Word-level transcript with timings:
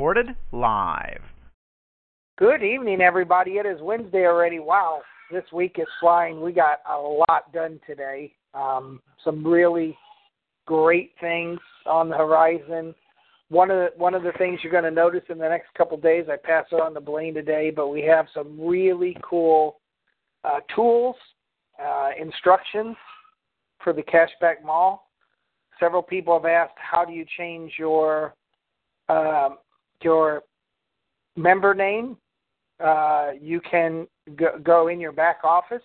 Recorded 0.00 0.34
live. 0.50 1.20
Good 2.38 2.62
evening, 2.62 3.02
everybody. 3.02 3.58
It 3.58 3.66
is 3.66 3.82
Wednesday 3.82 4.24
already. 4.24 4.58
Wow, 4.58 5.02
this 5.30 5.44
week 5.52 5.76
is 5.76 5.86
flying. 6.00 6.40
We 6.40 6.52
got 6.52 6.78
a 6.90 6.96
lot 6.96 7.52
done 7.52 7.78
today. 7.86 8.32
Um, 8.54 9.02
some 9.22 9.46
really 9.46 9.94
great 10.64 11.12
things 11.20 11.60
on 11.84 12.08
the 12.08 12.16
horizon 12.16 12.94
one 13.50 13.70
of 13.70 13.76
the 13.76 13.88
one 13.98 14.14
of 14.14 14.22
the 14.22 14.32
things 14.38 14.60
you're 14.62 14.72
going 14.72 14.84
to 14.84 14.90
notice 14.90 15.24
in 15.28 15.36
the 15.36 15.46
next 15.46 15.66
couple 15.76 15.98
of 15.98 16.02
days, 16.02 16.24
I 16.32 16.36
pass 16.42 16.64
it 16.72 16.80
on 16.80 16.94
to 16.94 17.00
Blaine 17.02 17.34
today, 17.34 17.70
but 17.70 17.88
we 17.88 18.00
have 18.00 18.24
some 18.32 18.58
really 18.58 19.14
cool 19.22 19.80
uh, 20.44 20.60
tools, 20.74 21.16
uh, 21.78 22.08
instructions 22.18 22.96
for 23.84 23.92
the 23.92 24.02
Cashback 24.02 24.64
Mall. 24.64 25.10
Several 25.78 26.02
people 26.02 26.32
have 26.32 26.46
asked, 26.46 26.78
how 26.78 27.04
do 27.04 27.12
you 27.12 27.26
change 27.36 27.72
your 27.78 28.34
uh, 29.10 29.50
your 30.02 30.42
member 31.36 31.74
name? 31.74 32.16
Uh, 32.82 33.32
you 33.40 33.60
can 33.60 34.06
go, 34.36 34.58
go 34.62 34.88
in 34.88 35.00
your 35.00 35.12
back 35.12 35.38
office 35.44 35.82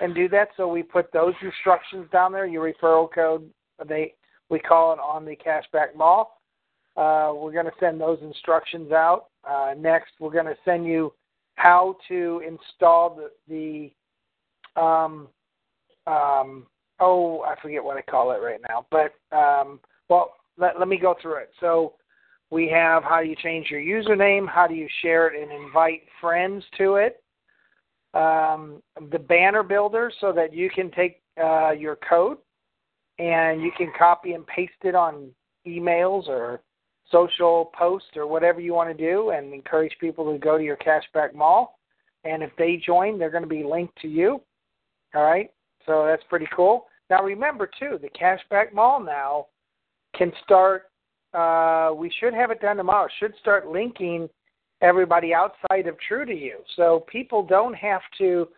and 0.00 0.14
do 0.14 0.28
that. 0.28 0.48
So 0.56 0.68
we 0.68 0.82
put 0.82 1.12
those 1.12 1.34
instructions 1.42 2.06
down 2.12 2.32
there. 2.32 2.46
Your 2.46 2.72
referral 2.72 3.08
code, 3.12 3.48
they 3.86 4.14
we 4.48 4.58
call 4.58 4.92
it 4.92 4.98
on 4.98 5.24
the 5.24 5.36
Cashback 5.36 5.96
Mall 5.96 6.38
uh, 6.96 7.32
we're 7.34 7.52
going 7.52 7.66
to 7.66 7.72
send 7.80 8.00
those 8.00 8.18
instructions 8.22 8.92
out. 8.92 9.26
Uh, 9.48 9.74
next, 9.78 10.12
we're 10.20 10.32
going 10.32 10.46
to 10.46 10.56
send 10.64 10.86
you 10.86 11.12
how 11.54 11.96
to 12.08 12.42
install 12.46 13.16
the, 13.16 13.92
the 14.76 14.80
um, 14.80 15.28
um, 16.06 16.66
oh, 17.00 17.42
I 17.42 17.54
forget 17.60 17.82
what 17.82 17.96
I 17.96 18.02
call 18.02 18.32
it 18.32 18.42
right 18.42 18.60
now. 18.68 18.86
But, 18.90 19.14
um, 19.36 19.80
well, 20.08 20.34
let, 20.58 20.78
let 20.78 20.88
me 20.88 20.98
go 20.98 21.14
through 21.20 21.36
it. 21.36 21.50
So 21.60 21.94
we 22.52 22.68
have 22.68 23.02
how 23.02 23.22
do 23.22 23.26
you 23.26 23.34
change 23.34 23.68
your 23.70 23.80
username, 23.80 24.46
how 24.46 24.66
do 24.66 24.74
you 24.74 24.86
share 25.00 25.28
it 25.28 25.42
and 25.42 25.50
invite 25.50 26.02
friends 26.20 26.62
to 26.76 26.96
it, 26.96 27.22
um, 28.12 28.82
the 29.10 29.18
banner 29.18 29.62
builder 29.62 30.12
so 30.20 30.32
that 30.32 30.52
you 30.52 30.68
can 30.68 30.90
take 30.90 31.22
uh, 31.42 31.70
your 31.70 31.96
code 31.96 32.36
and 33.18 33.62
you 33.62 33.72
can 33.78 33.90
copy 33.98 34.34
and 34.34 34.46
paste 34.46 34.72
it 34.84 34.94
on 34.94 35.30
emails 35.66 36.28
or 36.28 36.60
social 37.10 37.72
posts 37.76 38.10
or 38.16 38.26
whatever 38.26 38.60
you 38.60 38.74
want 38.74 38.94
to 38.94 39.02
do 39.02 39.30
and 39.30 39.54
encourage 39.54 39.96
people 39.98 40.30
to 40.30 40.38
go 40.38 40.58
to 40.58 40.64
your 40.64 40.76
cashback 40.76 41.34
mall. 41.34 41.78
And 42.24 42.42
if 42.42 42.50
they 42.58 42.76
join, 42.84 43.18
they're 43.18 43.30
going 43.30 43.42
to 43.44 43.48
be 43.48 43.64
linked 43.64 43.96
to 44.02 44.08
you. 44.08 44.42
All 45.14 45.22
right. 45.22 45.50
So 45.86 46.04
that's 46.06 46.22
pretty 46.28 46.48
cool. 46.54 46.84
Now 47.08 47.22
remember 47.22 47.66
too, 47.78 47.98
the 48.00 48.10
cashback 48.10 48.74
mall 48.74 49.02
now 49.02 49.46
can 50.14 50.32
start. 50.44 50.90
Uh, 51.34 51.92
we 51.94 52.12
should 52.20 52.34
have 52.34 52.50
it 52.50 52.60
done 52.60 52.76
tomorrow. 52.76 53.08
Should 53.18 53.34
start 53.40 53.66
linking 53.68 54.28
everybody 54.82 55.32
outside 55.32 55.86
of 55.86 55.96
TRU 56.06 56.26
to 56.26 56.34
you, 56.34 56.58
so 56.76 57.04
people 57.10 57.42
don't 57.42 57.74
have 57.74 58.02
to 58.18 58.48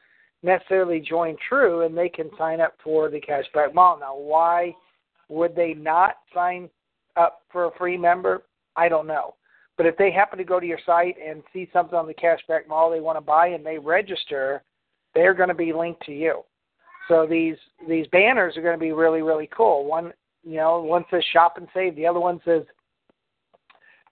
necessarily 0.43 1.01
join 1.01 1.37
TRU, 1.49 1.83
and 1.83 1.97
they 1.97 2.09
can 2.09 2.31
sign 2.37 2.61
up 2.61 2.75
for 2.83 3.09
the 3.09 3.21
cashback 3.21 3.75
mall. 3.75 3.99
Now, 3.99 4.17
why 4.17 4.75
would 5.29 5.55
they 5.55 5.75
not 5.75 6.17
sign 6.35 6.69
up 7.17 7.43
for 7.51 7.67
a 7.67 7.71
free 7.79 7.97
member? 7.97 8.43
I 8.77 8.89
don't 8.89 9.07
know. 9.07 9.35
But 9.77 9.87
if 9.87 9.97
they 9.97 10.13
happen 10.13 10.39
to 10.39 10.45
go 10.45 10.61
to 10.61 10.67
your 10.67 10.79
site 10.87 11.17
and 11.25 11.43
see 11.53 11.69
something 11.73 11.99
on 11.99 12.07
the 12.07 12.15
cashback 12.15 12.69
mall 12.69 12.91
they 12.91 13.01
want 13.01 13.17
to 13.17 13.21
buy 13.21 13.49
and 13.49 13.65
they 13.65 13.79
register, 13.79 14.63
they're 15.15 15.35
going 15.35 15.49
to 15.49 15.55
be 15.55 15.73
linked 15.73 16.05
to 16.07 16.13
you. 16.13 16.43
So 17.09 17.27
these 17.29 17.57
these 17.89 18.07
banners 18.09 18.57
are 18.57 18.63
going 18.63 18.79
to 18.79 18.81
be 18.81 18.93
really 18.93 19.21
really 19.23 19.49
cool. 19.55 19.85
One 19.85 20.13
you 20.45 20.57
know 20.57 20.81
one 20.81 21.05
says 21.11 21.25
shop 21.33 21.55
and 21.57 21.69
save, 21.75 21.97
the 21.97 22.07
other 22.07 22.21
one 22.21 22.41
says 22.45 22.63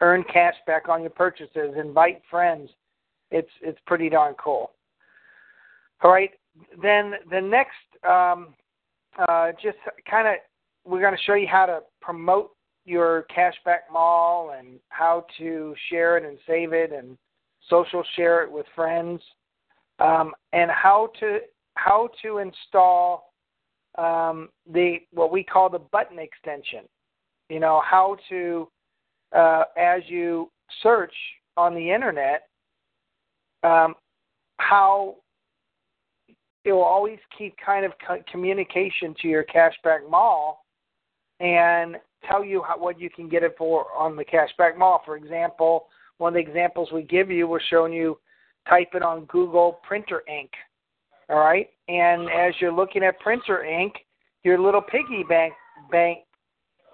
earn 0.00 0.24
cash 0.32 0.54
back 0.66 0.88
on 0.88 1.00
your 1.00 1.10
purchases, 1.10 1.74
invite 1.76 2.22
friends. 2.30 2.70
It's 3.30 3.50
it's 3.62 3.78
pretty 3.86 4.10
darn 4.10 4.34
cool. 4.34 4.72
All 6.02 6.10
right, 6.10 6.30
then 6.82 7.14
the 7.30 7.40
next 7.40 7.76
um, 8.08 8.54
uh, 9.28 9.52
just 9.62 9.78
kind 10.10 10.28
of 10.28 10.34
we're 10.84 11.00
going 11.00 11.16
to 11.16 11.22
show 11.22 11.34
you 11.34 11.46
how 11.46 11.66
to 11.66 11.80
promote 12.00 12.50
your 12.84 13.26
cashback 13.36 13.90
mall 13.92 14.54
and 14.58 14.80
how 14.88 15.24
to 15.38 15.74
share 15.88 16.16
it 16.16 16.24
and 16.24 16.38
save 16.46 16.72
it 16.72 16.92
and 16.92 17.16
social 17.70 18.02
share 18.16 18.42
it 18.42 18.50
with 18.50 18.66
friends 18.74 19.20
um, 20.00 20.32
and 20.52 20.70
how 20.70 21.10
to 21.20 21.38
how 21.74 22.08
to 22.22 22.38
install 22.38 23.31
um, 23.98 24.48
the 24.72 24.98
what 25.12 25.30
we 25.32 25.44
call 25.44 25.68
the 25.68 25.78
button 25.78 26.18
extension 26.18 26.84
you 27.48 27.60
know 27.60 27.82
how 27.84 28.16
to 28.28 28.68
uh, 29.36 29.64
as 29.76 30.02
you 30.06 30.50
search 30.82 31.14
on 31.56 31.74
the 31.74 31.90
internet 31.90 32.48
um, 33.62 33.94
how 34.58 35.16
it 36.64 36.72
will 36.72 36.82
always 36.82 37.18
keep 37.36 37.54
kind 37.64 37.84
of 37.84 37.92
communication 38.30 39.14
to 39.20 39.28
your 39.28 39.44
cashback 39.44 40.08
mall 40.08 40.64
and 41.40 41.96
tell 42.30 42.44
you 42.44 42.62
how, 42.62 42.78
what 42.78 43.00
you 43.00 43.10
can 43.10 43.28
get 43.28 43.42
it 43.42 43.54
for 43.58 43.86
on 43.96 44.16
the 44.16 44.24
cashback 44.24 44.78
mall. 44.78 45.02
For 45.04 45.16
example, 45.16 45.86
one 46.18 46.28
of 46.28 46.34
the 46.34 46.40
examples 46.40 46.90
we 46.92 47.02
give 47.02 47.30
you, 47.30 47.48
we're 47.48 47.60
showing 47.68 47.92
you 47.92 48.18
type 48.68 48.90
it 48.94 49.02
on 49.02 49.24
Google 49.24 49.80
printer 49.82 50.22
ink. 50.28 50.50
All 51.32 51.38
right, 51.38 51.70
and 51.88 52.28
as 52.28 52.52
you're 52.60 52.74
looking 52.74 53.02
at 53.02 53.18
printer 53.20 53.64
ink, 53.64 53.94
your 54.44 54.60
little 54.60 54.82
piggy 54.82 55.24
bank 55.26 55.54
bank 55.90 56.18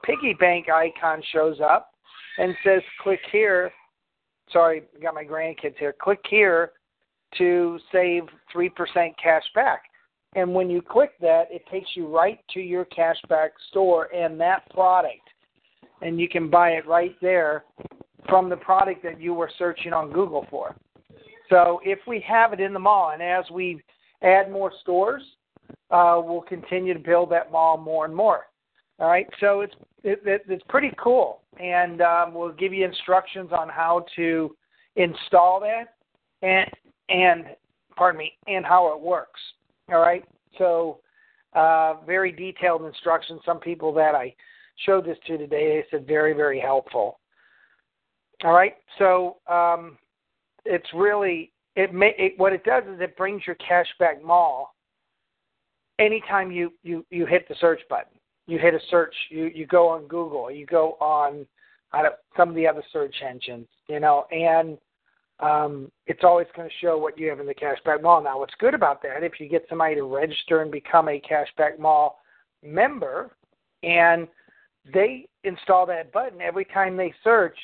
piggy 0.04 0.32
bank 0.38 0.66
icon 0.70 1.20
shows 1.32 1.58
up 1.60 1.90
and 2.38 2.54
says 2.64 2.80
click 3.02 3.18
here. 3.32 3.72
Sorry, 4.52 4.84
got 5.02 5.14
my 5.14 5.24
grandkids 5.24 5.76
here. 5.76 5.92
Click 6.00 6.20
here 6.30 6.70
to 7.36 7.80
save 7.90 8.22
three 8.52 8.68
percent 8.68 9.12
cash 9.20 9.42
back. 9.56 9.82
And 10.36 10.54
when 10.54 10.70
you 10.70 10.82
click 10.82 11.18
that, 11.20 11.48
it 11.50 11.62
takes 11.68 11.88
you 11.96 12.06
right 12.06 12.38
to 12.54 12.60
your 12.60 12.84
cashback 12.84 13.48
store 13.70 14.04
and 14.14 14.38
that 14.40 14.70
product. 14.70 15.28
And 16.00 16.20
you 16.20 16.28
can 16.28 16.48
buy 16.48 16.70
it 16.70 16.86
right 16.86 17.16
there 17.20 17.64
from 18.28 18.48
the 18.48 18.56
product 18.56 19.02
that 19.02 19.20
you 19.20 19.34
were 19.34 19.50
searching 19.58 19.92
on 19.92 20.12
Google 20.12 20.46
for. 20.48 20.76
So 21.48 21.80
if 21.82 21.98
we 22.06 22.24
have 22.28 22.52
it 22.52 22.60
in 22.60 22.72
the 22.72 22.78
mall, 22.78 23.10
and 23.10 23.22
as 23.22 23.44
we 23.50 23.82
add 24.22 24.50
more 24.50 24.72
stores, 24.80 25.22
uh, 25.90 26.20
we'll 26.22 26.42
continue 26.42 26.94
to 26.94 27.00
build 27.00 27.30
that 27.30 27.52
mall 27.52 27.76
more 27.76 28.04
and 28.04 28.14
more. 28.14 28.46
All 28.98 29.08
right, 29.08 29.26
so 29.40 29.60
it's 29.60 29.74
it, 30.02 30.20
it, 30.24 30.42
it's 30.48 30.64
pretty 30.68 30.92
cool, 30.98 31.42
and 31.60 32.00
um, 32.02 32.34
we'll 32.34 32.52
give 32.52 32.72
you 32.72 32.84
instructions 32.84 33.50
on 33.52 33.68
how 33.68 34.04
to 34.16 34.56
install 34.96 35.60
that, 35.60 35.94
and 36.42 36.68
and 37.08 37.56
pardon 37.96 38.18
me, 38.18 38.32
and 38.46 38.64
how 38.64 38.92
it 38.94 39.00
works. 39.00 39.40
All 39.90 40.00
right. 40.00 40.24
So, 40.58 41.00
uh, 41.54 41.94
very 42.06 42.32
detailed 42.32 42.84
instructions. 42.84 43.40
Some 43.44 43.58
people 43.58 43.92
that 43.94 44.14
I 44.14 44.34
showed 44.86 45.06
this 45.06 45.18
to 45.26 45.38
today, 45.38 45.82
they 45.82 45.84
said 45.90 46.06
very, 46.06 46.32
very 46.32 46.60
helpful. 46.60 47.18
All 48.44 48.52
right. 48.52 48.74
So, 48.98 49.38
um, 49.48 49.98
it's 50.64 50.88
really 50.94 51.52
it, 51.78 51.94
may, 51.94 52.12
it. 52.18 52.34
What 52.38 52.52
it 52.52 52.64
does 52.64 52.82
is 52.92 53.00
it 53.00 53.16
brings 53.16 53.42
your 53.46 53.56
cashback 53.56 54.20
mall. 54.22 54.74
Anytime 56.00 56.50
you 56.50 56.72
you 56.82 57.06
you 57.10 57.24
hit 57.24 57.48
the 57.48 57.54
search 57.60 57.80
button, 57.88 58.18
you 58.46 58.58
hit 58.58 58.74
a 58.74 58.80
search. 58.90 59.14
You 59.30 59.50
you 59.54 59.64
go 59.66 59.88
on 59.88 60.06
Google. 60.08 60.50
You 60.50 60.66
go 60.66 60.96
on 61.00 61.46
I 61.92 62.08
some 62.36 62.48
of 62.48 62.56
the 62.56 62.66
other 62.66 62.82
search 62.92 63.14
engines. 63.26 63.68
You 63.88 64.00
know, 64.00 64.26
and 64.32 64.76
um, 65.38 65.90
it's 66.08 66.24
always 66.24 66.48
going 66.56 66.68
to 66.68 66.74
show 66.80 66.98
what 66.98 67.16
you 67.16 67.28
have 67.28 67.38
in 67.38 67.46
the 67.46 67.54
cashback 67.54 68.02
mall. 68.02 68.22
Now, 68.22 68.40
what's 68.40 68.54
good 68.58 68.74
about 68.74 69.00
that, 69.02 69.22
if 69.22 69.38
you 69.38 69.48
get 69.48 69.64
somebody 69.68 69.94
to 69.94 70.02
register 70.02 70.62
and 70.62 70.72
become 70.72 71.08
a 71.08 71.20
cashback 71.20 71.78
mall 71.78 72.18
member, 72.64 73.30
and 73.84 74.26
they 74.92 75.28
install 75.44 75.86
that 75.86 76.12
button 76.12 76.40
every 76.40 76.64
time 76.64 76.96
they 76.96 77.14
search, 77.22 77.56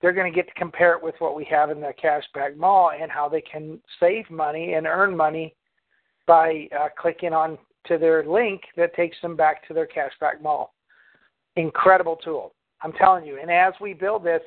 they're 0.00 0.12
going 0.12 0.30
to 0.30 0.34
get 0.36 0.46
to 0.48 0.54
compare 0.54 0.94
it 0.94 1.02
with 1.02 1.14
what 1.18 1.36
we 1.36 1.44
have 1.44 1.70
in 1.70 1.80
the 1.80 1.92
cashback 2.02 2.56
mall 2.56 2.92
and 2.98 3.10
how 3.10 3.28
they 3.28 3.40
can 3.40 3.80
save 3.98 4.30
money 4.30 4.74
and 4.74 4.86
earn 4.86 5.16
money 5.16 5.54
by 6.26 6.68
uh, 6.78 6.88
clicking 6.98 7.32
on 7.32 7.56
to 7.86 7.98
their 7.98 8.24
link 8.24 8.62
that 8.76 8.94
takes 8.94 9.16
them 9.22 9.36
back 9.36 9.66
to 9.66 9.74
their 9.74 9.86
cashback 9.86 10.42
mall. 10.42 10.74
Incredible 11.56 12.16
tool. 12.16 12.52
I'm 12.82 12.92
telling 12.92 13.24
you. 13.24 13.38
And 13.40 13.50
as 13.50 13.72
we 13.80 13.94
build 13.94 14.24
this, 14.24 14.42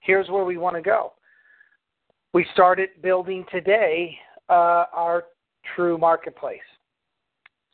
here's 0.00 0.28
where 0.28 0.44
we 0.44 0.56
want 0.56 0.76
to 0.76 0.82
go. 0.82 1.12
We 2.32 2.46
started 2.54 2.90
building 3.02 3.44
today 3.50 4.16
uh, 4.48 4.84
our 4.94 5.24
TRU 5.74 5.98
marketplace. 5.98 6.60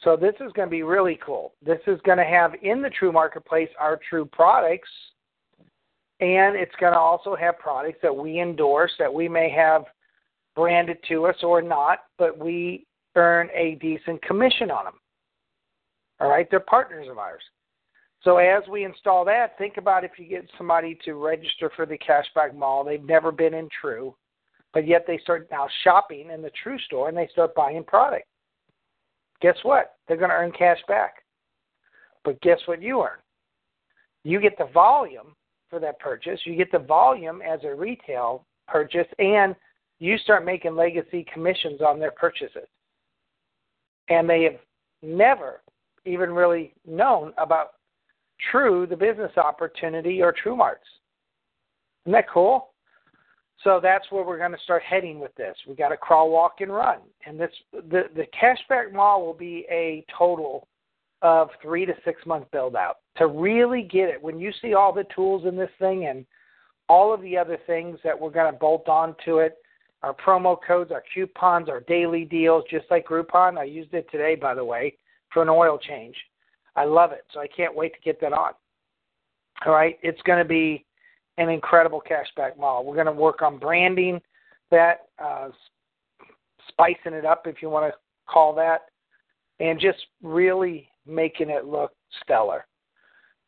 So 0.02 0.16
this 0.16 0.34
is 0.40 0.52
going 0.52 0.68
to 0.68 0.70
be 0.70 0.82
really 0.82 1.18
cool. 1.24 1.54
This 1.64 1.80
is 1.86 2.00
going 2.04 2.18
to 2.18 2.24
have 2.24 2.52
in 2.62 2.82
the 2.82 2.90
TRU 2.90 3.12
marketplace 3.12 3.68
our 3.78 3.98
TRU 4.08 4.26
products, 4.26 4.88
and 6.20 6.56
it's 6.56 6.74
going 6.80 6.92
to 6.92 6.98
also 6.98 7.36
have 7.36 7.58
products 7.58 7.98
that 8.02 8.14
we 8.14 8.40
endorse 8.40 8.92
that 8.98 9.12
we 9.12 9.28
may 9.28 9.50
have 9.50 9.84
branded 10.54 10.96
to 11.08 11.26
us 11.26 11.36
or 11.42 11.60
not, 11.60 12.00
but 12.18 12.38
we 12.38 12.86
earn 13.14 13.48
a 13.54 13.76
decent 13.80 14.22
commission 14.22 14.70
on 14.70 14.86
them. 14.86 14.94
All 16.20 16.28
right, 16.28 16.46
they're 16.50 16.60
partners 16.60 17.08
of 17.10 17.18
ours. 17.18 17.42
So 18.22 18.38
as 18.38 18.62
we 18.68 18.84
install 18.84 19.24
that, 19.26 19.58
think 19.58 19.76
about 19.76 20.04
if 20.04 20.12
you 20.18 20.26
get 20.26 20.48
somebody 20.56 20.98
to 21.04 21.14
register 21.14 21.70
for 21.76 21.84
the 21.84 21.98
cashback 21.98 22.54
mall, 22.54 22.82
they've 22.82 23.04
never 23.04 23.30
been 23.30 23.54
in 23.54 23.68
TRU, 23.80 24.14
but 24.72 24.86
yet 24.86 25.04
they 25.06 25.18
start 25.18 25.48
now 25.50 25.68
shopping 25.84 26.30
in 26.30 26.40
the 26.40 26.50
TRU 26.62 26.78
store 26.80 27.08
and 27.08 27.16
they 27.16 27.28
start 27.30 27.54
buying 27.54 27.84
product. 27.84 28.26
Guess 29.42 29.56
what? 29.62 29.96
They're 30.08 30.16
going 30.16 30.30
to 30.30 30.36
earn 30.36 30.52
cash 30.52 30.78
back. 30.88 31.16
But 32.24 32.40
guess 32.40 32.58
what 32.64 32.82
you 32.82 33.02
earn? 33.02 33.18
You 34.24 34.40
get 34.40 34.58
the 34.58 34.66
volume 34.72 35.36
for 35.70 35.80
that 35.80 35.98
purchase. 35.98 36.40
You 36.44 36.56
get 36.56 36.72
the 36.72 36.78
volume 36.78 37.42
as 37.42 37.60
a 37.64 37.74
retail 37.74 38.44
purchase, 38.68 39.06
and 39.18 39.54
you 39.98 40.18
start 40.18 40.44
making 40.44 40.76
legacy 40.76 41.26
commissions 41.32 41.80
on 41.80 41.98
their 41.98 42.10
purchases. 42.10 42.68
And 44.08 44.28
they 44.28 44.44
have 44.44 44.60
never 45.02 45.62
even 46.04 46.30
really 46.30 46.74
known 46.86 47.32
about 47.38 47.74
TRU, 48.50 48.86
the 48.86 48.96
business 48.96 49.32
opportunity, 49.36 50.22
or 50.22 50.32
TRU 50.32 50.56
Marts. 50.56 50.86
Isn't 52.04 52.12
that 52.12 52.30
cool? 52.30 52.70
So 53.64 53.80
that's 53.82 54.10
where 54.10 54.24
we're 54.24 54.38
going 54.38 54.52
to 54.52 54.62
start 54.62 54.82
heading 54.82 55.18
with 55.18 55.34
this. 55.34 55.56
We 55.66 55.74
got 55.74 55.88
to 55.88 55.96
crawl, 55.96 56.30
walk, 56.30 56.60
and 56.60 56.72
run. 56.72 56.98
And 57.26 57.40
this 57.40 57.50
the 57.72 58.04
the 58.14 58.26
cashback 58.40 58.92
mall 58.92 59.24
will 59.24 59.34
be 59.34 59.66
a 59.70 60.04
total 60.16 60.68
of 61.22 61.48
three 61.62 61.86
to 61.86 61.94
six 62.04 62.24
month 62.26 62.50
build 62.52 62.76
out 62.76 62.96
to 63.16 63.26
really 63.26 63.82
get 63.82 64.08
it. 64.08 64.22
When 64.22 64.38
you 64.38 64.52
see 64.60 64.74
all 64.74 64.92
the 64.92 65.06
tools 65.14 65.46
in 65.46 65.56
this 65.56 65.70
thing 65.78 66.06
and 66.06 66.26
all 66.88 67.12
of 67.12 67.22
the 67.22 67.36
other 67.36 67.58
things 67.66 67.98
that 68.04 68.18
we're 68.18 68.30
going 68.30 68.52
to 68.52 68.58
bolt 68.58 68.88
on 68.88 69.16
to 69.24 69.38
it, 69.38 69.56
our 70.02 70.14
promo 70.14 70.56
codes, 70.64 70.92
our 70.92 71.02
coupons, 71.12 71.68
our 71.68 71.80
daily 71.80 72.24
deals, 72.24 72.64
just 72.70 72.84
like 72.90 73.06
Groupon. 73.06 73.58
I 73.58 73.64
used 73.64 73.94
it 73.94 74.06
today, 74.10 74.36
by 74.36 74.54
the 74.54 74.64
way, 74.64 74.96
for 75.32 75.42
an 75.42 75.48
oil 75.48 75.78
change. 75.78 76.14
I 76.76 76.84
love 76.84 77.12
it, 77.12 77.24
so 77.32 77.40
I 77.40 77.48
can't 77.48 77.74
wait 77.74 77.94
to 77.94 78.00
get 78.04 78.20
that 78.20 78.32
on. 78.32 78.52
All 79.64 79.72
right, 79.72 79.98
it's 80.02 80.20
going 80.22 80.38
to 80.38 80.48
be 80.48 80.84
an 81.38 81.48
incredible 81.48 82.02
cashback 82.08 82.58
mall. 82.58 82.84
We're 82.84 82.94
going 82.94 83.06
to 83.06 83.12
work 83.12 83.42
on 83.42 83.58
branding 83.58 84.20
that, 84.70 85.06
uh, 85.18 85.48
spicing 86.68 87.14
it 87.14 87.24
up, 87.24 87.46
if 87.46 87.62
you 87.62 87.70
want 87.70 87.90
to 87.92 87.98
call 88.30 88.54
that, 88.56 88.82
and 89.60 89.80
just 89.80 89.98
really 90.22 90.88
making 91.06 91.50
it 91.50 91.66
look 91.66 91.92
stellar. 92.22 92.66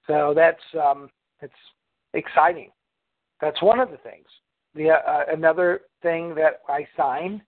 So 0.07 0.33
that's 0.35 0.63
um, 0.81 1.11
it's 1.41 1.53
exciting. 2.15 2.71
That's 3.41 3.61
one 3.63 3.81
of 3.81 3.91
the 3.91 3.99
things. 3.99 4.27
The 4.75 4.91
uh, 4.91 5.25
another 5.33 5.83
thing 6.03 6.35
that 6.35 6.61
I 6.69 6.87
signed 6.97 7.43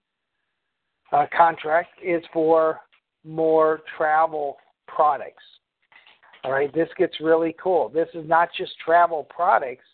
uh, 1.12 1.26
contract 1.36 1.90
is 2.04 2.22
for 2.32 2.80
more 3.24 3.80
travel 3.96 4.56
products. 4.86 5.42
All 6.44 6.52
right, 6.52 6.72
this 6.72 6.88
gets 6.96 7.20
really 7.20 7.54
cool. 7.62 7.90
This 7.90 8.08
is 8.14 8.26
not 8.26 8.48
just 8.56 8.72
travel 8.84 9.26
products, 9.28 9.84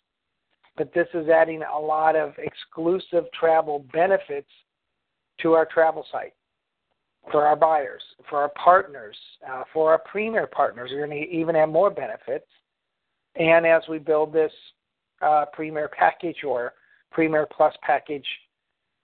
but 0.77 0.93
this 0.95 1.09
is 1.13 1.29
adding 1.29 1.63
a 1.63 1.79
lot 1.79 2.15
of 2.15 2.35
exclusive 2.39 3.25
travel 3.39 3.85
benefits 3.93 4.49
to 5.41 5.55
our 5.55 5.67
travel 5.67 6.07
site 6.13 6.35
for 7.31 7.47
our 7.47 7.57
buyers, 7.57 8.03
for 8.29 8.41
our 8.41 8.53
partners, 8.63 9.17
uh, 9.51 9.65
for 9.73 9.93
our 9.93 9.99
premier 9.99 10.47
partners. 10.47 10.91
We're 10.93 11.07
going 11.07 11.23
to 11.23 11.31
even 11.31 11.55
have 11.55 11.69
more 11.69 11.91
benefits. 11.91 12.47
And 13.37 13.67
as 13.67 13.83
we 13.89 13.99
build 13.99 14.33
this 14.33 14.53
uh, 15.23 15.45
premier 15.53 15.89
package 15.89 16.45
or 16.47 16.73
premier 17.11 17.47
plus 17.55 17.75
package, 17.83 18.27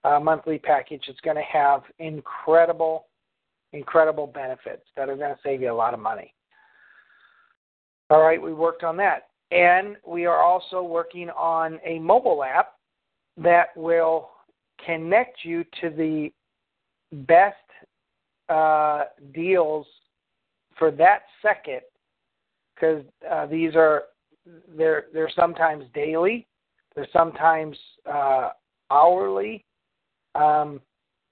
uh, 0.04 0.18
monthly 0.20 0.58
package, 0.58 1.02
it's 1.08 1.20
going 1.20 1.36
to 1.36 1.42
have 1.42 1.82
incredible, 1.98 3.06
incredible 3.72 4.26
benefits 4.26 4.82
that 4.96 5.08
are 5.08 5.16
going 5.16 5.34
to 5.34 5.40
save 5.42 5.62
you 5.62 5.72
a 5.72 5.74
lot 5.74 5.94
of 5.94 6.00
money. 6.00 6.34
All 8.10 8.20
right, 8.20 8.40
we 8.40 8.52
worked 8.52 8.84
on 8.84 8.96
that. 8.98 9.28
And 9.50 9.96
we 10.06 10.26
are 10.26 10.42
also 10.42 10.82
working 10.82 11.28
on 11.30 11.78
a 11.84 11.98
mobile 11.98 12.42
app 12.42 12.74
that 13.36 13.76
will 13.76 14.30
connect 14.84 15.44
you 15.44 15.64
to 15.80 15.90
the 15.90 16.32
best 17.12 17.56
uh, 18.52 19.04
deals 19.34 19.86
for 20.78 20.90
that 20.90 21.22
second 21.40 21.80
because 22.74 23.04
uh, 23.30 23.46
these 23.46 23.74
are 23.74 24.04
they're 24.76 25.04
they're 25.12 25.30
sometimes 25.34 25.84
daily, 25.94 26.46
they're 26.94 27.08
sometimes 27.12 27.76
uh, 28.12 28.50
hourly, 28.90 29.64
um, 30.34 30.80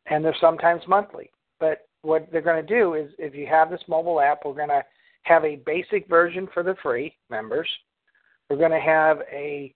and 0.06 0.25
they're 0.25 0.37
sometimes 0.40 0.82
monthly. 0.87 1.31
But 1.58 1.88
what 2.02 2.28
they're 2.31 2.40
going 2.40 2.64
to 2.64 2.75
do 2.75 2.94
is, 2.94 3.11
if 3.19 3.34
you 3.34 3.46
have 3.46 3.70
this 3.70 3.82
mobile 3.88 4.20
app, 4.20 4.40
we're 4.44 4.55
going 4.55 4.69
to 4.69 4.84
have 5.23 5.44
a 5.44 5.56
basic 5.66 6.08
version 6.08 6.49
for 6.55 6.62
the 6.62 6.76
free 6.82 7.14
members. 7.28 7.69
We're 8.49 8.56
going 8.56 8.70
to 8.70 8.81
have 8.81 9.19
a 9.31 9.75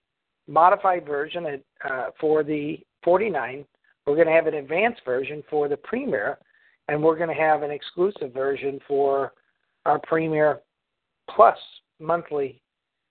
modified 0.49 1.07
version 1.07 1.47
at, 1.47 1.63
uh, 1.91 2.11
for 2.21 2.43
the 2.43 2.79
49. 3.05 3.65
We're 4.07 4.15
going 4.15 4.27
to 4.27 4.33
have 4.33 4.47
an 4.47 4.55
advanced 4.55 5.03
version 5.05 5.43
for 5.51 5.69
the 5.69 5.77
Premier, 5.77 6.39
and 6.89 7.03
we're 7.03 7.17
going 7.17 7.35
to 7.35 7.43
have 7.43 7.63
an 7.63 7.71
exclusive 7.71 8.33
version 8.33 8.79
for 8.87 9.33
our 9.87 9.99
Premier 9.99 10.61
Plus 11.31 11.59
monthly 12.01 12.61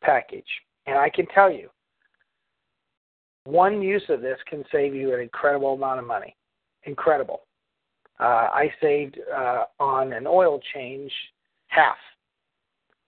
package. 0.02 0.48
And 0.86 0.98
I 0.98 1.10
can 1.10 1.26
tell 1.28 1.52
you, 1.52 1.70
one 3.46 3.82
use 3.82 4.04
of 4.10 4.22
this 4.22 4.38
can 4.48 4.64
save 4.72 4.94
you 4.94 5.14
an 5.14 5.20
incredible 5.20 5.74
amount 5.74 6.00
of 6.00 6.06
money. 6.06 6.36
Incredible. 6.84 7.42
Uh, 8.20 8.48
I 8.54 8.72
saved 8.82 9.20
uh, 9.36 9.64
on 9.80 10.14
an 10.14 10.28
oil 10.28 10.60
change 10.74 11.12
half 11.68 11.98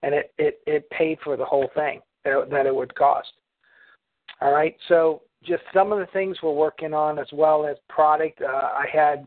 and 0.02 0.14
it, 0.14 0.32
it, 0.38 0.60
it 0.66 0.90
paid 0.90 1.18
for 1.22 1.36
the 1.36 1.44
whole 1.44 1.68
thing 1.74 2.00
that, 2.24 2.48
that 2.50 2.66
it 2.66 2.74
would 2.74 2.94
cost. 2.94 3.28
All 4.40 4.52
right, 4.52 4.76
so 4.88 5.22
just 5.44 5.62
some 5.72 5.92
of 5.92 5.98
the 5.98 6.06
things 6.06 6.36
we're 6.42 6.52
working 6.52 6.92
on 6.92 7.18
as 7.18 7.28
well 7.32 7.66
as 7.66 7.76
product. 7.88 8.40
Uh, 8.42 8.46
I 8.46 8.86
had 8.92 9.26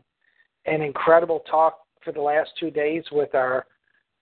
an 0.70 0.82
incredible 0.82 1.40
talk 1.50 1.80
for 2.04 2.12
the 2.12 2.20
last 2.20 2.50
two 2.58 2.70
days 2.70 3.02
with 3.10 3.34
our 3.34 3.66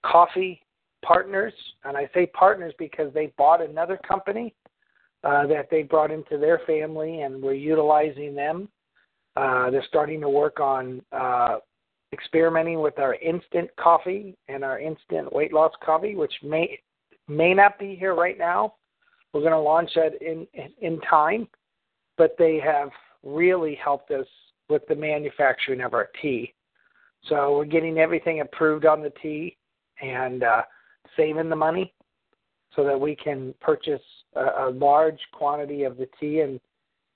coffee 0.05 0.61
partners, 1.05 1.52
and 1.85 1.97
I 1.97 2.09
say 2.14 2.26
partners 2.26 2.75
because 2.78 3.12
they 3.12 3.33
bought 3.37 3.62
another 3.62 3.99
company 4.09 4.55
uh, 5.25 5.47
that 5.47 5.69
they 5.71 5.83
brought 5.83 6.11
into 6.11 6.38
their 6.38 6.61
family, 6.67 7.21
and 7.21 7.43
we're 7.43 7.52
utilizing 7.52 8.35
them. 8.35 8.69
Uh, 9.37 9.71
they're 9.71 9.85
starting 9.88 10.21
to 10.23 10.28
work 10.28 10.59
on 10.59 11.02
uh, 11.12 11.59
experimenting 12.12 12.81
with 12.81 12.99
our 12.99 13.14
instant 13.17 13.69
coffee 13.78 14.37
and 14.49 14.64
our 14.64 14.81
instant 14.81 15.33
weight 15.33 15.52
loss 15.52 15.73
coffee, 15.85 16.17
which 16.17 16.33
may 16.43 16.78
may 17.28 17.52
not 17.52 17.78
be 17.78 17.95
here 17.95 18.14
right 18.14 18.38
now. 18.38 18.75
We're 19.33 19.43
going 19.43 19.52
to 19.52 19.59
launch 19.59 19.90
that 19.95 20.21
in 20.23 20.47
in 20.81 20.99
time, 21.02 21.47
but 22.17 22.35
they 22.38 22.59
have 22.59 22.88
really 23.23 23.78
helped 23.83 24.11
us 24.11 24.26
with 24.69 24.87
the 24.89 24.95
manufacturing 24.95 25.81
of 25.81 25.95
our 25.95 26.09
tea. 26.21 26.55
So 27.29 27.57
we're 27.57 27.65
getting 27.65 27.99
everything 27.99 28.41
approved 28.41 28.87
on 28.87 29.03
the 29.03 29.13
tea 29.23 29.57
and 30.01 30.43
uh, 30.43 30.63
saving 31.17 31.49
the 31.49 31.57
money 31.57 31.93
so 32.77 32.85
that 32.85 32.99
we 32.99 33.17
can 33.17 33.55
purchase 33.61 34.03
a, 34.37 34.69
a 34.69 34.71
large 34.71 35.19
quantity 35.33 35.85
of 35.85 35.97
the 35.97 36.09
tea 36.21 36.41
and 36.41 36.61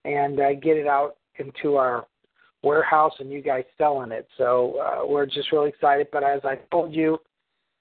and 0.04 0.40
uh, 0.40 0.54
get 0.54 0.76
it 0.76 0.88
out 0.88 1.16
into 1.38 1.76
our 1.76 2.06
warehouse 2.64 3.12
and 3.20 3.30
you 3.30 3.40
guys 3.40 3.64
selling 3.78 4.10
it. 4.10 4.26
So 4.36 4.78
uh, 4.80 5.06
we're 5.06 5.26
just 5.26 5.52
really 5.52 5.68
excited. 5.68 6.08
But 6.12 6.24
as 6.24 6.40
I 6.44 6.56
told 6.72 6.92
you, 6.92 7.18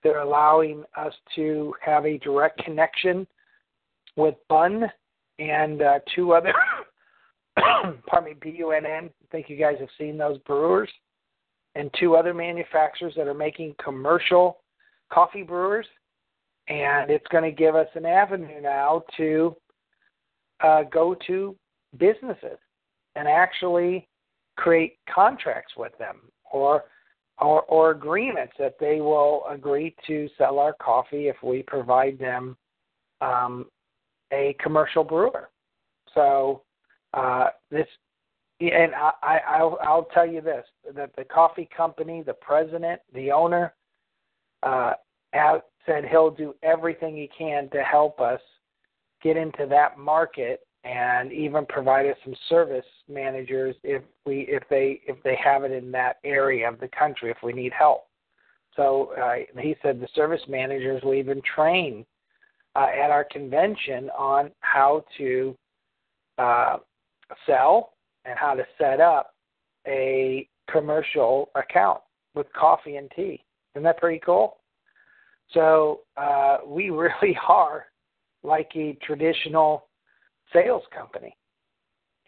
they're 0.03 0.21
allowing 0.21 0.83
us 0.95 1.13
to 1.35 1.73
have 1.81 2.05
a 2.05 2.17
direct 2.19 2.63
connection 2.63 3.25
with 4.15 4.35
Bunn 4.49 4.83
and 5.39 5.81
uh, 5.81 5.99
two 6.15 6.33
other, 6.33 6.53
pardon 8.07 8.31
me, 8.31 8.35
B-U-N-N. 8.41 9.09
I 9.09 9.25
think 9.31 9.49
you 9.49 9.57
guys 9.57 9.75
have 9.79 9.89
seen 9.97 10.17
those 10.17 10.37
brewers 10.39 10.89
and 11.75 11.89
two 11.99 12.15
other 12.15 12.33
manufacturers 12.33 13.13
that 13.15 13.27
are 13.27 13.33
making 13.33 13.75
commercial 13.83 14.61
coffee 15.11 15.43
brewers. 15.43 15.85
And 16.67 17.09
it's 17.09 17.27
going 17.27 17.43
to 17.43 17.51
give 17.51 17.75
us 17.75 17.87
an 17.95 18.05
avenue 18.05 18.61
now 18.61 19.03
to 19.17 19.55
uh, 20.63 20.83
go 20.83 21.15
to 21.27 21.55
businesses 21.97 22.57
and 23.15 23.27
actually 23.27 24.07
create 24.57 24.97
contracts 25.13 25.73
with 25.77 25.97
them 25.97 26.17
or 26.51 26.83
or, 27.39 27.63
or 27.63 27.89
agreements 27.89 28.53
that 28.59 28.75
they 28.79 29.01
will 29.01 29.43
agree 29.49 29.95
to 30.05 30.29
sell 30.37 30.59
our 30.59 30.73
coffee 30.73 31.27
if 31.27 31.37
we 31.41 31.63
provide 31.63 32.19
them 32.19 32.55
um, 33.19 33.65
a 34.31 34.55
commercial 34.59 35.03
brewer. 35.03 35.49
So 36.13 36.61
uh, 37.13 37.47
this, 37.69 37.87
and 38.59 38.93
I, 38.95 39.11
I, 39.21 39.37
I'll, 39.47 39.77
I'll 39.81 40.07
tell 40.13 40.25
you 40.25 40.41
this: 40.41 40.65
that 40.95 41.11
the 41.17 41.23
coffee 41.23 41.69
company, 41.75 42.23
the 42.23 42.33
president, 42.33 43.01
the 43.13 43.31
owner, 43.31 43.73
uh, 44.63 44.93
has 45.33 45.61
said 45.85 46.05
he'll 46.05 46.31
do 46.31 46.53
everything 46.63 47.15
he 47.15 47.29
can 47.35 47.69
to 47.69 47.83
help 47.83 48.19
us 48.19 48.41
get 49.23 49.37
into 49.37 49.65
that 49.67 49.97
market 49.97 50.61
and 50.83 51.31
even 51.31 51.65
provide 51.67 52.07
us 52.07 52.17
some 52.23 52.35
service 52.49 52.85
managers 53.07 53.75
if 53.83 54.01
we 54.25 54.47
if 54.49 54.63
they 54.69 54.99
if 55.07 55.21
they 55.23 55.37
have 55.43 55.63
it 55.63 55.71
in 55.71 55.91
that 55.91 56.17
area 56.23 56.67
of 56.67 56.79
the 56.79 56.87
country 56.87 57.29
if 57.29 57.37
we 57.43 57.53
need 57.53 57.71
help. 57.71 58.07
So 58.75 59.13
uh, 59.21 59.35
he 59.59 59.75
said 59.81 59.99
the 59.99 60.07
service 60.15 60.41
managers 60.47 61.03
will 61.03 61.13
even 61.13 61.41
train 61.55 62.05
uh, 62.75 62.87
at 62.87 63.11
our 63.11 63.25
convention 63.25 64.09
on 64.17 64.51
how 64.61 65.03
to 65.17 65.55
uh, 66.37 66.77
sell 67.45 67.93
and 68.25 68.37
how 68.37 68.53
to 68.53 68.63
set 68.77 68.99
up 68.99 69.33
a 69.87 70.47
commercial 70.71 71.49
account 71.55 72.01
with 72.35 72.47
coffee 72.53 72.95
and 72.95 73.11
tea. 73.15 73.43
Isn't 73.75 73.83
that 73.83 73.97
pretty 73.97 74.21
cool? 74.23 74.57
So 75.53 76.01
uh, 76.17 76.57
we 76.65 76.89
really 76.89 77.37
are 77.47 77.85
like 78.43 78.71
a 78.75 78.97
traditional 79.03 79.87
sales 80.53 80.83
company, 80.95 81.35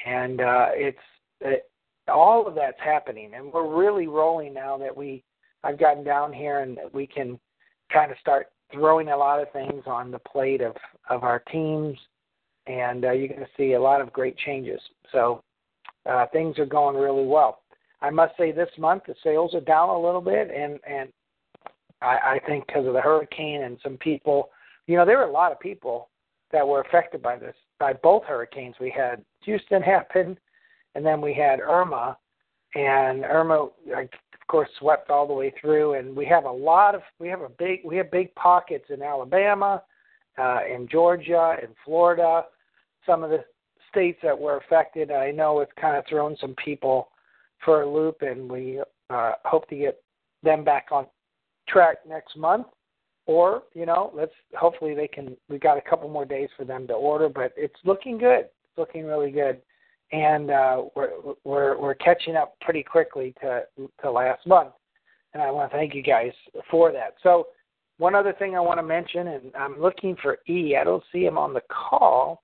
and 0.05 0.41
uh, 0.41 0.67
it's 0.73 0.97
it, 1.41 1.69
all 2.07 2.47
of 2.47 2.55
that's 2.55 2.79
happening, 2.83 3.31
and 3.35 3.51
we're 3.51 3.67
really 3.67 4.07
rolling 4.07 4.53
now 4.53 4.77
that 4.77 4.95
we 4.95 5.23
I've 5.63 5.79
gotten 5.79 6.03
down 6.03 6.33
here 6.33 6.59
and 6.59 6.77
we 6.91 7.07
can 7.07 7.39
kind 7.91 8.11
of 8.11 8.17
start 8.19 8.47
throwing 8.71 9.09
a 9.09 9.17
lot 9.17 9.41
of 9.41 9.51
things 9.51 9.83
on 9.85 10.11
the 10.11 10.19
plate 10.19 10.61
of 10.61 10.75
of 11.09 11.23
our 11.23 11.39
teams, 11.51 11.97
and 12.67 13.05
uh, 13.05 13.11
you're 13.11 13.27
going 13.27 13.39
to 13.39 13.47
see 13.57 13.73
a 13.73 13.81
lot 13.81 14.01
of 14.01 14.13
great 14.13 14.37
changes. 14.37 14.79
So 15.11 15.43
uh, 16.09 16.25
things 16.31 16.57
are 16.59 16.65
going 16.65 16.95
really 16.95 17.25
well. 17.25 17.61
I 18.01 18.09
must 18.09 18.35
say 18.37 18.51
this 18.51 18.69
month 18.77 19.03
the 19.07 19.15
sales 19.23 19.53
are 19.53 19.61
down 19.61 19.89
a 19.89 19.99
little 19.99 20.21
bit, 20.21 20.51
and 20.51 20.79
and 20.87 21.09
I, 22.01 22.35
I 22.35 22.39
think 22.45 22.67
because 22.67 22.85
of 22.85 22.93
the 22.93 23.01
hurricane 23.01 23.63
and 23.63 23.77
some 23.81 23.97
people, 23.97 24.49
you 24.87 24.97
know, 24.97 25.05
there 25.05 25.17
were 25.17 25.23
a 25.23 25.31
lot 25.31 25.51
of 25.51 25.59
people 25.59 26.09
that 26.51 26.67
were 26.67 26.81
affected 26.81 27.21
by 27.21 27.37
this 27.37 27.55
by 27.79 27.93
both 27.93 28.23
hurricanes. 28.25 28.75
We 28.79 28.93
had 28.95 29.23
Houston 29.45 29.81
happen, 29.81 30.37
and 30.95 31.05
then 31.05 31.21
we 31.21 31.33
had 31.33 31.61
Irma, 31.61 32.17
and 32.75 33.23
Irma, 33.23 33.69
of 33.93 34.47
course, 34.47 34.69
swept 34.79 35.09
all 35.09 35.25
the 35.25 35.33
way 35.33 35.53
through. 35.59 35.93
And 35.93 36.15
we 36.15 36.25
have 36.25 36.43
a 36.43 36.51
lot 36.51 36.95
of 36.95 37.01
we 37.19 37.29
have 37.29 37.41
a 37.41 37.49
big 37.49 37.79
we 37.85 37.95
have 37.97 38.11
big 38.11 38.35
pockets 38.35 38.85
in 38.89 39.01
Alabama, 39.01 39.81
uh, 40.37 40.59
in 40.71 40.87
Georgia, 40.87 41.55
in 41.61 41.69
Florida, 41.85 42.43
some 43.05 43.23
of 43.23 43.29
the 43.29 43.43
states 43.89 44.19
that 44.23 44.37
were 44.37 44.57
affected. 44.57 45.11
I 45.11 45.31
know 45.31 45.59
it's 45.59 45.71
kind 45.79 45.95
of 45.95 46.03
thrown 46.09 46.35
some 46.41 46.55
people 46.63 47.09
for 47.63 47.83
a 47.83 47.89
loop, 47.89 48.21
and 48.21 48.49
we 48.49 48.81
uh, 49.09 49.33
hope 49.45 49.69
to 49.69 49.75
get 49.75 50.01
them 50.41 50.63
back 50.63 50.87
on 50.91 51.05
track 51.67 51.97
next 52.07 52.35
month. 52.37 52.67
Or 53.25 53.63
you 53.73 53.85
know 53.85 54.11
let's 54.13 54.33
hopefully 54.53 54.93
they 54.93 55.07
can 55.07 55.37
we've 55.47 55.61
got 55.61 55.77
a 55.77 55.81
couple 55.81 56.09
more 56.09 56.25
days 56.25 56.49
for 56.57 56.65
them 56.65 56.87
to 56.87 56.93
order 56.93 57.29
but 57.29 57.53
it's 57.55 57.79
looking 57.85 58.17
good 58.17 58.41
it's 58.41 58.77
looking 58.77 59.05
really 59.05 59.31
good. 59.31 59.61
And 60.11 60.51
uh 60.51 60.83
we're 60.93 61.11
we're 61.45 61.79
we're 61.79 61.95
catching 61.95 62.35
up 62.35 62.55
pretty 62.59 62.83
quickly 62.83 63.33
to 63.39 63.61
to 64.01 64.11
last 64.11 64.45
month. 64.45 64.73
And 65.33 65.41
i 65.41 65.49
want 65.49 65.71
to 65.71 65.77
thank 65.77 65.95
you 65.95 66.03
guys 66.03 66.33
for 66.69 66.91
that. 66.91 67.15
So 67.23 67.47
one 67.97 68.15
other 68.15 68.33
thing 68.33 68.55
i 68.55 68.59
want 68.59 68.79
to 68.79 68.83
mention 68.83 69.27
and 69.27 69.51
i'm 69.55 69.79
looking 69.79 70.15
for 70.21 70.37
e 70.49 70.75
i 70.79 70.83
don't 70.83 71.03
see 71.11 71.23
him 71.23 71.37
on 71.37 71.53
the 71.53 71.61
call 71.69 72.43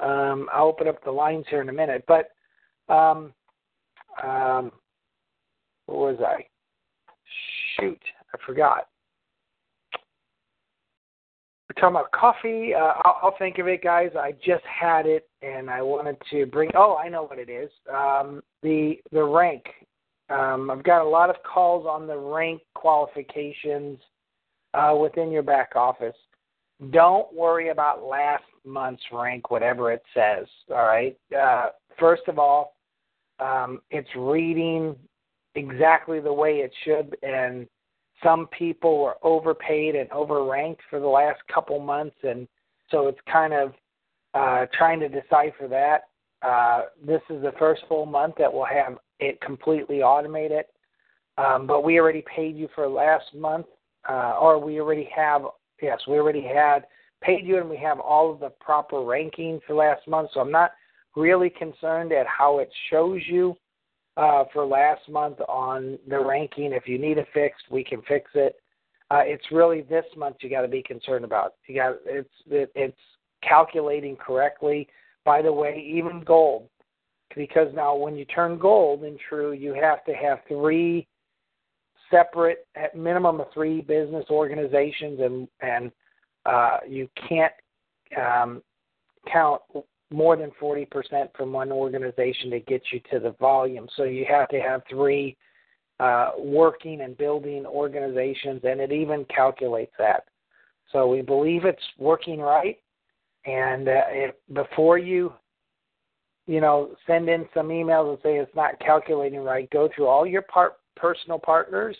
um 0.00 0.48
i'll 0.52 0.66
open 0.66 0.88
up 0.88 1.02
the 1.04 1.10
lines 1.10 1.44
here 1.48 1.60
in 1.60 1.68
a 1.68 1.72
minute 1.72 2.04
but 2.06 2.30
um 2.92 3.32
um 4.22 4.72
where 5.86 6.14
was 6.14 6.18
i 6.20 6.44
shoot 7.76 8.00
i 8.34 8.38
forgot 8.46 8.86
we're 11.70 11.80
talking 11.80 11.94
about 11.94 12.10
coffee. 12.10 12.74
Uh, 12.74 12.94
I'll, 13.04 13.18
I'll 13.22 13.34
think 13.38 13.58
of 13.58 13.68
it, 13.68 13.80
guys. 13.80 14.10
I 14.18 14.32
just 14.44 14.64
had 14.64 15.06
it, 15.06 15.28
and 15.40 15.70
I 15.70 15.82
wanted 15.82 16.16
to 16.32 16.46
bring. 16.46 16.70
Oh, 16.74 16.96
I 16.96 17.08
know 17.08 17.22
what 17.22 17.38
it 17.38 17.48
is. 17.48 17.70
Um, 17.88 18.42
the 18.62 18.96
the 19.12 19.22
rank. 19.22 19.62
Um, 20.30 20.70
I've 20.70 20.82
got 20.82 21.02
a 21.02 21.08
lot 21.08 21.30
of 21.30 21.36
calls 21.42 21.86
on 21.86 22.08
the 22.08 22.16
rank 22.16 22.62
qualifications 22.74 23.98
uh, 24.74 24.94
within 25.00 25.30
your 25.30 25.42
back 25.42 25.72
office. 25.76 26.16
Don't 26.90 27.32
worry 27.34 27.68
about 27.68 28.04
last 28.04 28.44
month's 28.64 29.02
rank, 29.12 29.50
whatever 29.50 29.92
it 29.92 30.02
says. 30.14 30.46
All 30.70 30.86
right. 30.86 31.16
Uh, 31.38 31.66
first 31.98 32.22
of 32.28 32.38
all, 32.38 32.76
um, 33.38 33.80
it's 33.90 34.08
reading 34.16 34.96
exactly 35.54 36.20
the 36.20 36.32
way 36.32 36.58
it 36.58 36.72
should, 36.84 37.16
and 37.22 37.66
some 38.22 38.46
people 38.48 39.02
were 39.02 39.16
overpaid 39.22 39.94
and 39.94 40.08
overranked 40.10 40.80
for 40.88 41.00
the 41.00 41.06
last 41.06 41.40
couple 41.52 41.78
months, 41.80 42.16
and 42.22 42.46
so 42.90 43.08
it's 43.08 43.18
kind 43.30 43.52
of 43.52 43.72
uh, 44.34 44.66
trying 44.76 45.00
to 45.00 45.08
decipher 45.08 45.68
that. 45.68 46.02
Uh, 46.42 46.82
this 47.04 47.20
is 47.28 47.42
the 47.42 47.52
first 47.58 47.82
full 47.88 48.06
month 48.06 48.34
that 48.38 48.52
we'll 48.52 48.64
have 48.64 48.98
it 49.18 49.40
completely 49.40 50.02
automated, 50.02 50.64
um, 51.36 51.66
but 51.66 51.84
we 51.84 51.98
already 51.98 52.24
paid 52.34 52.56
you 52.56 52.68
for 52.74 52.88
last 52.88 53.34
month, 53.34 53.66
uh, 54.08 54.36
or 54.40 54.58
we 54.58 54.80
already 54.80 55.08
have. 55.14 55.42
Yes, 55.82 56.00
we 56.06 56.18
already 56.18 56.42
had 56.42 56.86
paid 57.22 57.46
you, 57.46 57.58
and 57.58 57.68
we 57.68 57.76
have 57.78 58.00
all 58.00 58.32
of 58.32 58.40
the 58.40 58.50
proper 58.60 59.02
ranking 59.02 59.60
for 59.66 59.74
last 59.74 60.06
month. 60.06 60.30
So 60.34 60.40
I'm 60.40 60.52
not 60.52 60.72
really 61.16 61.50
concerned 61.50 62.12
at 62.12 62.26
how 62.26 62.58
it 62.58 62.70
shows 62.90 63.20
you 63.26 63.56
uh, 64.16 64.44
for 64.52 64.64
last 64.64 65.08
month 65.08 65.38
on 65.48 65.98
the 66.08 66.18
ranking. 66.18 66.72
If 66.72 66.86
you 66.86 66.98
need 66.98 67.18
a 67.18 67.24
fix, 67.32 67.56
we 67.70 67.84
can 67.84 68.02
fix 68.02 68.30
it. 68.34 68.56
Uh, 69.10 69.22
it's 69.24 69.44
really 69.50 69.82
this 69.82 70.04
month 70.16 70.36
you 70.40 70.50
got 70.50 70.62
to 70.62 70.68
be 70.68 70.82
concerned 70.82 71.24
about. 71.24 71.54
You 71.66 71.76
got 71.76 71.96
it's 72.06 72.28
it, 72.48 72.70
it's 72.74 72.96
calculating 73.42 74.16
correctly. 74.16 74.88
By 75.24 75.42
the 75.42 75.52
way, 75.52 75.84
even 75.84 76.22
gold, 76.24 76.68
because 77.34 77.68
now 77.74 77.96
when 77.96 78.14
you 78.14 78.24
turn 78.26 78.58
gold 78.58 79.04
in 79.04 79.18
TRU, 79.28 79.52
you 79.52 79.74
have 79.74 80.04
to 80.04 80.12
have 80.12 80.38
three 80.48 81.06
separate, 82.10 82.66
at 82.76 82.96
minimum 82.96 83.40
of 83.40 83.46
three 83.52 83.80
business 83.80 84.24
organizations, 84.30 85.20
and 85.20 85.48
and 85.60 85.92
uh, 86.46 86.78
you 86.88 87.08
can't 87.28 87.52
um, 88.16 88.62
count 89.30 89.60
more 90.12 90.36
than 90.36 90.50
40% 90.60 90.88
from 91.36 91.52
one 91.52 91.70
organization 91.70 92.50
to 92.50 92.60
get 92.60 92.82
you 92.92 93.00
to 93.12 93.20
the 93.20 93.32
volume. 93.38 93.88
So 93.96 94.04
you 94.04 94.26
have 94.28 94.48
to 94.48 94.60
have 94.60 94.82
three 94.90 95.36
uh, 96.00 96.30
working 96.38 97.02
and 97.02 97.16
building 97.16 97.64
organizations, 97.66 98.62
and 98.64 98.80
it 98.80 98.90
even 98.90 99.24
calculates 99.26 99.92
that. 99.98 100.24
So 100.92 101.06
we 101.06 101.22
believe 101.22 101.64
it's 101.64 101.82
working 101.98 102.40
right. 102.40 102.78
And 103.44 103.88
uh, 103.88 104.02
if, 104.08 104.34
before 104.52 104.98
you, 104.98 105.32
you 106.46 106.60
know, 106.60 106.90
send 107.06 107.28
in 107.28 107.46
some 107.54 107.68
emails 107.68 108.10
and 108.10 108.18
say 108.22 108.38
it's 108.38 108.54
not 108.56 108.80
calculating 108.80 109.40
right, 109.40 109.70
go 109.70 109.88
through 109.94 110.06
all 110.06 110.26
your 110.26 110.42
part, 110.42 110.74
personal 111.00 111.38
partners, 111.38 111.96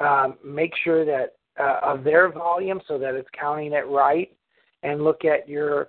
um, 0.00 0.36
make 0.44 0.72
sure 0.84 1.04
that 1.04 1.34
uh, 1.60 1.80
of 1.82 2.04
their 2.04 2.30
volume 2.30 2.80
so 2.86 2.98
that 2.98 3.14
it's 3.14 3.28
counting 3.38 3.72
it 3.72 3.86
right, 3.88 4.32
and 4.82 5.02
look 5.02 5.24
at 5.24 5.48
your 5.48 5.88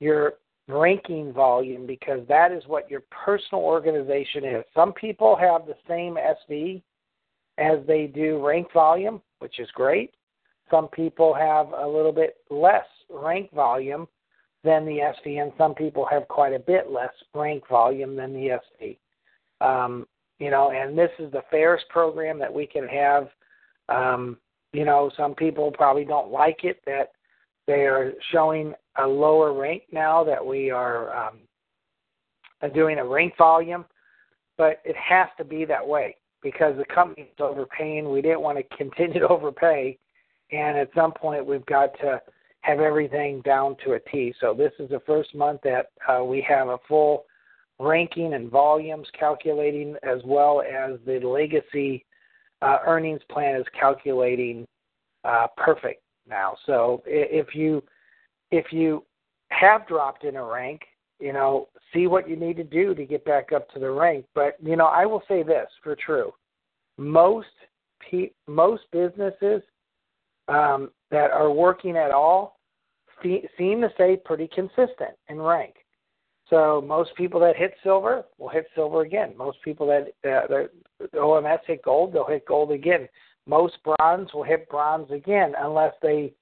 your 0.00 0.34
ranking 0.68 1.32
volume 1.32 1.86
because 1.86 2.20
that 2.28 2.52
is 2.52 2.62
what 2.66 2.90
your 2.90 3.02
personal 3.10 3.62
organization 3.62 4.44
is. 4.44 4.64
Some 4.74 4.92
people 4.92 5.34
have 5.36 5.66
the 5.66 5.74
same 5.88 6.16
SV 6.16 6.82
as 7.56 7.78
they 7.86 8.06
do 8.06 8.44
rank 8.44 8.72
volume, 8.72 9.20
which 9.40 9.58
is 9.58 9.68
great. 9.72 10.12
Some 10.70 10.88
people 10.88 11.34
have 11.34 11.72
a 11.72 11.86
little 11.86 12.12
bit 12.12 12.36
less 12.50 12.84
rank 13.10 13.52
volume 13.52 14.06
than 14.62 14.84
the 14.84 14.98
SV, 14.98 15.40
and 15.40 15.52
some 15.56 15.74
people 15.74 16.06
have 16.10 16.28
quite 16.28 16.52
a 16.52 16.58
bit 16.58 16.90
less 16.90 17.12
rank 17.34 17.66
volume 17.68 18.14
than 18.16 18.32
the 18.32 18.58
SV. 18.82 18.98
Um, 19.60 20.06
you 20.38 20.50
know, 20.50 20.70
and 20.70 20.96
this 20.96 21.10
is 21.18 21.30
the 21.32 21.42
fairest 21.50 21.88
program 21.88 22.38
that 22.38 22.52
we 22.52 22.66
can 22.66 22.86
have. 22.86 23.28
Um, 23.88 24.36
you 24.72 24.84
know, 24.84 25.10
some 25.16 25.34
people 25.34 25.70
probably 25.72 26.04
don't 26.04 26.30
like 26.30 26.64
it 26.64 26.80
that 26.86 27.12
they 27.66 27.86
are 27.86 28.12
showing 28.32 28.74
a 28.96 29.06
lower 29.06 29.52
rank 29.52 29.84
now 29.92 30.24
that 30.24 30.44
we 30.44 30.70
are 30.70 31.28
um, 31.28 31.38
doing 32.74 32.98
a 32.98 33.04
rank 33.04 33.34
volume, 33.36 33.84
but 34.56 34.80
it 34.84 34.96
has 34.96 35.28
to 35.38 35.44
be 35.44 35.64
that 35.64 35.86
way 35.86 36.16
because 36.42 36.76
the 36.76 36.94
company 36.94 37.22
is 37.22 37.40
overpaying. 37.40 38.10
We 38.10 38.22
didn't 38.22 38.40
want 38.40 38.58
to 38.58 38.76
continue 38.76 39.20
to 39.20 39.28
overpay, 39.28 39.98
and 40.52 40.78
at 40.78 40.90
some 40.94 41.12
point 41.12 41.44
we've 41.44 41.66
got 41.66 41.98
to 42.00 42.20
have 42.60 42.80
everything 42.80 43.40
down 43.42 43.76
to 43.84 43.92
a 43.92 44.00
T. 44.00 44.34
So 44.40 44.54
this 44.54 44.72
is 44.78 44.90
the 44.90 45.00
first 45.06 45.34
month 45.34 45.60
that 45.64 45.86
uh, 46.08 46.24
we 46.24 46.44
have 46.48 46.68
a 46.68 46.78
full 46.88 47.24
ranking 47.78 48.34
and 48.34 48.50
volumes 48.50 49.06
calculating 49.18 49.96
as 50.02 50.20
well 50.24 50.62
as 50.62 50.98
the 51.06 51.20
legacy 51.20 52.04
uh, 52.62 52.78
earnings 52.86 53.20
plan 53.30 53.56
is 53.56 53.66
calculating 53.78 54.66
uh, 55.24 55.46
perfect 55.56 56.02
now. 56.28 56.56
So 56.66 57.02
if 57.06 57.54
you 57.54 57.82
if 58.50 58.72
you 58.72 59.04
have 59.50 59.86
dropped 59.86 60.24
in 60.24 60.36
a 60.36 60.44
rank, 60.44 60.82
you 61.20 61.32
know, 61.32 61.68
see 61.92 62.06
what 62.06 62.28
you 62.28 62.36
need 62.36 62.56
to 62.56 62.64
do 62.64 62.94
to 62.94 63.04
get 63.04 63.24
back 63.24 63.52
up 63.52 63.70
to 63.70 63.78
the 63.78 63.90
rank. 63.90 64.24
But 64.34 64.56
you 64.62 64.76
know, 64.76 64.86
I 64.86 65.06
will 65.06 65.22
say 65.28 65.42
this 65.42 65.68
for 65.82 65.96
TRU: 65.96 66.32
most 66.96 67.46
pe- 68.10 68.32
most 68.46 68.82
businesses 68.92 69.62
um, 70.48 70.90
that 71.10 71.30
are 71.30 71.50
working 71.50 71.96
at 71.96 72.10
all 72.10 72.58
seem 73.22 73.80
to 73.80 73.90
stay 73.94 74.16
pretty 74.24 74.48
consistent 74.54 75.14
in 75.28 75.40
rank. 75.40 75.74
So 76.50 76.82
most 76.86 77.14
people 77.14 77.40
that 77.40 77.56
hit 77.56 77.74
silver 77.82 78.24
will 78.38 78.48
hit 78.48 78.66
silver 78.74 79.02
again. 79.02 79.34
Most 79.36 79.58
people 79.62 79.86
that 79.88 80.08
uh, 80.28 80.46
the 80.98 81.18
OMS 81.18 81.60
hit 81.66 81.82
gold, 81.82 82.12
they'll 82.12 82.26
hit 82.26 82.46
gold 82.46 82.72
again. 82.72 83.08
Most 83.46 83.78
bronze 83.84 84.32
will 84.32 84.44
hit 84.44 84.68
bronze 84.68 85.10
again, 85.10 85.54
unless 85.58 85.94
they 86.02 86.32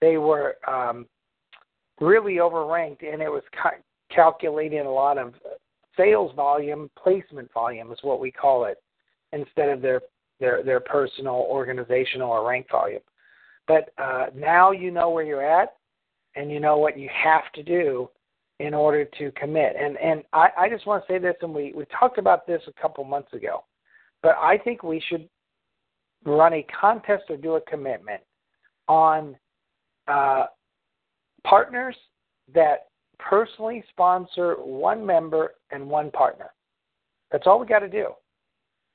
they 0.00 0.18
were 0.18 0.56
um, 0.68 1.06
really 2.00 2.34
overranked 2.34 3.02
and 3.02 3.22
it 3.22 3.30
was 3.30 3.42
ca- 3.60 3.80
calculating 4.10 4.80
a 4.80 4.90
lot 4.90 5.16
of 5.18 5.34
sales 5.96 6.32
volume, 6.34 6.90
placement 7.02 7.50
volume 7.52 7.90
is 7.92 7.98
what 8.02 8.20
we 8.20 8.30
call 8.30 8.64
it, 8.66 8.82
instead 9.32 9.68
of 9.70 9.80
their 9.80 10.02
their 10.40 10.62
their 10.62 10.80
personal, 10.80 11.46
organizational, 11.48 12.30
or 12.30 12.46
rank 12.46 12.66
volume. 12.70 13.00
But 13.66 13.90
uh, 13.96 14.26
now 14.34 14.72
you 14.72 14.90
know 14.90 15.08
where 15.08 15.24
you're 15.24 15.46
at, 15.46 15.76
and 16.36 16.50
you 16.50 16.60
know 16.60 16.76
what 16.76 16.98
you 16.98 17.08
have 17.14 17.50
to 17.54 17.62
do 17.62 18.10
in 18.60 18.74
order 18.74 19.04
to 19.18 19.30
commit. 19.32 19.74
And 19.78 19.96
and 19.98 20.22
I, 20.32 20.48
I 20.58 20.68
just 20.68 20.86
want 20.86 21.04
to 21.06 21.12
say 21.12 21.18
this, 21.18 21.34
and 21.42 21.54
we 21.54 21.72
we 21.74 21.84
talked 21.98 22.18
about 22.18 22.46
this 22.46 22.62
a 22.66 22.80
couple 22.80 23.04
months 23.04 23.32
ago, 23.32 23.64
but 24.22 24.36
I 24.40 24.58
think 24.58 24.82
we 24.82 25.02
should 25.08 25.28
run 26.24 26.54
a 26.54 26.66
contest 26.80 27.24
or 27.28 27.36
do 27.36 27.54
a 27.54 27.60
commitment 27.62 28.20
on 28.88 29.36
uh, 30.08 30.46
partners 31.44 31.96
that 32.54 32.86
personally 33.18 33.82
sponsor 33.90 34.54
one 34.54 35.04
member 35.04 35.54
and 35.70 35.88
one 35.88 36.10
partner. 36.10 36.50
That's 37.30 37.46
all 37.46 37.58
we 37.58 37.66
got 37.66 37.80
to 37.80 37.88
do. 37.88 38.08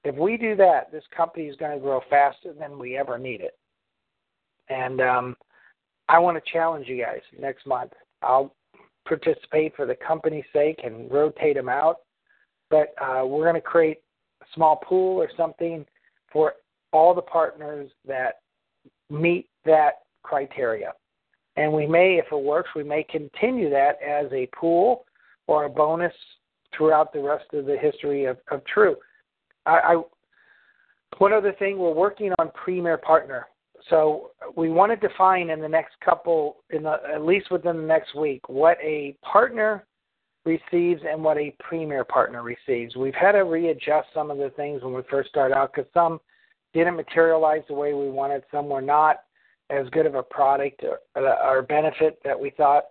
If 0.04 0.16
we 0.16 0.38
do 0.38 0.56
that, 0.56 0.92
this 0.92 1.04
company 1.16 1.48
is 1.48 1.58
going 1.58 1.74
to 1.74 1.84
grow 1.84 2.02
faster 2.10 2.54
than 2.54 2.80
we 2.80 2.98
ever 2.98 3.18
need 3.18 3.42
it. 3.42 3.58
And 4.70 5.02
um, 5.02 5.36
I 6.08 6.20
want 6.20 6.44
to 6.44 6.52
challenge 6.52 6.88
you 6.88 7.04
guys 7.04 7.22
next 7.40 7.66
month. 7.68 7.92
I'll 8.22 8.54
participate 9.10 9.76
for 9.76 9.86
the 9.86 9.96
company's 9.96 10.46
sake 10.54 10.80
and 10.84 11.12
rotate 11.12 11.56
them 11.56 11.68
out. 11.68 11.98
But 12.70 12.94
uh, 13.02 13.26
we're 13.26 13.44
going 13.44 13.56
to 13.56 13.62
create 13.62 13.98
a 14.42 14.46
small 14.54 14.78
pool 14.78 15.18
or 15.18 15.30
something 15.36 15.86
for 16.32 16.54
all 16.94 17.14
the 17.14 17.22
partners 17.22 17.92
that 18.08 18.42
meet 19.10 19.50
that 19.66 20.04
criteria. 20.24 20.94
And 21.58 21.74
we 21.74 21.86
may, 21.86 22.14
if 22.16 22.26
it 22.32 22.42
works, 22.42 22.70
we 22.76 22.84
may 22.84 23.04
continue 23.04 23.70
that 23.72 24.02
as 24.02 24.32
a 24.32 24.48
pool 24.56 25.06
or 25.48 25.66
a 25.66 25.70
bonus 25.70 26.14
throughout 26.78 27.12
the 27.12 27.20
rest 27.20 27.46
of 27.54 27.66
the 27.66 27.78
history 27.78 28.26
of, 28.26 28.38
of 28.52 28.62
TRU. 28.66 28.96
I, 29.66 29.80
I 29.80 30.02
one 31.18 31.34
other 31.34 31.54
thing, 31.54 31.78
we're 31.78 31.92
working 31.92 32.32
on 32.40 32.52
Premier 32.52 32.98
Partner. 32.98 33.48
So 33.90 34.32
we 34.56 34.70
want 34.70 34.92
to 34.92 35.08
define 35.08 35.50
in 35.50 35.62
the 35.62 35.70
next 35.70 35.94
couple, 36.04 36.58
in 36.70 36.84
the, 36.84 36.98
at 37.14 37.24
least 37.24 37.52
within 37.52 37.78
the 37.78 37.88
next 37.88 38.16
week, 38.16 38.48
what 38.48 38.78
a 38.84 39.16
partner 39.24 39.86
receives 40.46 41.02
and 41.08 41.24
what 41.24 41.38
a 41.38 41.56
premier 41.60 42.04
partner 42.04 42.44
receives. 42.44 42.96
We've 42.96 43.14
had 43.14 43.34
to 43.34 43.40
readjust 43.40 44.08
some 44.14 44.32
of 44.32 44.38
the 44.38 44.52
things 44.52 44.84
when 44.84 44.94
we 44.94 45.02
first 45.10 45.30
started 45.30 45.56
out 45.56 45.74
because 45.74 45.90
some 45.94 46.20
didn't 46.74 46.96
materialize 46.96 47.64
the 47.68 47.74
way 47.74 47.94
we 47.94 48.10
wanted, 48.10 48.44
some 48.52 48.68
were 48.68 48.82
not 48.82 49.24
as 49.70 49.88
good 49.90 50.06
of 50.06 50.16
a 50.16 50.24
product 50.24 50.84
or, 50.84 51.00
or 51.44 51.62
benefit 51.62 52.20
that 52.24 52.40
we 52.40 52.52
thought. 52.52 52.86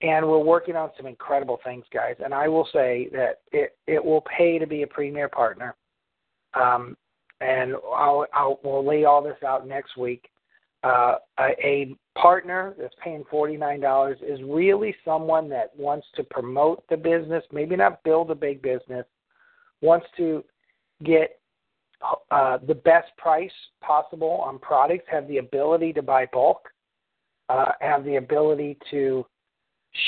And 0.00 0.26
we're 0.26 0.38
working 0.38 0.76
on 0.76 0.90
some 0.96 1.06
incredible 1.06 1.58
things, 1.64 1.84
guys. 1.92 2.14
And 2.24 2.32
I 2.32 2.46
will 2.46 2.68
say 2.72 3.08
that 3.12 3.40
it, 3.50 3.76
it 3.88 4.04
will 4.04 4.22
pay 4.22 4.58
to 4.58 4.66
be 4.66 4.82
a 4.82 4.86
premier 4.86 5.28
partner. 5.28 5.74
Um, 6.54 6.96
and 7.40 7.74
I'll, 7.94 8.26
I'll 8.32 8.60
we'll 8.62 8.86
lay 8.86 9.04
all 9.04 9.22
this 9.22 9.42
out 9.46 9.66
next 9.66 9.96
week. 9.96 10.30
Uh, 10.84 11.16
a, 11.40 11.48
a 11.62 11.96
partner 12.16 12.74
that's 12.78 12.94
paying 13.02 13.24
forty 13.30 13.56
nine 13.56 13.80
dollars 13.80 14.18
is 14.22 14.40
really 14.44 14.94
someone 15.04 15.48
that 15.48 15.72
wants 15.76 16.06
to 16.16 16.24
promote 16.24 16.84
the 16.88 16.96
business, 16.96 17.42
maybe 17.52 17.76
not 17.76 18.02
build 18.04 18.30
a 18.30 18.34
big 18.34 18.62
business, 18.62 19.04
wants 19.80 20.06
to 20.16 20.44
get 21.04 21.40
uh, 22.30 22.58
the 22.66 22.74
best 22.74 23.08
price 23.16 23.50
possible 23.80 24.40
on 24.44 24.58
products, 24.58 25.04
have 25.10 25.26
the 25.26 25.38
ability 25.38 25.92
to 25.92 26.02
buy 26.02 26.26
bulk, 26.32 26.68
uh, 27.48 27.72
have 27.80 28.04
the 28.04 28.16
ability 28.16 28.76
to 28.90 29.26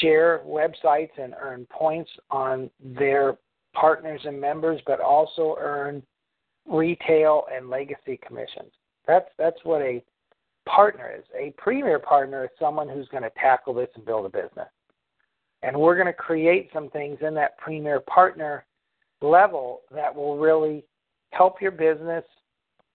share 0.01 0.43
websites 0.47 1.11
and 1.19 1.35
earn 1.41 1.67
points 1.71 2.11
on 2.31 2.71
their 2.79 3.39
partners 3.75 4.21
and 4.25 4.41
members, 4.41 4.81
but 4.87 5.01
also 5.01 5.57
earn 5.59 6.03
retail 6.71 7.45
and 7.55 7.69
legacy 7.69 8.19
commissions. 8.27 8.73
That's 9.07 9.29
that's 9.39 9.59
what 9.65 9.83
a 9.83 10.03
partner 10.69 11.13
is. 11.17 11.25
A 11.39 11.53
premier 11.59 11.99
partner 11.99 12.45
is 12.45 12.51
someone 12.59 12.89
who's 12.89 13.09
going 13.09 13.23
to 13.23 13.31
tackle 13.31 13.75
this 13.75 13.89
and 13.97 14.05
build 14.05 14.27
a 14.27 14.29
business. 14.29 14.69
And 15.63 15.77
we're 15.77 15.97
going 15.97 16.07
to 16.07 16.13
create 16.13 16.71
some 16.73 16.89
things 16.91 17.19
in 17.21 17.35
that 17.35 17.59
premier 17.59 18.01
partner 18.01 18.65
level 19.21 19.83
that 19.93 20.15
will 20.15 20.39
really 20.39 20.85
help 21.33 21.61
your 21.61 21.73
business, 21.73 22.25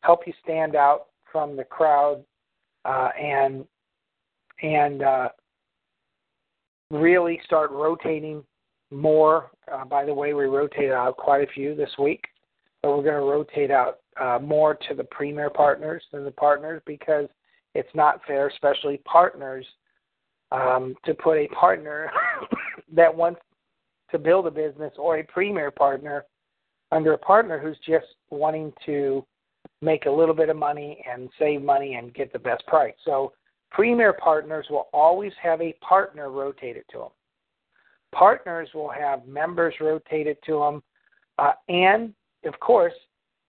help 0.01 0.21
you 0.25 0.33
stand 0.43 0.75
out 0.75 1.07
from 1.31 1.55
the 1.55 1.63
crowd, 1.63 2.23
uh, 2.85 3.09
and 3.19 3.65
and 4.61 5.03
uh, 5.03 5.29
really 6.91 7.41
start 7.45 7.71
rotating 7.71 8.43
more. 8.91 9.51
Uh, 9.71 9.83
by 9.85 10.05
the 10.05 10.13
way, 10.13 10.33
we 10.33 10.45
rotated 10.45 10.91
out 10.91 11.17
quite 11.17 11.43
a 11.43 11.51
few 11.51 11.75
this 11.75 11.89
week, 11.99 12.25
but 12.85 12.95
we're 12.95 13.03
going 13.03 13.15
to 13.15 13.21
rotate 13.21 13.71
out 13.71 14.01
uh, 14.21 14.37
more 14.39 14.75
to 14.75 14.93
the 14.93 15.05
premier 15.05 15.49
partners 15.49 16.03
than 16.11 16.23
the 16.23 16.29
partners 16.29 16.83
because 16.85 17.25
it's 17.73 17.89
not 17.95 18.21
fair, 18.27 18.47
especially 18.47 18.97
partners, 19.05 19.65
um, 20.51 20.93
to 21.03 21.15
put 21.15 21.35
a 21.39 21.47
partner 21.47 22.11
that 22.93 23.13
wants 23.13 23.41
to 24.11 24.19
build 24.19 24.45
a 24.45 24.51
business 24.51 24.93
or 24.99 25.17
a 25.17 25.23
premier 25.23 25.71
partner 25.71 26.25
under 26.91 27.13
a 27.13 27.17
partner 27.17 27.57
who's 27.57 27.79
just 27.87 28.05
wanting 28.29 28.71
to 28.85 29.25
make 29.81 30.05
a 30.05 30.11
little 30.11 30.35
bit 30.35 30.49
of 30.49 30.55
money 30.55 31.03
and 31.11 31.27
save 31.39 31.63
money 31.63 31.95
and 31.95 32.13
get 32.13 32.31
the 32.31 32.37
best 32.37 32.63
price. 32.67 32.93
So 33.03 33.33
premier 33.71 34.13
partners 34.13 34.67
will 34.69 34.89
always 34.93 35.33
have 35.41 35.59
a 35.59 35.73
partner 35.81 36.29
rotated 36.29 36.83
to 36.91 36.99
them. 36.99 37.09
Partners 38.13 38.69
will 38.75 38.91
have 38.91 39.27
members 39.27 39.73
rotated 39.81 40.37
to 40.45 40.59
them, 40.59 40.83
uh, 41.39 41.53
and 41.67 42.13
of 42.45 42.59
course, 42.59 42.93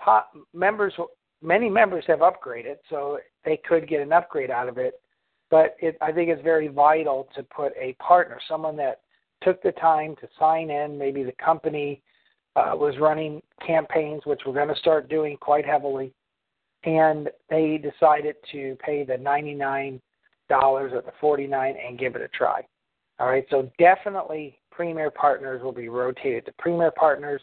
top 0.04 0.32
members. 0.54 0.94
Many 1.42 1.68
members 1.68 2.04
have 2.06 2.20
upgraded, 2.20 2.76
so 2.88 3.18
they 3.44 3.58
could 3.68 3.88
get 3.88 4.00
an 4.00 4.12
upgrade 4.12 4.50
out 4.50 4.68
of 4.68 4.78
it. 4.78 5.00
But 5.50 5.76
it, 5.80 5.96
I 6.00 6.10
think 6.12 6.30
it's 6.30 6.42
very 6.42 6.68
vital 6.68 7.28
to 7.36 7.42
put 7.42 7.72
a 7.80 7.92
partner, 7.94 8.38
someone 8.48 8.76
that 8.76 9.00
took 9.42 9.62
the 9.62 9.72
time 9.72 10.16
to 10.20 10.28
sign 10.38 10.70
in. 10.70 10.98
Maybe 10.98 11.22
the 11.22 11.32
company 11.32 12.02
uh, 12.56 12.72
was 12.74 12.94
running 12.98 13.42
campaigns, 13.64 14.22
which 14.24 14.40
we're 14.46 14.54
going 14.54 14.68
to 14.68 14.80
start 14.80 15.08
doing 15.08 15.36
quite 15.36 15.66
heavily, 15.66 16.12
and 16.84 17.28
they 17.50 17.78
decided 17.78 18.36
to 18.52 18.76
pay 18.84 19.04
the 19.04 19.14
$99 19.14 20.00
or 20.50 20.88
the 20.88 21.12
49 21.20 21.74
and 21.86 21.98
give 21.98 22.16
it 22.16 22.22
a 22.22 22.28
try. 22.28 22.62
All 23.18 23.28
right, 23.28 23.46
so 23.50 23.70
definitely 23.78 24.58
Premier 24.70 25.10
Partners 25.10 25.62
will 25.62 25.72
be 25.72 25.88
rotated 25.88 26.46
to 26.46 26.52
Premier 26.58 26.90
Partners. 26.90 27.40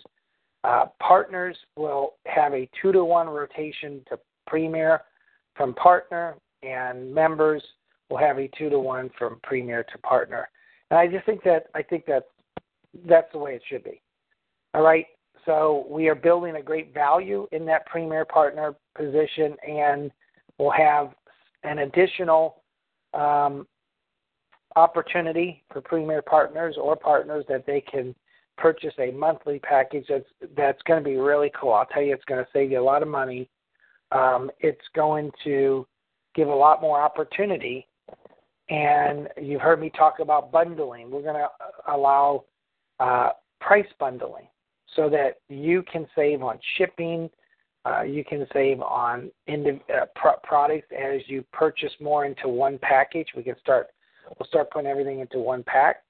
Uh, 0.63 0.85
partners 1.01 1.57
will 1.75 2.13
have 2.25 2.53
a 2.53 2.69
two 2.81 2.91
to 2.91 3.03
one 3.03 3.27
rotation 3.27 4.01
to 4.09 4.17
Premier 4.47 5.01
from 5.55 5.73
Partner, 5.73 6.35
and 6.61 7.13
members 7.13 7.61
will 8.09 8.17
have 8.17 8.39
a 8.39 8.49
two 8.57 8.69
to 8.69 8.79
one 8.79 9.09
from 9.17 9.39
Premier 9.43 9.83
to 9.83 9.97
Partner. 9.99 10.47
And 10.89 10.99
I 10.99 11.07
just 11.07 11.25
think 11.25 11.43
that 11.43 11.65
I 11.75 11.81
think 11.81 12.05
that 12.05 12.27
that's 13.07 13.31
the 13.31 13.39
way 13.39 13.55
it 13.55 13.61
should 13.67 13.83
be. 13.83 14.01
All 14.73 14.81
right. 14.81 15.07
So 15.45 15.85
we 15.89 16.07
are 16.07 16.15
building 16.15 16.55
a 16.55 16.61
great 16.61 16.93
value 16.93 17.47
in 17.51 17.65
that 17.65 17.85
premier 17.85 18.23
partner 18.23 18.75
position, 18.95 19.55
and 19.67 20.11
we'll 20.57 20.71
have 20.71 21.13
an 21.63 21.79
additional 21.79 22.61
um, 23.13 23.67
opportunity 24.75 25.63
for 25.71 25.81
premier 25.81 26.21
partners 26.21 26.75
or 26.79 26.95
partners 26.95 27.45
that 27.49 27.65
they 27.65 27.81
can 27.81 28.15
purchase 28.57 28.93
a 28.99 29.11
monthly 29.11 29.59
package 29.59 30.05
that's 30.09 30.25
that's 30.55 30.81
going 30.83 31.03
to 31.03 31.09
be 31.09 31.17
really 31.17 31.51
cool. 31.59 31.73
I'll 31.73 31.85
tell 31.85 32.01
you, 32.03 32.13
it's 32.13 32.25
going 32.25 32.43
to 32.43 32.49
save 32.51 32.71
you 32.71 32.79
a 32.79 32.83
lot 32.83 33.01
of 33.01 33.07
money. 33.07 33.49
Um, 34.11 34.51
it's 34.59 34.87
going 34.95 35.31
to 35.43 35.87
give 36.35 36.47
a 36.47 36.55
lot 36.55 36.81
more 36.81 37.01
opportunity. 37.01 37.87
And 38.69 39.27
you've 39.41 39.61
heard 39.61 39.81
me 39.81 39.89
talk 39.89 40.19
about 40.19 40.51
bundling. 40.51 41.11
We're 41.11 41.21
going 41.21 41.35
to 41.35 41.49
allow 41.91 42.45
uh, 42.99 43.29
price 43.59 43.87
bundling 43.99 44.47
so 44.95 45.09
that 45.09 45.37
you 45.49 45.83
can 45.91 46.07
save 46.15 46.43
on 46.43 46.59
shipping, 46.77 47.29
Uh, 47.85 48.03
you 48.03 48.23
can 48.23 48.47
save 48.53 48.79
on 48.81 49.29
indiv- 49.49 49.81
uh, 49.89 50.05
pro- 50.15 50.37
products 50.43 50.87
as 50.97 51.21
you 51.27 51.43
purchase 51.51 51.91
more 51.99 52.25
into 52.25 52.47
one 52.47 52.77
package. 52.79 53.27
We 53.35 53.43
can 53.43 53.55
start. 53.59 53.87
We'll 54.39 54.47
start 54.47 54.71
putting 54.71 54.89
everything 54.89 55.19
into 55.19 55.39
one 55.39 55.63
pack. 55.63 56.02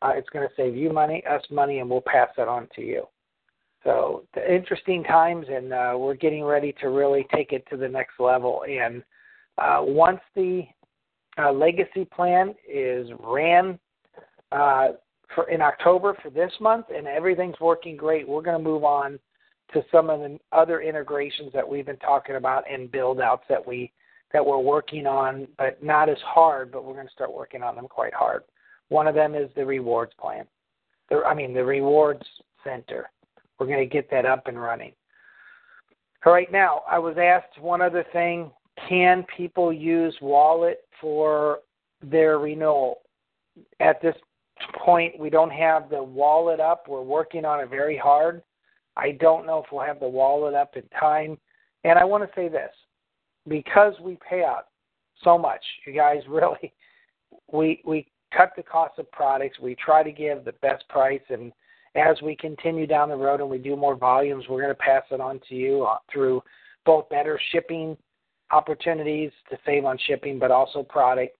Uh, 0.00 0.12
it's 0.14 0.28
going 0.30 0.46
to 0.46 0.54
save 0.56 0.76
you 0.76 0.92
money, 0.92 1.22
us 1.28 1.42
money, 1.50 1.78
and 1.80 1.90
we'll 1.90 2.00
pass 2.00 2.28
that 2.36 2.48
on 2.48 2.68
to 2.76 2.82
you. 2.82 3.06
So 3.84 4.24
interesting 4.48 5.04
times, 5.04 5.46
and 5.50 5.72
uh, 5.72 5.94
we're 5.96 6.14
getting 6.14 6.44
ready 6.44 6.74
to 6.80 6.88
really 6.88 7.26
take 7.34 7.52
it 7.52 7.64
to 7.70 7.76
the 7.76 7.88
next 7.88 8.18
level. 8.18 8.64
And 8.68 9.02
uh, 9.56 9.78
once 9.80 10.20
the 10.34 10.64
uh, 11.38 11.52
legacy 11.52 12.04
plan 12.04 12.54
is 12.68 13.08
ran 13.20 13.78
uh, 14.52 14.88
for 15.34 15.48
in 15.48 15.60
October 15.60 16.16
for 16.22 16.30
this 16.30 16.52
month, 16.60 16.86
and 16.94 17.06
everything's 17.06 17.58
working 17.60 17.96
great, 17.96 18.28
we're 18.28 18.42
going 18.42 18.58
to 18.58 18.62
move 18.62 18.84
on 18.84 19.18
to 19.72 19.82
some 19.92 20.10
of 20.10 20.20
the 20.20 20.38
other 20.52 20.80
integrations 20.80 21.52
that 21.52 21.68
we've 21.68 21.86
been 21.86 21.96
talking 21.98 22.36
about 22.36 22.64
and 22.70 22.90
build 22.90 23.20
outs 23.20 23.44
that 23.48 23.64
we 23.64 23.92
that 24.32 24.44
we're 24.44 24.58
working 24.58 25.06
on, 25.06 25.46
but 25.56 25.82
not 25.82 26.08
as 26.08 26.18
hard. 26.24 26.72
But 26.72 26.84
we're 26.84 26.94
going 26.94 27.06
to 27.06 27.12
start 27.12 27.32
working 27.32 27.62
on 27.62 27.76
them 27.76 27.86
quite 27.88 28.14
hard. 28.14 28.42
One 28.88 29.06
of 29.06 29.14
them 29.14 29.34
is 29.34 29.50
the 29.54 29.64
rewards 29.64 30.12
plan. 30.20 30.46
The, 31.10 31.22
I 31.26 31.34
mean, 31.34 31.54
the 31.54 31.64
rewards 31.64 32.24
center. 32.64 33.10
We're 33.58 33.66
going 33.66 33.78
to 33.78 33.86
get 33.86 34.10
that 34.10 34.24
up 34.24 34.46
and 34.46 34.60
running. 34.60 34.92
All 36.24 36.32
right, 36.32 36.50
now 36.50 36.82
I 36.90 36.98
was 36.98 37.16
asked 37.16 37.60
one 37.60 37.80
other 37.80 38.04
thing: 38.12 38.50
Can 38.88 39.24
people 39.36 39.72
use 39.72 40.14
Wallet 40.20 40.80
for 41.00 41.60
their 42.02 42.38
renewal? 42.38 43.02
At 43.80 44.00
this 44.02 44.14
point, 44.84 45.18
we 45.18 45.30
don't 45.30 45.50
have 45.50 45.90
the 45.90 46.02
wallet 46.02 46.60
up. 46.60 46.88
We're 46.88 47.02
working 47.02 47.44
on 47.44 47.60
it 47.60 47.70
very 47.70 47.96
hard. 47.96 48.42
I 48.96 49.12
don't 49.12 49.46
know 49.46 49.62
if 49.64 49.66
we'll 49.70 49.86
have 49.86 50.00
the 50.00 50.08
wallet 50.08 50.54
up 50.54 50.76
in 50.76 50.82
time. 50.98 51.38
And 51.84 51.98
I 51.98 52.04
want 52.04 52.24
to 52.24 52.30
say 52.34 52.48
this 52.48 52.70
because 53.46 53.94
we 54.02 54.18
pay 54.28 54.42
out 54.42 54.66
so 55.22 55.38
much, 55.38 55.64
you 55.86 55.92
guys 55.92 56.22
really, 56.28 56.72
we, 57.52 57.82
we 57.86 58.06
cut 58.36 58.52
the 58.56 58.62
cost 58.62 58.98
of 58.98 59.10
products. 59.12 59.58
We 59.58 59.74
try 59.74 60.02
to 60.02 60.12
give 60.12 60.44
the 60.44 60.52
best 60.60 60.88
price. 60.88 61.20
And 61.28 61.52
as 61.94 62.20
we 62.22 62.36
continue 62.36 62.86
down 62.86 63.08
the 63.08 63.16
road 63.16 63.40
and 63.40 63.48
we 63.48 63.58
do 63.58 63.76
more 63.76 63.96
volumes, 63.96 64.44
we're 64.48 64.62
going 64.62 64.74
to 64.74 64.82
pass 64.82 65.04
it 65.10 65.20
on 65.20 65.40
to 65.48 65.54
you 65.54 65.84
uh, 65.84 65.98
through 66.12 66.42
both 66.84 67.08
better 67.08 67.40
shipping 67.52 67.96
opportunities 68.50 69.30
to 69.50 69.58
save 69.66 69.84
on 69.84 69.98
shipping, 70.06 70.38
but 70.38 70.50
also 70.50 70.82
product. 70.82 71.36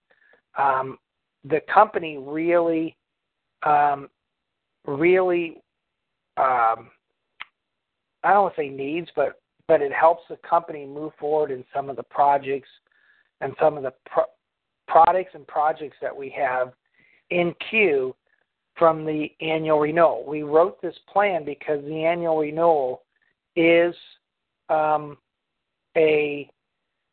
Um, 0.58 0.98
the 1.44 1.60
company 1.72 2.18
really, 2.18 2.96
um, 3.64 4.08
really 4.86 5.62
um, 6.36 6.90
I 8.22 8.32
don't 8.32 8.44
want 8.44 8.56
to 8.56 8.62
say 8.62 8.68
needs, 8.68 9.08
but 9.14 9.40
but 9.66 9.82
it 9.82 9.92
helps 9.92 10.22
the 10.30 10.38
company 10.48 10.86
move 10.86 11.12
forward 11.20 11.50
in 11.50 11.62
some 11.74 11.90
of 11.90 11.96
the 11.96 12.02
projects 12.04 12.68
and 13.40 13.54
some 13.60 13.76
of 13.76 13.82
the 13.82 13.92
pro- 14.10 14.24
products 14.86 15.32
and 15.34 15.46
projects 15.46 15.96
that 16.00 16.16
we 16.16 16.30
have 16.30 16.72
in 17.30 17.54
queue 17.70 18.14
from 18.76 19.04
the 19.04 19.28
annual 19.40 19.80
renewal. 19.80 20.24
We 20.26 20.42
wrote 20.42 20.80
this 20.80 20.94
plan 21.12 21.44
because 21.44 21.84
the 21.84 22.04
annual 22.04 22.38
renewal 22.38 23.02
is 23.56 23.94
um, 24.68 25.18
a 25.96 26.50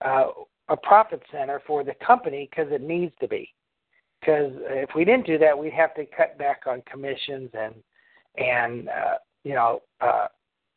uh, 0.03 0.27
a 0.69 0.77
profit 0.77 1.21
center 1.31 1.61
for 1.65 1.83
the 1.83 1.93
company 2.05 2.49
because 2.49 2.71
it 2.71 2.81
needs 2.81 3.13
to 3.21 3.27
be. 3.27 3.53
Because 4.19 4.51
if 4.69 4.89
we 4.95 5.05
didn't 5.05 5.27
do 5.27 5.37
that, 5.37 5.57
we'd 5.57 5.73
have 5.73 5.93
to 5.95 6.05
cut 6.05 6.37
back 6.37 6.61
on 6.67 6.81
commissions 6.91 7.49
and 7.53 7.75
and 8.37 8.89
uh, 8.89 9.15
you 9.43 9.53
know 9.53 9.81
uh, 10.01 10.27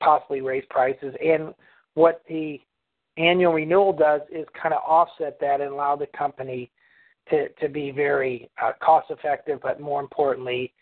possibly 0.01 0.41
raise 0.41 0.65
prices. 0.71 1.15
And 1.25 1.55
what 1.95 2.23
the 2.29 2.61
annual 3.17 3.53
renewal 3.53 3.93
does 3.93 4.21
is 4.31 4.47
kind 4.61 4.75
of 4.75 4.81
offset 4.87 5.39
that 5.41 5.61
and 5.61 5.73
allow 5.73 5.97
the 5.97 6.07
company 6.17 6.71
to, 7.31 7.49
to 7.49 7.69
be 7.69 7.91
very 7.91 8.51
uh, 8.63 8.73
cost 8.83 9.11
effective, 9.11 9.61
but 9.63 9.81
more 9.81 10.01
importantly, 10.01 10.73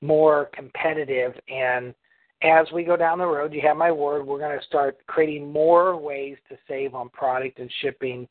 more 0.00 0.50
competitive. 0.54 1.34
And 1.48 1.94
as 2.42 2.66
we 2.72 2.84
go 2.84 2.96
down 2.96 3.18
the 3.18 3.26
road, 3.26 3.52
you 3.52 3.60
have 3.62 3.76
my 3.76 3.90
word, 3.90 4.26
we're 4.26 4.38
going 4.38 4.58
to 4.58 4.64
start 4.66 4.98
creating 5.06 5.50
more 5.50 5.96
ways 5.96 6.36
to 6.48 6.56
save 6.68 6.94
on 6.94 7.08
product 7.08 7.58
and 7.58 7.70
shipping 7.82 8.28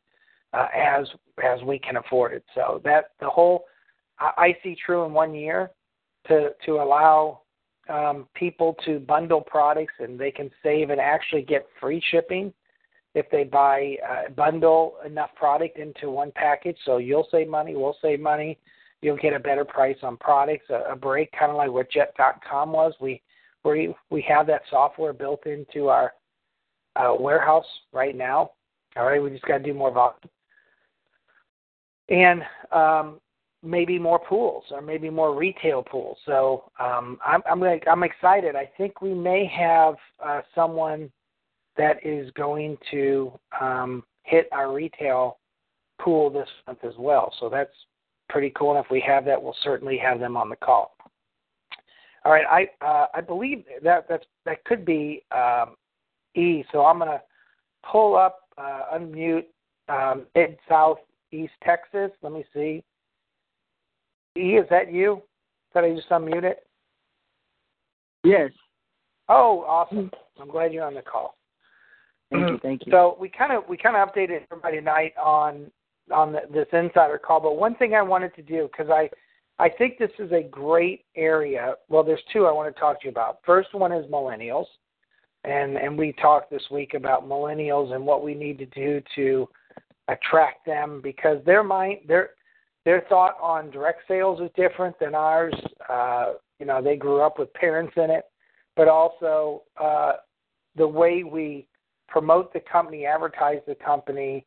uh, 0.54 0.68
as 0.76 1.08
as 1.44 1.62
we 1.64 1.78
can 1.78 1.98
afford 1.98 2.34
it. 2.34 2.44
So 2.56 2.82
that 2.86 3.12
the 3.20 3.30
whole 3.30 3.66
I 4.20 4.56
see 4.64 4.76
true 4.84 5.04
in 5.06 5.14
one 5.14 5.36
year 5.36 5.72
to 6.28 6.52
to 6.66 6.74
allow 6.76 7.42
um, 7.90 8.28
people 8.34 8.76
to 8.86 9.00
bundle 9.00 9.42
products 9.42 9.94
and 10.00 10.20
they 10.20 10.32
can 10.32 10.50
save 10.64 10.90
and 10.90 11.00
actually 11.00 11.42
get 11.42 11.68
free 11.80 12.02
shipping 12.12 12.54
if 13.18 13.28
they 13.32 13.44
buy 13.44 13.98
uh, 14.08 14.30
bundle 14.30 14.98
enough 15.04 15.32
product 15.36 15.80
into 15.80 16.12
one 16.12 16.32
package. 16.36 16.78
So 16.86 16.98
you'll 16.98 17.28
save 17.32 17.48
money, 17.48 17.76
we'll 17.76 17.98
save 18.00 18.20
money. 18.20 18.60
You'll 19.02 19.18
get 19.18 19.34
a 19.34 19.40
better 19.40 19.66
price 19.66 19.98
on 20.04 20.18
products, 20.18 20.70
a, 20.70 20.92
a 20.92 20.96
break, 20.96 21.32
kind 21.32 21.50
of 21.50 21.58
like 21.58 21.72
what 21.72 21.92
Jet.com 21.92 22.72
was. 22.72 22.94
We 23.02 23.22
we 23.64 23.96
we 24.12 24.22
have 24.28 24.46
that 24.48 24.62
software 24.70 25.14
built 25.14 25.48
into 25.48 25.88
our 25.88 26.14
uh, 26.96 27.16
warehouse 27.20 27.66
right 27.92 28.16
now. 28.16 28.52
All 28.96 29.06
right, 29.06 29.22
we 29.22 29.32
just 29.32 29.46
got 29.46 29.60
to 29.60 29.64
do 29.64 29.74
more 29.74 29.92
volume. 29.92 30.20
And 32.10 32.44
um, 32.72 33.20
maybe 33.64 33.98
more 33.98 34.20
pools 34.20 34.64
or 34.72 34.82
maybe 34.82 35.10
more 35.10 35.36
retail 35.36 35.82
pools. 35.82 36.18
So 36.26 36.72
um, 36.80 37.18
I'm 37.26 37.42
I'm 37.50 37.60
like 37.60 37.84
I'm 37.88 38.04
excited. 38.04 38.56
I 38.56 38.70
think 38.78 39.02
we 39.02 39.16
may 39.16 39.46
have 39.48 39.96
uh, 40.24 40.42
someone 40.54 41.12
that 41.78 42.06
is 42.06 42.30
going 42.32 42.78
to 42.92 43.32
um, 43.60 44.04
hit 44.24 44.48
our 44.52 44.74
retail 44.74 45.38
pool 46.00 46.30
this 46.30 46.48
month 46.66 46.80
as 46.84 46.94
well. 46.98 47.34
So 47.40 47.50
that's 47.50 47.72
pretty 48.30 48.52
cool. 48.56 48.76
And 48.76 48.84
if 48.84 48.92
we 48.92 49.04
have 49.08 49.26
that, 49.26 49.42
we'll 49.42 49.56
certainly 49.64 49.98
have 49.98 50.20
them 50.20 50.38
on 50.38 50.50
the 50.50 50.56
call. 50.56 50.96
All 52.26 52.34
right, 52.34 52.46
I 52.46 52.86
uh, 52.86 53.06
I 53.14 53.22
believe 53.22 53.64
that 53.82 54.06
that's 54.10 54.26
that 54.44 54.62
could 54.66 54.84
be 54.84 55.24
um, 55.34 55.76
E. 56.36 56.66
So 56.74 56.86
I'm 56.86 57.00
gonna 57.00 57.22
pull 57.90 58.18
up, 58.18 58.50
uh, 58.58 58.82
unmute 58.96 59.46
um, 59.88 60.26
Mid 60.36 60.58
South 60.68 60.98
East 61.32 61.54
Texas. 61.64 62.12
Let 62.22 62.34
me 62.34 62.44
see. 62.54 62.84
E, 64.38 64.58
is 64.58 64.68
that 64.70 64.92
you? 64.92 65.22
Did 65.74 65.86
I 65.86 65.96
just 65.96 66.10
unmute 66.10 66.44
it? 66.44 66.68
Yes. 68.26 68.52
Oh, 69.30 69.64
awesome! 69.66 70.12
I'm 70.42 70.50
glad 70.50 70.74
you're 70.74 70.86
on 70.86 70.96
the 70.96 71.02
call. 71.02 71.37
Thank 72.32 72.50
you. 72.50 72.60
Thank 72.62 72.86
you. 72.86 72.92
So 72.92 73.18
we 73.20 73.30
kind 73.30 73.54
of 73.54 73.64
we 73.70 73.78
kind 73.78 73.96
of 73.96 74.08
updated 74.08 74.42
everybody 74.52 74.78
tonight 74.78 75.14
on 75.18 75.72
on 76.12 76.34
the, 76.34 76.42
this 76.52 76.68
insider 76.74 77.18
call, 77.18 77.40
but 77.40 77.58
one 77.58 77.76
thing 77.76 77.94
I 77.94 78.02
wanted 78.02 78.36
to 78.36 78.42
do 78.42 78.70
because 78.72 78.92
I 78.92 79.10
I 79.60 79.70
think 79.70 79.98
this 79.98 80.12
is 80.20 80.32
a 80.32 80.44
great 80.44 81.06
area. 81.16 81.76
Well, 81.90 82.04
there's 82.04 82.22
two 82.32 82.46
I 82.46 82.52
want 82.52 82.74
to 82.74 82.80
talk 82.80 83.02
to 83.02 83.06
you 83.06 83.12
about. 83.12 83.40
First 83.46 83.74
one 83.74 83.92
is 83.92 84.06
millennials, 84.12 84.66
and 85.44 85.78
and 85.78 85.98
we 85.98 86.14
talked 86.14 86.52
this 86.52 86.64
week 86.70 86.94
about 86.94 87.28
millennials 87.28 87.94
and 87.94 88.06
what 88.06 88.24
we 88.24 88.34
need 88.34 88.58
to 88.60 88.66
do 88.68 89.02
to 89.16 89.48
attract 90.10 90.66
them 90.66 91.02
because 91.02 91.44
their 91.46 91.64
mind 91.64 92.00
their 92.08 92.32
their 92.86 93.02
thought 93.10 93.38
on 93.42 93.70
direct 93.70 94.02
sales 94.08 94.40
is 94.40 94.50
different 94.56 94.98
than 95.00 95.16
ours. 95.16 95.54
Uh, 95.90 96.34
you 96.60 96.66
know, 96.66 96.82
they 96.82 96.96
grew 96.96 97.22
up 97.22 97.38
with 97.38 97.54
parents 97.54 97.94
in 97.98 98.10
it, 98.10 98.26
but 98.76 98.88
also 98.88 99.64
uh, 99.82 100.14
the 100.76 100.88
way 100.88 101.24
we 101.24 101.67
promote 102.08 102.54
the 102.54 102.60
company, 102.60 103.06
advertise 103.06 103.60
the 103.68 103.76
company, 103.76 104.46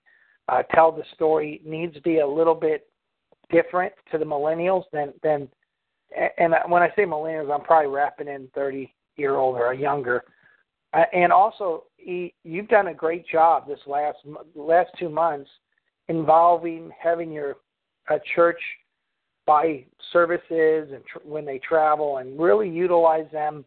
uh, 0.48 0.62
tell 0.74 0.90
the 0.90 1.04
story 1.14 1.60
needs 1.64 1.94
to 1.94 2.02
be 2.02 2.18
a 2.18 2.26
little 2.26 2.54
bit 2.54 2.88
different 3.50 3.92
to 4.10 4.18
the 4.18 4.24
millennials 4.24 4.84
than 4.92 5.12
than. 5.22 5.48
And 6.38 6.54
when 6.68 6.82
I 6.82 6.88
say 6.96 7.02
millennials, 7.02 7.54
I'm 7.54 7.64
probably 7.64 7.90
wrapping 7.90 8.26
in 8.26 8.48
30 8.54 8.92
year 9.16 9.36
old 9.36 9.56
or 9.56 9.72
younger. 9.72 10.24
Uh, 10.92 11.04
and 11.12 11.32
also, 11.32 11.84
you've 11.98 12.68
done 12.68 12.88
a 12.88 12.94
great 12.94 13.26
job 13.28 13.68
this 13.68 13.78
last 13.86 14.18
last 14.56 14.90
two 14.98 15.08
months 15.08 15.48
involving 16.08 16.90
having 17.00 17.30
your 17.30 17.56
a 18.08 18.18
church 18.34 18.60
buy 19.46 19.84
services 20.12 20.88
and 20.92 21.04
tr- 21.06 21.18
when 21.24 21.44
they 21.44 21.58
travel 21.58 22.18
and 22.18 22.38
really 22.40 22.68
utilize 22.68 23.30
them 23.32 23.64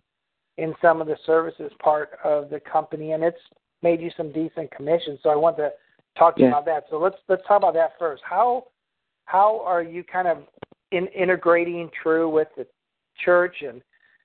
in 0.57 0.73
some 0.81 1.01
of 1.01 1.07
the 1.07 1.17
services 1.25 1.71
part 1.81 2.11
of 2.23 2.49
the 2.49 2.59
company 2.59 3.13
and 3.13 3.23
it's 3.23 3.37
made 3.83 4.01
you 4.01 4.09
some 4.15 4.31
decent 4.31 4.71
commissions 4.71 5.19
so 5.23 5.29
i 5.29 5.35
want 5.35 5.55
to 5.57 5.69
talk 6.17 6.35
to 6.35 6.41
yeah. 6.41 6.47
you 6.47 6.53
about 6.53 6.65
that 6.65 6.83
so 6.89 6.97
let's 6.97 7.17
let's 7.29 7.41
talk 7.47 7.57
about 7.57 7.73
that 7.73 7.91
first 7.99 8.21
how 8.27 8.65
how 9.25 9.61
are 9.65 9.81
you 9.81 10.03
kind 10.03 10.27
of 10.27 10.39
in, 10.91 11.07
integrating 11.07 11.89
TRU 12.01 12.29
with 12.29 12.49
the 12.57 12.65
church 13.23 13.55
and 13.61 13.81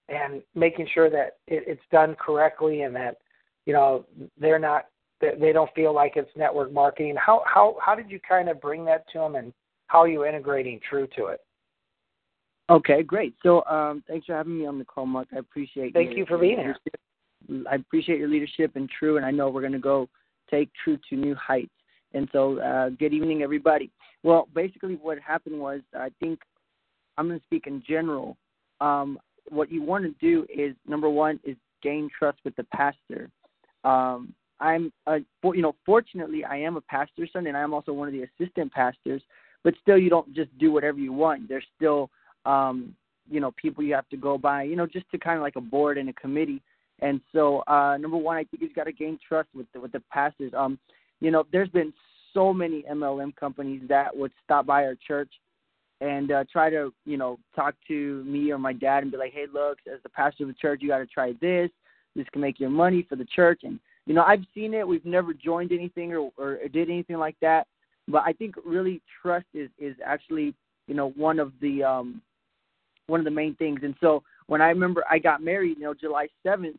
and 0.09 0.43
making 0.55 0.87
sure 0.93 1.11
that 1.11 1.37
it, 1.47 1.65
it's 1.67 1.83
done 1.93 2.17
correctly 2.19 2.83
and 2.83 2.95
that 2.95 3.19
you 3.67 3.73
know 3.73 4.05
they're 4.39 4.59
not 4.59 4.87
they 5.21 5.53
don't 5.53 5.73
feel 5.75 5.93
like 5.93 6.13
it's 6.17 6.31
network 6.37 6.73
marketing 6.73 7.15
how 7.17 7.43
how 7.47 7.77
how 7.85 7.95
did 7.95 8.11
you 8.11 8.21
kind 8.27 8.49
of 8.49 8.61
bring 8.61 8.85
that 8.85 9.05
to 9.13 9.19
them 9.19 9.35
and 9.35 9.53
how 9.89 10.03
are 10.03 10.09
you 10.09 10.25
integrating 10.25 10.81
TRU 10.89 11.09
to 11.17 11.27
it? 11.27 11.41
Okay, 12.71 13.03
great. 13.03 13.35
So 13.43 13.65
um, 13.65 14.05
thanks 14.07 14.27
for 14.27 14.35
having 14.35 14.59
me 14.59 14.67
on 14.67 14.79
the 14.79 14.85
call, 14.85 15.07
Mark. 15.07 15.29
I 15.35 15.39
appreciate. 15.39 15.89
It. 15.89 15.95
Thank 15.95 16.17
you 16.17 16.25
for 16.27 16.39
being 16.39 16.59
here. 16.59 16.77
I 17.69 17.77
appreciate 17.77 18.19
your 18.19 18.29
leadership 18.29 18.73
and 18.75 18.89
TRU, 18.99 19.17
and 19.17 19.25
I 19.25 19.31
know 19.31 19.49
we're 19.49 19.61
going 19.61 19.73
to 19.73 19.79
go 19.79 20.09
take 20.51 20.71
TRU 20.83 20.99
to 21.09 21.17
new 21.17 21.35
heights. 21.35 21.71
And 22.15 22.29
so, 22.33 22.59
uh, 22.61 22.91
good 22.91 23.13
evening, 23.13 23.43
everybody. 23.43 23.91
Well, 24.23 24.49
basically, 24.55 24.95
what 24.95 25.19
happened 25.19 25.59
was 25.59 25.81
I 25.95 26.11
think 26.21 26.41
I'm 27.17 27.29
going 27.29 27.39
to 27.39 27.45
speak 27.45 27.67
in 27.67 27.83
general. 27.87 28.37
Um, 28.81 29.19
what 29.51 29.71
you 29.71 29.83
want 29.83 30.05
to 30.05 30.15
do 30.21 30.47
is 30.53 30.75
number 30.87 31.09
one 31.09 31.41
is 31.45 31.57
gain 31.83 32.09
trust 32.17 32.39
with 32.45 32.57
the 32.57 32.65
pastor. 32.65 33.31
Um, 33.85 34.35
I'm, 34.61 34.93
a, 35.07 35.19
you 35.45 35.63
know, 35.63 35.75
fortunately, 35.87 36.45
I 36.45 36.57
am 36.57 36.77
a 36.77 36.81
pastor's 36.81 37.31
son, 37.33 37.47
and 37.47 37.57
I'm 37.57 37.73
also 37.73 37.93
one 37.93 38.09
of 38.09 38.15
the 38.15 38.25
assistant 38.25 38.73
pastors. 38.73 39.23
But 39.65 39.75
still, 39.83 39.99
you 39.99 40.11
don't 40.11 40.33
just 40.35 40.57
do 40.59 40.73
whatever 40.73 40.99
you 40.99 41.13
want. 41.13 41.49
There's 41.49 41.67
still, 41.77 42.11
um, 42.47 42.95
you 43.31 43.41
know, 43.41 43.53
people 43.57 43.85
you 43.85 43.95
have 43.95 44.09
to 44.09 44.17
go 44.17 44.39
by, 44.39 44.63
you 44.63 44.77
know, 44.77 44.87
just 44.87 45.11
to 45.11 45.19
kind 45.19 45.37
of 45.37 45.43
like 45.43 45.57
a 45.57 45.61
board 45.61 45.99
and 45.99 46.09
a 46.09 46.13
committee. 46.15 46.63
And 47.01 47.21
so, 47.33 47.63
uh, 47.69 47.97
number 47.97 48.17
one, 48.17 48.37
I 48.37 48.45
think 48.45 48.63
he's 48.63 48.73
got 48.75 48.85
to 48.85 48.93
gain 48.93 49.19
trust 49.27 49.49
with 49.55 49.67
the, 49.73 49.81
with 49.81 49.93
the 49.93 50.03
pastors. 50.13 50.53
Um, 50.57 50.79
you 51.21 51.31
know, 51.31 51.45
there's 51.53 51.69
been 51.69 51.93
so 52.35 52.53
many 52.53 52.85
MLM 52.91 53.35
companies 53.37 53.83
that 53.89 54.17
would 54.17 54.33
stop 54.45 54.67
by 54.67 54.85
our 54.85 54.97
church 55.07 55.31
and 56.01 56.31
uh, 56.31 56.45
try 56.51 56.71
to, 56.71 56.93
you 57.05 57.17
know, 57.17 57.39
talk 57.55 57.75
to 57.89 58.23
me 58.25 58.51
or 58.51 58.59
my 58.59 58.73
dad 58.73 59.03
and 59.03 59.13
be 59.13 59.19
like, 59.19 59.33
hey, 59.33 59.47
look, 59.53 59.79
as 59.93 60.01
the 60.03 60.09
pastor 60.09 60.45
of 60.45 60.49
the 60.49 60.55
church, 60.55 60.81
you 60.83 60.89
got 60.89 60.99
to 60.99 61.07
try 61.07 61.33
this. 61.41 61.71
This 62.15 62.27
can 62.33 62.41
make 62.41 62.61
your 62.61 62.71
money 62.71 63.07
for 63.09 63.17
the 63.17 63.27
church. 63.35 63.61
And, 63.65 63.81
you 64.07 64.15
know, 64.15 64.23
I've 64.23 64.45
seen 64.55 64.75
it. 64.75 64.87
We've 64.87 65.05
never 65.05 65.35
joined 65.35 65.73
anything 65.73 66.13
or, 66.13 66.31
or 66.37 66.59
did 66.69 66.89
anything 66.89 67.17
like 67.17 67.37
that. 67.43 67.67
But 68.07 68.23
I 68.25 68.33
think 68.33 68.55
really 68.65 69.03
trust 69.21 69.47
is, 69.55 69.69
is 69.79 69.95
actually, 70.05 70.55
you 70.87 70.95
know, 70.95 71.11
one 71.11 71.39
of 71.39 71.53
the 71.61 71.83
um, 71.83 72.23
one 73.07 73.21
of 73.21 73.25
the 73.25 73.31
main 73.31 73.55
things. 73.57 73.81
And 73.83 73.95
so 74.01 74.23
when 74.47 74.61
I 74.63 74.69
remember 74.69 75.05
I 75.11 75.19
got 75.19 75.43
married, 75.43 75.79
you 75.79 75.85
know, 75.85 75.95
July 75.95 76.29
7th 76.47 76.79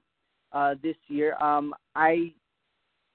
uh, 0.51 0.75
this 0.81 0.95
year, 1.07 1.35
um, 1.41 1.73
I 1.95 2.33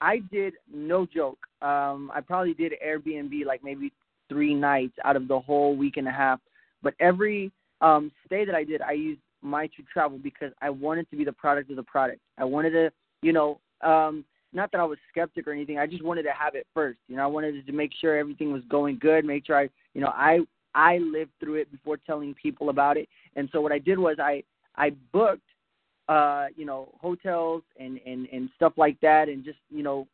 I 0.01 0.19
did 0.31 0.55
no 0.73 1.07
joke. 1.07 1.39
Um, 1.63 2.11
I 2.15 2.21
probably 2.21 2.55
did 2.55 2.75
Airbnb 2.87 3.47
like 3.47 3.65
maybe 3.65 3.93
three 4.29 4.55
nights 4.55 4.95
out 5.05 5.17
of 5.17 5.29
the 5.29 5.39
whole 5.39 5.77
week 5.77 5.97
and 5.97 6.09
a 6.09 6.13
half. 6.13 6.41
But 6.83 6.95
every 7.01 7.51
um, 7.81 8.13
stay 8.27 8.45
that 8.45 8.55
I 8.55 8.65
did, 8.65 8.83
I 8.83 8.93
used 8.93 9.21
my 9.43 9.67
to 9.69 9.83
travel 9.93 10.19
because 10.19 10.53
I 10.61 10.71
wanted 10.71 11.09
to 11.11 11.17
be 11.17 11.25
the 11.25 11.33
product 11.33 11.71
of 11.71 11.77
the 11.77 11.83
product. 11.83 12.21
I 12.39 12.45
wanted 12.45 12.71
to, 12.71 12.91
you 13.23 13.33
know, 13.33 13.61
um, 13.83 14.25
not 14.53 14.71
that 14.73 14.81
I 14.81 14.85
was 14.85 14.99
skeptic 15.11 15.47
or 15.47 15.53
anything. 15.53 15.79
I 15.79 15.87
just 15.87 16.05
wanted 16.05 16.23
to 16.23 16.33
have 16.33 16.55
it 16.55 16.67
first. 16.75 16.99
You 17.09 17.17
know, 17.17 17.23
I 17.25 17.27
wanted 17.27 17.67
to 17.67 17.73
make 17.73 17.91
sure 18.01 18.17
everything 18.17 18.53
was 18.53 18.63
going 18.69 18.99
good, 19.01 19.25
make 19.25 19.47
sure 19.47 19.59
I, 19.59 19.69
you 19.95 20.01
know, 20.01 20.13
I 20.15 20.41
I 20.75 20.99
lived 20.99 21.31
through 21.41 21.57
it 21.57 21.71
before 21.71 21.99
telling 21.99 22.35
people 22.35 22.69
about 22.69 22.97
it. 22.97 23.09
And 23.37 23.49
so 23.53 23.61
what 23.61 23.73
I 23.73 23.79
did 23.79 23.99
was 23.99 24.17
I 24.21 24.43
I 24.77 24.91
booked 25.13 25.43
uh, 26.09 26.47
you 26.57 26.67
know, 26.67 26.93
hotels 27.01 27.63
and, 27.79 28.01
and, 28.07 28.29
and 28.33 28.51
stuff 28.57 28.75
like 28.77 29.01
that 29.01 29.29
and 29.29 29.45
just, 29.45 29.59
you 29.71 29.83
know, 29.83 30.07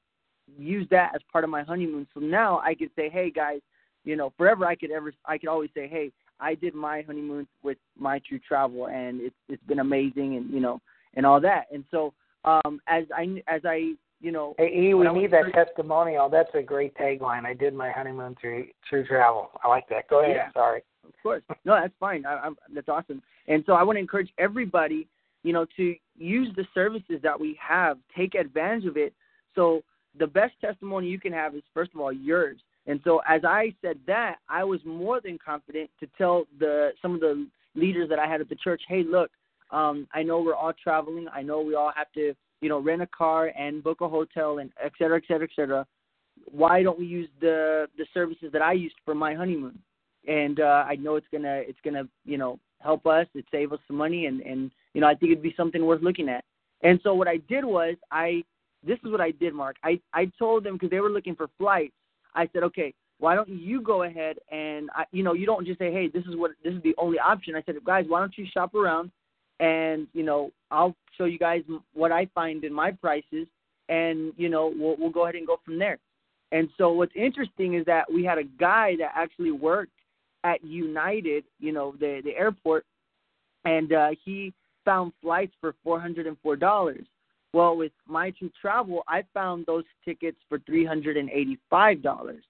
use 0.58 0.86
that 0.90 1.12
as 1.14 1.20
part 1.30 1.44
of 1.44 1.50
my 1.50 1.62
honeymoon. 1.62 2.06
So 2.14 2.20
now 2.20 2.60
I 2.60 2.74
could 2.74 2.90
say, 2.96 3.08
Hey 3.08 3.30
guys, 3.30 3.60
you 4.04 4.16
know, 4.16 4.32
forever 4.36 4.66
I 4.66 4.74
could 4.74 4.90
ever 4.90 5.12
I 5.26 5.38
could 5.38 5.48
always 5.48 5.70
say, 5.74 5.88
Hey, 5.88 6.12
I 6.40 6.54
did 6.54 6.74
my 6.74 7.02
honeymoon 7.02 7.46
with 7.62 7.78
my 7.98 8.20
TRU 8.28 8.38
travel 8.38 8.88
and 8.88 9.20
it's 9.20 9.34
it's 9.48 9.62
been 9.64 9.80
amazing 9.80 10.36
and 10.36 10.50
you 10.50 10.60
know 10.60 10.80
and 11.14 11.26
all 11.26 11.40
that. 11.40 11.66
And 11.72 11.84
so 11.90 12.12
um 12.44 12.80
as 12.86 13.04
I 13.14 13.42
as 13.46 13.62
I 13.64 13.94
you 14.20 14.32
know 14.32 14.54
Hey 14.58 14.72
E, 14.74 14.94
we 14.94 15.08
need 15.08 15.32
that 15.32 15.52
testimonial. 15.52 16.28
That's 16.28 16.50
a 16.54 16.62
great 16.62 16.94
tagline. 16.96 17.44
I 17.44 17.54
did 17.54 17.74
my 17.74 17.90
honeymoon 17.90 18.36
through 18.40 18.66
through 18.88 19.06
travel. 19.06 19.50
I 19.62 19.68
like 19.68 19.88
that. 19.88 20.08
Go 20.08 20.22
ahead. 20.22 20.36
Yeah. 20.36 20.52
Sorry. 20.52 20.82
Of 21.06 21.14
course. 21.22 21.42
No, 21.64 21.74
that's 21.74 21.94
fine. 21.98 22.24
I, 22.24 22.38
I'm, 22.38 22.56
that's 22.74 22.88
awesome. 22.88 23.22
And 23.48 23.64
so 23.66 23.72
I 23.72 23.82
want 23.82 23.96
to 23.96 24.00
encourage 24.00 24.30
everybody 24.38 25.08
you 25.42 25.52
know, 25.52 25.66
to 25.76 25.94
use 26.18 26.48
the 26.56 26.66
services 26.74 27.20
that 27.22 27.38
we 27.38 27.58
have, 27.60 27.98
take 28.16 28.34
advantage 28.34 28.86
of 28.86 28.96
it. 28.96 29.12
So 29.54 29.82
the 30.18 30.26
best 30.26 30.52
testimony 30.60 31.08
you 31.08 31.20
can 31.20 31.32
have 31.32 31.54
is 31.54 31.62
first 31.72 31.92
of 31.94 32.00
all 32.00 32.12
yours. 32.12 32.58
And 32.86 33.00
so 33.04 33.20
as 33.28 33.42
I 33.44 33.74
said 33.82 33.98
that, 34.06 34.36
I 34.48 34.64
was 34.64 34.80
more 34.84 35.20
than 35.20 35.38
confident 35.44 35.90
to 36.00 36.08
tell 36.18 36.44
the 36.58 36.90
some 37.00 37.14
of 37.14 37.20
the 37.20 37.46
leaders 37.74 38.08
that 38.08 38.18
I 38.18 38.26
had 38.26 38.40
at 38.40 38.48
the 38.48 38.56
church, 38.56 38.82
hey, 38.88 39.02
look, 39.02 39.30
um, 39.70 40.08
I 40.12 40.22
know 40.22 40.40
we're 40.40 40.54
all 40.54 40.72
traveling. 40.72 41.26
I 41.32 41.42
know 41.42 41.60
we 41.60 41.74
all 41.74 41.92
have 41.94 42.10
to, 42.12 42.34
you 42.60 42.68
know, 42.68 42.80
rent 42.80 43.02
a 43.02 43.06
car 43.06 43.52
and 43.56 43.84
book 43.84 44.00
a 44.00 44.08
hotel 44.08 44.58
and 44.58 44.72
et 44.82 44.92
cetera, 44.98 45.18
et 45.18 45.24
cetera, 45.28 45.44
et 45.44 45.54
cetera. 45.54 45.86
Why 46.50 46.82
don't 46.82 46.98
we 46.98 47.06
use 47.06 47.28
the 47.40 47.86
the 47.96 48.06
services 48.12 48.50
that 48.52 48.62
I 48.62 48.72
used 48.72 48.96
for 49.04 49.14
my 49.14 49.34
honeymoon? 49.34 49.78
And 50.26 50.60
uh, 50.60 50.84
I 50.86 50.96
know 50.96 51.16
it's 51.16 51.26
gonna 51.32 51.62
it's 51.66 51.78
gonna 51.84 52.04
you 52.24 52.38
know 52.38 52.58
help 52.80 53.06
us, 53.06 53.26
it 53.34 53.44
save 53.50 53.72
us 53.72 53.78
some 53.86 53.96
money, 53.96 54.26
and 54.26 54.40
and 54.42 54.70
you 54.94 55.00
know, 55.00 55.06
I 55.06 55.14
think 55.14 55.32
it'd 55.32 55.42
be 55.42 55.54
something 55.56 55.84
worth 55.84 56.02
looking 56.02 56.28
at. 56.28 56.44
And 56.82 56.98
so 57.02 57.14
what 57.14 57.28
I 57.28 57.38
did 57.48 57.64
was 57.64 57.96
I 58.10 58.42
this 58.86 58.98
is 59.04 59.10
what 59.10 59.20
I 59.20 59.30
did, 59.32 59.54
Mark. 59.54 59.76
I 59.82 60.00
I 60.12 60.30
told 60.38 60.64
them 60.64 60.74
because 60.74 60.90
they 60.90 61.00
were 61.00 61.10
looking 61.10 61.34
for 61.34 61.48
flights. 61.58 61.94
I 62.34 62.48
said, 62.52 62.62
okay, 62.64 62.94
why 63.18 63.34
don't 63.34 63.48
you 63.48 63.82
go 63.82 64.04
ahead 64.04 64.38
and 64.50 64.88
I, 64.94 65.04
you 65.12 65.22
know 65.22 65.34
you 65.34 65.46
don't 65.46 65.66
just 65.66 65.78
say, 65.78 65.92
hey, 65.92 66.08
this 66.08 66.24
is 66.24 66.36
what 66.36 66.52
this 66.64 66.74
is 66.74 66.82
the 66.82 66.94
only 66.98 67.18
option. 67.18 67.54
I 67.54 67.62
said, 67.62 67.76
guys, 67.84 68.04
why 68.08 68.20
don't 68.20 68.36
you 68.36 68.46
shop 68.52 68.74
around 68.74 69.10
and 69.60 70.08
you 70.12 70.22
know 70.22 70.50
I'll 70.70 70.96
show 71.16 71.26
you 71.26 71.38
guys 71.38 71.62
what 71.92 72.10
I 72.10 72.26
find 72.34 72.64
in 72.64 72.72
my 72.72 72.90
prices, 72.90 73.46
and 73.88 74.32
you 74.36 74.48
know 74.48 74.72
we'll 74.76 74.96
we'll 74.98 75.10
go 75.10 75.24
ahead 75.24 75.36
and 75.36 75.46
go 75.46 75.60
from 75.64 75.78
there. 75.78 75.98
And 76.52 76.68
so 76.78 76.90
what's 76.90 77.12
interesting 77.14 77.74
is 77.74 77.84
that 77.86 78.12
we 78.12 78.24
had 78.24 78.38
a 78.38 78.44
guy 78.44 78.96
that 78.98 79.12
actually 79.14 79.52
worked 79.52 79.92
at 80.44 80.64
United, 80.64 81.44
you 81.58 81.72
know, 81.72 81.94
the 81.98 82.20
the 82.24 82.36
airport, 82.36 82.84
and 83.64 83.92
uh, 83.92 84.10
he 84.24 84.52
found 84.84 85.12
flights 85.22 85.52
for 85.60 85.74
four 85.82 86.00
hundred 86.00 86.26
and 86.26 86.36
four 86.42 86.56
dollars. 86.56 87.06
Well, 87.52 87.76
with 87.76 87.92
my 88.06 88.30
TRU 88.30 88.50
travel, 88.60 89.02
I 89.08 89.24
found 89.34 89.66
those 89.66 89.84
tickets 90.04 90.38
for 90.48 90.58
three 90.60 90.84
hundred 90.84 91.16
and 91.16 91.30
eighty-five 91.30 92.02
dollars. 92.02 92.42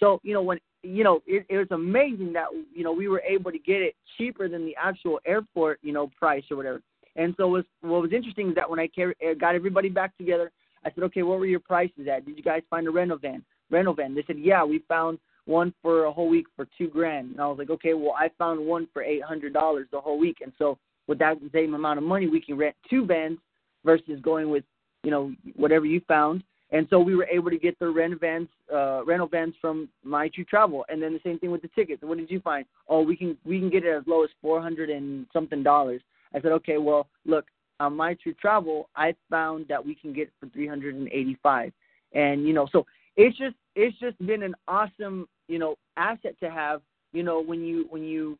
So 0.00 0.20
you 0.22 0.34
know 0.34 0.42
when 0.42 0.58
you 0.82 1.04
know 1.04 1.20
it, 1.26 1.46
it 1.48 1.58
was 1.58 1.70
amazing 1.70 2.32
that 2.34 2.46
you 2.74 2.84
know 2.84 2.92
we 2.92 3.08
were 3.08 3.20
able 3.20 3.50
to 3.50 3.58
get 3.58 3.82
it 3.82 3.94
cheaper 4.16 4.48
than 4.48 4.64
the 4.64 4.76
actual 4.76 5.20
airport 5.26 5.78
you 5.82 5.92
know 5.92 6.10
price 6.18 6.44
or 6.50 6.56
whatever. 6.56 6.80
And 7.16 7.34
so 7.36 7.48
was 7.48 7.64
what 7.80 8.02
was 8.02 8.12
interesting 8.12 8.50
is 8.50 8.54
that 8.56 8.68
when 8.68 8.80
I 8.80 8.88
carry, 8.88 9.14
uh, 9.24 9.34
got 9.34 9.54
everybody 9.54 9.88
back 9.88 10.16
together, 10.16 10.50
I 10.84 10.90
said, 10.94 11.04
okay, 11.04 11.22
what 11.22 11.38
were 11.38 11.46
your 11.46 11.60
prices 11.60 12.08
at? 12.12 12.26
Did 12.26 12.36
you 12.36 12.42
guys 12.42 12.62
find 12.68 12.86
a 12.86 12.90
rental 12.90 13.18
van? 13.18 13.44
Rental 13.70 13.94
van. 13.94 14.14
They 14.14 14.24
said, 14.26 14.38
yeah, 14.38 14.64
we 14.64 14.80
found 14.88 15.18
one 15.46 15.74
for 15.82 16.04
a 16.04 16.12
whole 16.12 16.28
week 16.28 16.46
for 16.56 16.66
two 16.76 16.88
grand. 16.88 17.32
And 17.32 17.40
I 17.40 17.46
was 17.46 17.58
like, 17.58 17.70
okay, 17.70 17.94
well, 17.94 18.14
I 18.18 18.30
found 18.38 18.64
one 18.64 18.88
for 18.92 19.02
eight 19.02 19.22
hundred 19.22 19.52
dollars 19.52 19.86
the 19.92 20.00
whole 20.00 20.18
week. 20.18 20.38
And 20.42 20.52
so 20.58 20.78
with 21.06 21.18
that 21.18 21.36
same 21.52 21.74
amount 21.74 21.98
of 21.98 22.04
money, 22.04 22.28
we 22.28 22.40
can 22.40 22.56
rent 22.56 22.74
two 22.88 23.04
vans 23.04 23.38
versus 23.84 24.20
going 24.22 24.50
with, 24.50 24.64
you 25.02 25.10
know, 25.10 25.34
whatever 25.56 25.84
you 25.84 26.00
found. 26.08 26.42
And 26.70 26.86
so 26.90 26.98
we 26.98 27.14
were 27.14 27.26
able 27.26 27.50
to 27.50 27.58
get 27.58 27.78
the 27.78 27.88
rent 27.88 28.18
vans, 28.18 28.48
uh, 28.72 29.04
rental 29.04 29.28
vans 29.28 29.54
from 29.60 29.88
My 30.02 30.28
TRU 30.28 30.44
Travel, 30.44 30.84
and 30.88 31.00
then 31.00 31.12
the 31.12 31.20
same 31.22 31.38
thing 31.38 31.50
with 31.50 31.62
the 31.62 31.68
tickets. 31.68 32.02
What 32.02 32.18
did 32.18 32.30
you 32.30 32.40
find? 32.40 32.64
Oh, 32.88 33.02
we 33.02 33.16
can 33.16 33.36
we 33.44 33.60
can 33.60 33.70
get 33.70 33.84
it 33.84 33.94
as 33.94 34.02
low 34.06 34.24
as 34.24 34.30
four 34.40 34.60
hundred 34.60 34.90
and 34.90 35.26
something 35.32 35.62
dollars. 35.62 36.00
I 36.34 36.40
said, 36.40 36.52
okay, 36.52 36.78
well, 36.78 37.06
look, 37.26 37.44
on 37.78 37.94
My 37.94 38.14
TRU 38.14 38.34
Travel, 38.34 38.88
I 38.96 39.14
found 39.30 39.66
that 39.68 39.84
we 39.84 39.94
can 39.94 40.12
get 40.12 40.32
for 40.40 40.48
three 40.48 40.66
hundred 40.66 40.94
and 40.96 41.08
eighty-five. 41.12 41.72
And 42.12 42.46
you 42.46 42.54
know, 42.54 42.66
so 42.72 42.86
it's 43.16 43.36
just 43.38 43.56
it's 43.76 43.96
just 43.98 44.18
been 44.26 44.42
an 44.42 44.54
awesome 44.66 45.28
you 45.48 45.58
know 45.58 45.76
asset 45.96 46.36
to 46.40 46.50
have. 46.50 46.80
You 47.12 47.22
know, 47.22 47.40
when 47.40 47.64
you 47.64 47.86
when 47.90 48.02
you 48.02 48.36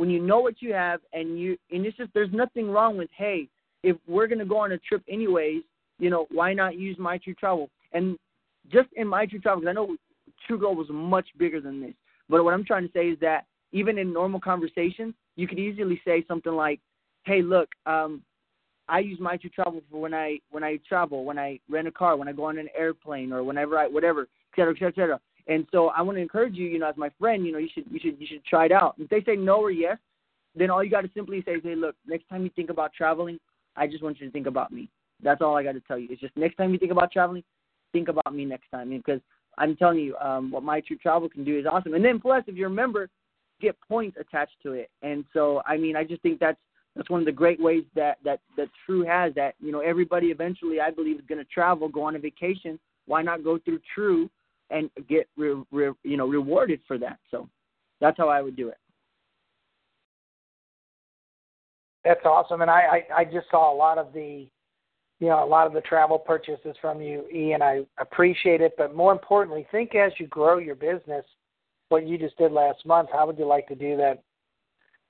when 0.00 0.08
you 0.08 0.20
know 0.20 0.38
what 0.38 0.62
you 0.62 0.72
have 0.72 1.00
and 1.12 1.38
you 1.38 1.58
and 1.70 1.84
it's 1.84 1.96
just 1.96 2.10
there's 2.14 2.32
nothing 2.32 2.70
wrong 2.70 2.96
with 2.96 3.10
hey 3.16 3.48
if 3.82 3.96
we're 4.06 4.26
going 4.26 4.38
to 4.38 4.44
go 4.44 4.58
on 4.58 4.72
a 4.72 4.78
trip 4.78 5.02
anyways 5.08 5.62
you 5.98 6.08
know 6.08 6.26
why 6.30 6.52
not 6.52 6.78
use 6.78 6.96
my 6.98 7.18
TRU 7.18 7.34
travel 7.34 7.68
and 7.92 8.18
just 8.72 8.88
in 8.96 9.06
my 9.06 9.26
TRU 9.26 9.40
travel 9.40 9.60
because 9.60 9.70
i 9.70 9.74
know 9.74 9.96
true 10.46 10.58
gold 10.58 10.78
was 10.78 10.86
much 10.90 11.26
bigger 11.38 11.60
than 11.60 11.82
this 11.82 11.92
but 12.28 12.42
what 12.42 12.54
i'm 12.54 12.64
trying 12.64 12.86
to 12.86 12.92
say 12.92 13.08
is 13.08 13.18
that 13.20 13.44
even 13.72 13.98
in 13.98 14.12
normal 14.12 14.40
conversations 14.40 15.12
you 15.36 15.46
could 15.46 15.58
easily 15.58 16.00
say 16.04 16.24
something 16.26 16.52
like 16.52 16.80
hey 17.24 17.42
look 17.42 17.68
um 17.84 18.22
i 18.88 18.98
use 18.98 19.18
my 19.20 19.36
TRU 19.36 19.50
travel 19.50 19.82
for 19.90 20.00
when 20.00 20.14
i 20.14 20.38
when 20.50 20.64
i 20.64 20.78
travel 20.88 21.24
when 21.24 21.38
i 21.38 21.58
rent 21.68 21.88
a 21.88 21.92
car 21.92 22.16
when 22.16 22.28
i 22.28 22.32
go 22.32 22.44
on 22.44 22.58
an 22.58 22.68
airplane 22.76 23.32
or 23.32 23.44
whenever 23.44 23.78
i 23.78 23.86
whatever 23.86 24.22
et 24.22 24.28
cetera 24.56 24.72
et 24.72 24.76
cetera 24.76 24.88
et 24.88 24.94
cetera 24.94 25.20
and 25.50 25.66
so 25.72 25.88
I 25.88 26.00
want 26.00 26.16
to 26.16 26.22
encourage 26.22 26.54
you, 26.54 26.68
you 26.68 26.78
know, 26.78 26.88
as 26.88 26.96
my 26.96 27.10
friend, 27.18 27.44
you 27.44 27.52
know, 27.52 27.58
you 27.58 27.68
should 27.74 27.84
you 27.90 27.98
should 28.00 28.20
you 28.20 28.26
should 28.26 28.44
try 28.44 28.66
it 28.66 28.72
out. 28.72 28.94
If 28.98 29.10
they 29.10 29.20
say 29.24 29.34
no 29.34 29.56
or 29.56 29.72
yes, 29.72 29.98
then 30.54 30.70
all 30.70 30.82
you 30.82 30.90
got 30.90 31.00
to 31.00 31.10
simply 31.12 31.42
say 31.44 31.52
is, 31.54 31.62
hey, 31.64 31.74
look, 31.74 31.96
next 32.06 32.28
time 32.28 32.44
you 32.44 32.50
think 32.54 32.70
about 32.70 32.92
traveling, 32.94 33.40
I 33.76 33.88
just 33.88 34.02
want 34.02 34.20
you 34.20 34.26
to 34.26 34.32
think 34.32 34.46
about 34.46 34.72
me. 34.72 34.88
That's 35.20 35.42
all 35.42 35.56
I 35.56 35.64
got 35.64 35.72
to 35.72 35.80
tell 35.80 35.98
you. 35.98 36.06
It's 36.08 36.20
just 36.20 36.36
next 36.36 36.56
time 36.56 36.72
you 36.72 36.78
think 36.78 36.92
about 36.92 37.10
traveling, 37.10 37.42
think 37.92 38.06
about 38.08 38.32
me 38.32 38.44
next 38.44 38.70
time 38.70 38.90
because 38.90 39.20
I'm 39.58 39.74
telling 39.74 39.98
you, 39.98 40.16
um, 40.18 40.52
what 40.52 40.62
my 40.62 40.80
TRU 40.80 40.96
travel 40.98 41.28
can 41.28 41.44
do 41.44 41.58
is 41.58 41.66
awesome. 41.66 41.94
And 41.94 42.04
then 42.04 42.20
plus, 42.20 42.44
if 42.46 42.54
you're 42.54 42.68
a 42.68 42.72
member, 42.72 43.08
get 43.60 43.76
points 43.80 44.16
attached 44.20 44.56
to 44.62 44.72
it. 44.72 44.88
And 45.02 45.24
so, 45.32 45.62
I 45.66 45.76
mean, 45.76 45.96
I 45.96 46.04
just 46.04 46.22
think 46.22 46.38
that's 46.38 46.58
that's 46.94 47.10
one 47.10 47.20
of 47.20 47.26
the 47.26 47.32
great 47.32 47.60
ways 47.60 47.82
that 47.96 48.18
that 48.24 48.38
that 48.56 48.68
TRU 48.86 49.02
has 49.02 49.34
that 49.34 49.54
you 49.60 49.72
know 49.72 49.80
everybody 49.80 50.28
eventually 50.28 50.80
I 50.80 50.92
believe 50.92 51.18
is 51.18 51.26
going 51.28 51.40
to 51.40 51.44
travel, 51.44 51.88
go 51.88 52.02
on 52.02 52.14
a 52.14 52.20
vacation. 52.20 52.78
Why 53.06 53.22
not 53.22 53.42
go 53.42 53.58
through 53.58 53.80
TRU 53.92 54.30
and 54.70 54.90
get 55.08 55.28
re, 55.36 55.54
re, 55.70 55.92
you 56.02 56.16
know 56.16 56.26
rewarded 56.26 56.80
for 56.86 56.98
that. 56.98 57.18
So 57.30 57.48
that's 58.00 58.16
how 58.16 58.28
I 58.28 58.42
would 58.42 58.56
do 58.56 58.68
it. 58.68 58.78
That's 62.04 62.24
awesome, 62.24 62.62
and 62.62 62.70
I, 62.70 63.04
I 63.10 63.20
I 63.20 63.24
just 63.24 63.50
saw 63.50 63.72
a 63.72 63.76
lot 63.76 63.98
of 63.98 64.12
the 64.12 64.48
you 65.18 65.28
know 65.28 65.44
a 65.44 65.46
lot 65.46 65.66
of 65.66 65.72
the 65.72 65.82
travel 65.82 66.18
purchases 66.18 66.74
from 66.80 67.02
you, 67.02 67.26
Ian. 67.32 67.60
I 67.62 67.84
appreciate 67.98 68.60
it, 68.60 68.72
but 68.78 68.94
more 68.94 69.12
importantly, 69.12 69.66
think 69.70 69.94
as 69.94 70.12
you 70.18 70.26
grow 70.28 70.58
your 70.58 70.76
business, 70.76 71.24
what 71.90 72.06
you 72.06 72.16
just 72.16 72.38
did 72.38 72.52
last 72.52 72.86
month. 72.86 73.10
How 73.12 73.26
would 73.26 73.38
you 73.38 73.46
like 73.46 73.68
to 73.68 73.74
do 73.74 73.96
that? 73.98 74.22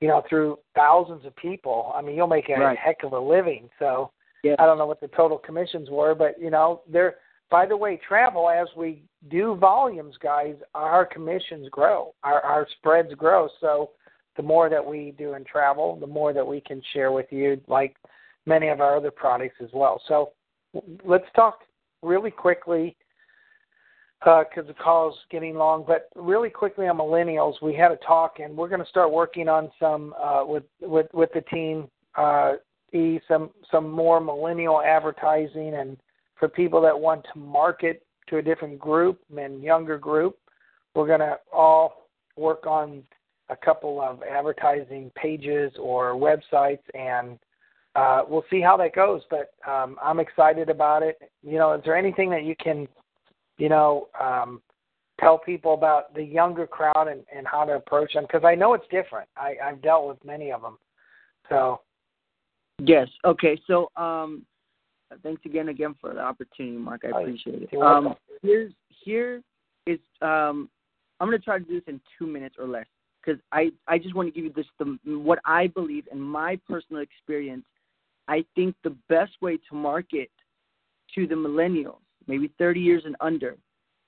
You 0.00 0.08
know, 0.08 0.22
through 0.28 0.58
thousands 0.74 1.26
of 1.26 1.36
people. 1.36 1.92
I 1.94 2.00
mean, 2.02 2.16
you'll 2.16 2.26
make 2.26 2.48
a 2.48 2.58
Right. 2.58 2.78
heck 2.78 3.02
of 3.04 3.12
a 3.12 3.20
living. 3.20 3.68
So 3.78 4.10
Yeah. 4.42 4.56
I 4.58 4.64
don't 4.64 4.78
know 4.78 4.86
what 4.86 5.00
the 5.00 5.08
total 5.08 5.36
commissions 5.38 5.90
were, 5.90 6.14
but 6.14 6.40
you 6.40 6.50
know, 6.50 6.82
there. 6.88 7.18
By 7.50 7.66
the 7.66 7.76
way, 7.76 8.00
travel 8.06 8.48
as 8.48 8.68
we 8.76 9.02
do 9.28 9.56
volumes, 9.56 10.14
guys, 10.22 10.54
our 10.74 11.04
commissions 11.04 11.68
grow, 11.70 12.14
our 12.22 12.40
our 12.42 12.66
spreads 12.78 13.12
grow. 13.14 13.48
So 13.60 13.90
the 14.36 14.42
more 14.42 14.68
that 14.68 14.84
we 14.84 15.14
do 15.18 15.34
in 15.34 15.44
travel, 15.44 15.96
the 15.96 16.06
more 16.06 16.32
that 16.32 16.46
we 16.46 16.60
can 16.60 16.80
share 16.92 17.12
with 17.12 17.26
you, 17.30 17.60
like 17.66 17.96
many 18.46 18.68
of 18.68 18.80
our 18.80 18.96
other 18.96 19.10
products 19.10 19.56
as 19.60 19.70
well. 19.74 20.00
So 20.06 20.30
let's 21.04 21.26
talk 21.34 21.60
really 22.02 22.30
quickly 22.30 22.96
because 24.20 24.66
the 24.66 24.74
call 24.74 25.10
is 25.10 25.16
getting 25.30 25.54
long. 25.56 25.84
But 25.86 26.08
really 26.14 26.50
quickly 26.50 26.86
on 26.86 26.98
millennials, 26.98 27.54
we 27.62 27.74
had 27.74 27.90
a 27.90 27.96
talk, 27.96 28.38
and 28.38 28.56
we're 28.56 28.68
going 28.68 28.82
to 28.82 28.88
start 28.88 29.10
working 29.10 29.48
on 29.48 29.70
some 29.80 30.14
uh, 30.22 30.44
with 30.44 30.64
with 30.80 31.06
with 31.12 31.30
the 31.34 31.42
team. 31.42 31.88
Uh, 32.16 32.54
some 33.28 33.50
some 33.70 33.88
more 33.88 34.20
millennial 34.20 34.82
advertising, 34.82 35.74
and 35.74 35.96
for 36.40 36.48
people 36.48 36.80
that 36.80 36.98
want 36.98 37.24
to 37.32 37.38
market 37.38 38.04
to 38.28 38.38
a 38.38 38.42
different 38.42 38.78
group 38.80 39.20
and 39.36 39.62
younger 39.62 39.98
group, 39.98 40.36
we're 40.94 41.06
going 41.06 41.20
to 41.20 41.38
all 41.52 42.08
work 42.36 42.66
on 42.66 43.02
a 43.50 43.56
couple 43.56 44.00
of 44.00 44.22
advertising 44.22 45.12
pages 45.14 45.72
or 45.78 46.14
websites, 46.14 46.80
and 46.94 47.38
uh, 47.94 48.22
we'll 48.26 48.44
see 48.50 48.60
how 48.60 48.76
that 48.76 48.94
goes. 48.94 49.22
But 49.30 49.52
um, 49.68 49.96
I'm 50.02 50.18
excited 50.18 50.70
about 50.70 51.02
it. 51.02 51.30
You 51.42 51.58
know, 51.58 51.74
is 51.74 51.82
there 51.84 51.96
anything 51.96 52.30
that 52.30 52.44
you 52.44 52.56
can, 52.56 52.88
you 53.58 53.68
know, 53.68 54.08
um, 54.18 54.62
tell 55.20 55.36
people 55.36 55.74
about 55.74 56.14
the 56.14 56.22
younger 56.22 56.66
crowd 56.66 57.08
and, 57.08 57.22
and 57.36 57.46
how 57.46 57.64
to 57.64 57.74
approach 57.74 58.14
them? 58.14 58.24
Because 58.24 58.44
I 58.44 58.54
know 58.54 58.74
it's 58.74 58.86
different. 58.90 59.28
I, 59.36 59.54
I've 59.62 59.82
dealt 59.82 60.08
with 60.08 60.24
many 60.24 60.50
of 60.50 60.62
them. 60.62 60.78
So 61.48 61.80
Yes. 62.82 63.08
Okay. 63.24 63.60
So, 63.66 63.90
um, 63.96 64.44
thanks 65.22 65.42
again, 65.44 65.68
again 65.68 65.94
for 66.00 66.14
the 66.14 66.20
opportunity, 66.20 66.76
Mark. 66.76 67.02
I 67.04 67.20
appreciate 67.20 67.68
it. 67.70 67.82
Um, 67.82 68.14
here's 68.42 68.72
here 68.88 69.42
is 69.86 69.98
um, 70.22 70.68
I'm 71.18 71.28
going 71.28 71.38
to 71.38 71.44
try 71.44 71.58
to 71.58 71.64
do 71.64 71.74
this 71.74 71.84
in 71.86 72.00
two 72.18 72.26
minutes 72.26 72.56
or 72.58 72.66
less 72.66 72.86
because 73.20 73.40
I 73.52 73.70
I 73.86 73.98
just 73.98 74.14
want 74.14 74.28
to 74.28 74.32
give 74.32 74.44
you 74.44 74.52
this 74.54 74.66
the 74.78 75.18
what 75.18 75.38
I 75.44 75.66
believe 75.68 76.04
in 76.10 76.20
my 76.20 76.58
personal 76.68 77.02
experience. 77.02 77.64
I 78.28 78.44
think 78.54 78.76
the 78.84 78.96
best 79.08 79.32
way 79.40 79.58
to 79.68 79.74
market 79.74 80.30
to 81.14 81.26
the 81.26 81.34
millennials, 81.34 81.98
maybe 82.28 82.52
30 82.58 82.78
years 82.78 83.02
and 83.04 83.16
under, 83.20 83.56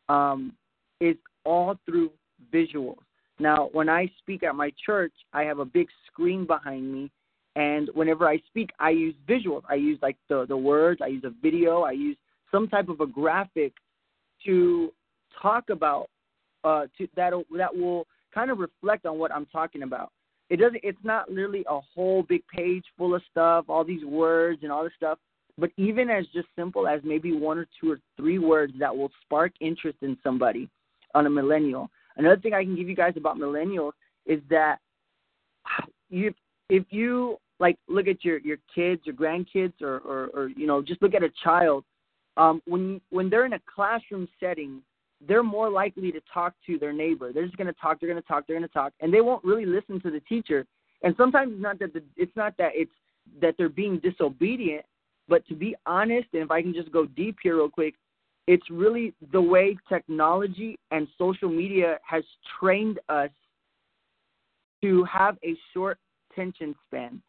um, 0.09 0.53
is 1.01 1.17
all 1.45 1.77
through 1.85 2.13
visuals. 2.53 3.01
Now, 3.41 3.71
when 3.73 3.89
I 3.89 4.09
speak 4.19 4.45
at 4.45 4.55
my 4.55 4.71
church, 4.85 5.13
I 5.33 5.43
have 5.43 5.59
a 5.59 5.65
big 5.65 5.89
screen 6.07 6.47
behind 6.47 6.93
me 6.93 7.11
and 7.57 7.91
whenever 7.95 8.29
I 8.29 8.39
speak, 8.49 8.71
I 8.79 8.91
use 8.91 9.15
visuals. 9.29 9.63
I 9.69 9.75
use 9.75 9.99
like 10.03 10.17
the 10.29 10.47
the 10.47 10.57
words. 10.57 11.01
I 11.03 11.09
use 11.09 11.25
a 11.25 11.33
video. 11.43 11.83
I 11.83 11.93
use 11.93 12.17
some 12.51 12.69
type 12.69 12.89
of 12.89 13.01
a 13.01 13.07
graphic 13.07 13.73
to 14.47 14.93
talk 15.41 15.65
about 15.71 16.09
uh 16.65 16.87
to 16.99 17.09
that 17.17 17.33
that 17.57 17.77
will 17.77 18.07
kind 18.35 18.51
of 18.51 18.59
reflect 18.59 19.07
on 19.07 19.19
what 19.19 19.33
I'm 19.33 19.47
talking 19.47 19.83
about. 19.83 20.13
It 20.49 20.57
doesn't. 20.57 20.81
It's 20.83 20.99
not 21.03 21.31
literally 21.31 21.65
a 21.69 21.81
whole 21.95 22.23
big 22.23 22.43
page 22.49 22.85
full 22.97 23.15
of 23.15 23.23
stuff, 23.31 23.67
all 23.69 23.85
these 23.85 24.05
words 24.05 24.61
and 24.63 24.73
all 24.73 24.85
this 24.85 24.93
stuff. 24.97 25.19
But 25.59 25.71
even 25.77 26.09
as 26.09 26.25
just 26.33 26.49
simple 26.57 26.89
as 26.89 27.01
maybe 27.05 27.33
one 27.33 27.59
or 27.59 27.67
two 27.81 27.93
or 27.93 28.01
three 28.17 28.39
words 28.39 28.73
that 28.79 28.97
will 28.97 29.11
spark 29.23 29.53
interest 29.61 29.99
in 30.01 30.17
somebody 30.23 30.71
on 31.15 31.27
a 31.27 31.31
millennial. 31.31 31.91
Another 32.17 32.41
thing 32.41 32.55
I 32.55 32.65
can 32.65 32.77
give 32.77 32.89
you 32.89 32.97
guys 32.97 33.15
about 33.17 33.37
millennials 33.37 33.93
is 34.27 34.41
that 34.49 34.79
you 36.09 36.33
if 36.69 36.85
you 36.91 37.39
like 37.63 37.79
look 37.89 38.09
at 38.09 38.25
your 38.25 38.39
your 38.41 38.59
kids, 38.75 39.01
your 39.05 39.15
grandkids, 39.15 39.81
or 39.81 39.99
or, 39.99 40.31
or 40.35 40.49
you 40.49 40.67
know 40.67 40.83
just 40.83 41.01
look 41.01 41.15
at 41.15 41.23
a 41.23 41.31
child, 41.45 41.85
um, 42.37 42.61
when 42.67 43.01
when 43.11 43.31
they're 43.31 43.47
in 43.47 43.53
a 43.53 43.61
classroom 43.73 44.29
setting, 44.41 44.83
they're 45.27 45.45
more 45.45 45.71
likely 45.71 46.11
to 46.11 46.21
talk 46.35 46.55
to 46.67 46.77
their 46.79 46.93
neighbor. 46.93 47.33
They're 47.33 47.47
just 47.47 47.57
going 47.57 47.69
to 47.69 47.81
talk. 47.81 48.01
They're 48.01 48.11
going 48.11 48.21
to 48.21 48.29
talk. 48.29 48.47
They're 48.47 48.59
going 48.59 48.69
to 48.69 48.75
talk, 48.75 48.93
and 49.01 49.15
they 49.15 49.21
won't 49.21 49.45
really 49.45 49.65
listen 49.65 50.01
to 50.01 50.11
the 50.11 50.21
teacher. 50.21 50.67
And 51.05 51.15
sometimes 51.17 51.53
it's 51.53 51.63
not 51.63 51.79
that 51.79 51.93
the, 51.95 52.03
it's 52.17 52.37
not 52.37 52.57
that 52.59 52.73
it's 52.75 52.91
that 53.41 53.55
they're 53.57 53.69
being 53.69 54.01
disobedient, 54.01 54.85
but 55.29 55.47
to 55.47 55.55
be 55.55 55.77
honest, 55.87 56.27
and 56.33 56.43
if 56.43 56.51
I 56.51 56.63
can 56.63 56.75
just 56.75 56.91
go 56.91 57.07
deep 57.07 57.37
here 57.43 57.57
real 57.59 57.71
quick, 57.71 57.95
it's 58.49 58.69
really 58.71 59.15
the 59.31 59.41
way 59.41 59.77
technology 59.89 60.77
and 60.91 61.07
social 61.17 61.49
media 61.49 61.99
has 62.03 62.25
trained 62.59 62.99
us 63.09 63.31
to 64.83 65.05
have 65.05 65.39
a 65.45 65.55
short 65.73 65.99
attention 66.31 66.75
span. 66.87 67.23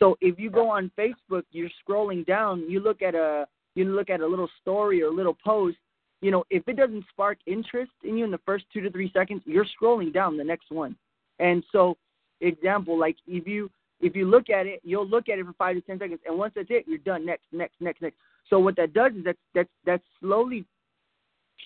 So 0.00 0.16
if 0.20 0.38
you 0.38 0.50
go 0.50 0.68
on 0.68 0.90
Facebook, 0.98 1.44
you're 1.52 1.68
scrolling 1.86 2.26
down, 2.26 2.68
you 2.68 2.80
look 2.80 3.02
at 3.02 3.14
a 3.14 3.46
you 3.74 3.84
look 3.84 4.10
at 4.10 4.20
a 4.20 4.26
little 4.26 4.48
story 4.60 5.00
or 5.02 5.06
a 5.06 5.14
little 5.14 5.36
post, 5.44 5.76
you 6.22 6.30
know, 6.30 6.44
if 6.50 6.66
it 6.66 6.76
doesn't 6.76 7.04
spark 7.10 7.38
interest 7.46 7.92
in 8.02 8.16
you 8.16 8.24
in 8.24 8.32
the 8.32 8.40
first 8.44 8.64
2 8.72 8.80
to 8.80 8.90
3 8.90 9.12
seconds, 9.12 9.42
you're 9.44 9.66
scrolling 9.80 10.12
down 10.12 10.36
the 10.36 10.42
next 10.42 10.72
one. 10.72 10.96
And 11.38 11.62
so 11.70 11.96
example 12.40 12.98
like 12.98 13.16
if 13.26 13.46
you 13.46 13.70
if 14.00 14.16
you 14.16 14.26
look 14.26 14.48
at 14.48 14.66
it, 14.66 14.80
you'll 14.82 15.06
look 15.06 15.28
at 15.28 15.38
it 15.38 15.44
for 15.44 15.52
5 15.52 15.76
to 15.76 15.82
10 15.82 15.98
seconds 15.98 16.20
and 16.26 16.38
once 16.38 16.54
that's 16.56 16.68
it, 16.70 16.84
you're 16.88 16.98
done 16.98 17.24
next 17.26 17.44
next 17.52 17.74
next 17.80 18.00
next. 18.02 18.16
So 18.48 18.58
what 18.58 18.76
that 18.76 18.94
does 18.94 19.12
is 19.12 19.24
that's 19.24 19.38
that's 19.54 19.70
that's 19.84 20.04
slowly 20.20 20.64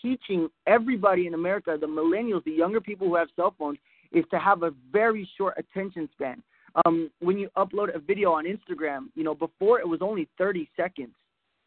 teaching 0.03 0.49
everybody 0.67 1.29
in 1.29 1.35
America, 1.35 1.79
the 1.81 1.87
millennials, 1.87 2.43
the 2.45 2.51
younger 2.51 2.81
people 2.81 3.07
who 3.09 3.15
have 3.15 3.29
cell 3.37 3.55
phones, 3.57 3.79
is 4.13 4.25
to 4.31 4.39
have 4.39 4.65
a 4.65 4.73
very 4.93 5.29
short 5.39 5.55
attention 5.57 6.09
span. 6.13 6.43
Um, 6.85 7.11
when 7.21 7.39
you 7.39 7.49
upload 7.57 7.95
a 7.95 7.99
video 7.99 8.33
on 8.33 8.45
Instagram, 8.45 9.07
you 9.15 9.23
know, 9.23 9.35
before 9.35 9.79
it 9.79 9.89
was 9.89 10.01
only 10.03 10.29
30 10.39 10.69
seconds, 10.77 11.15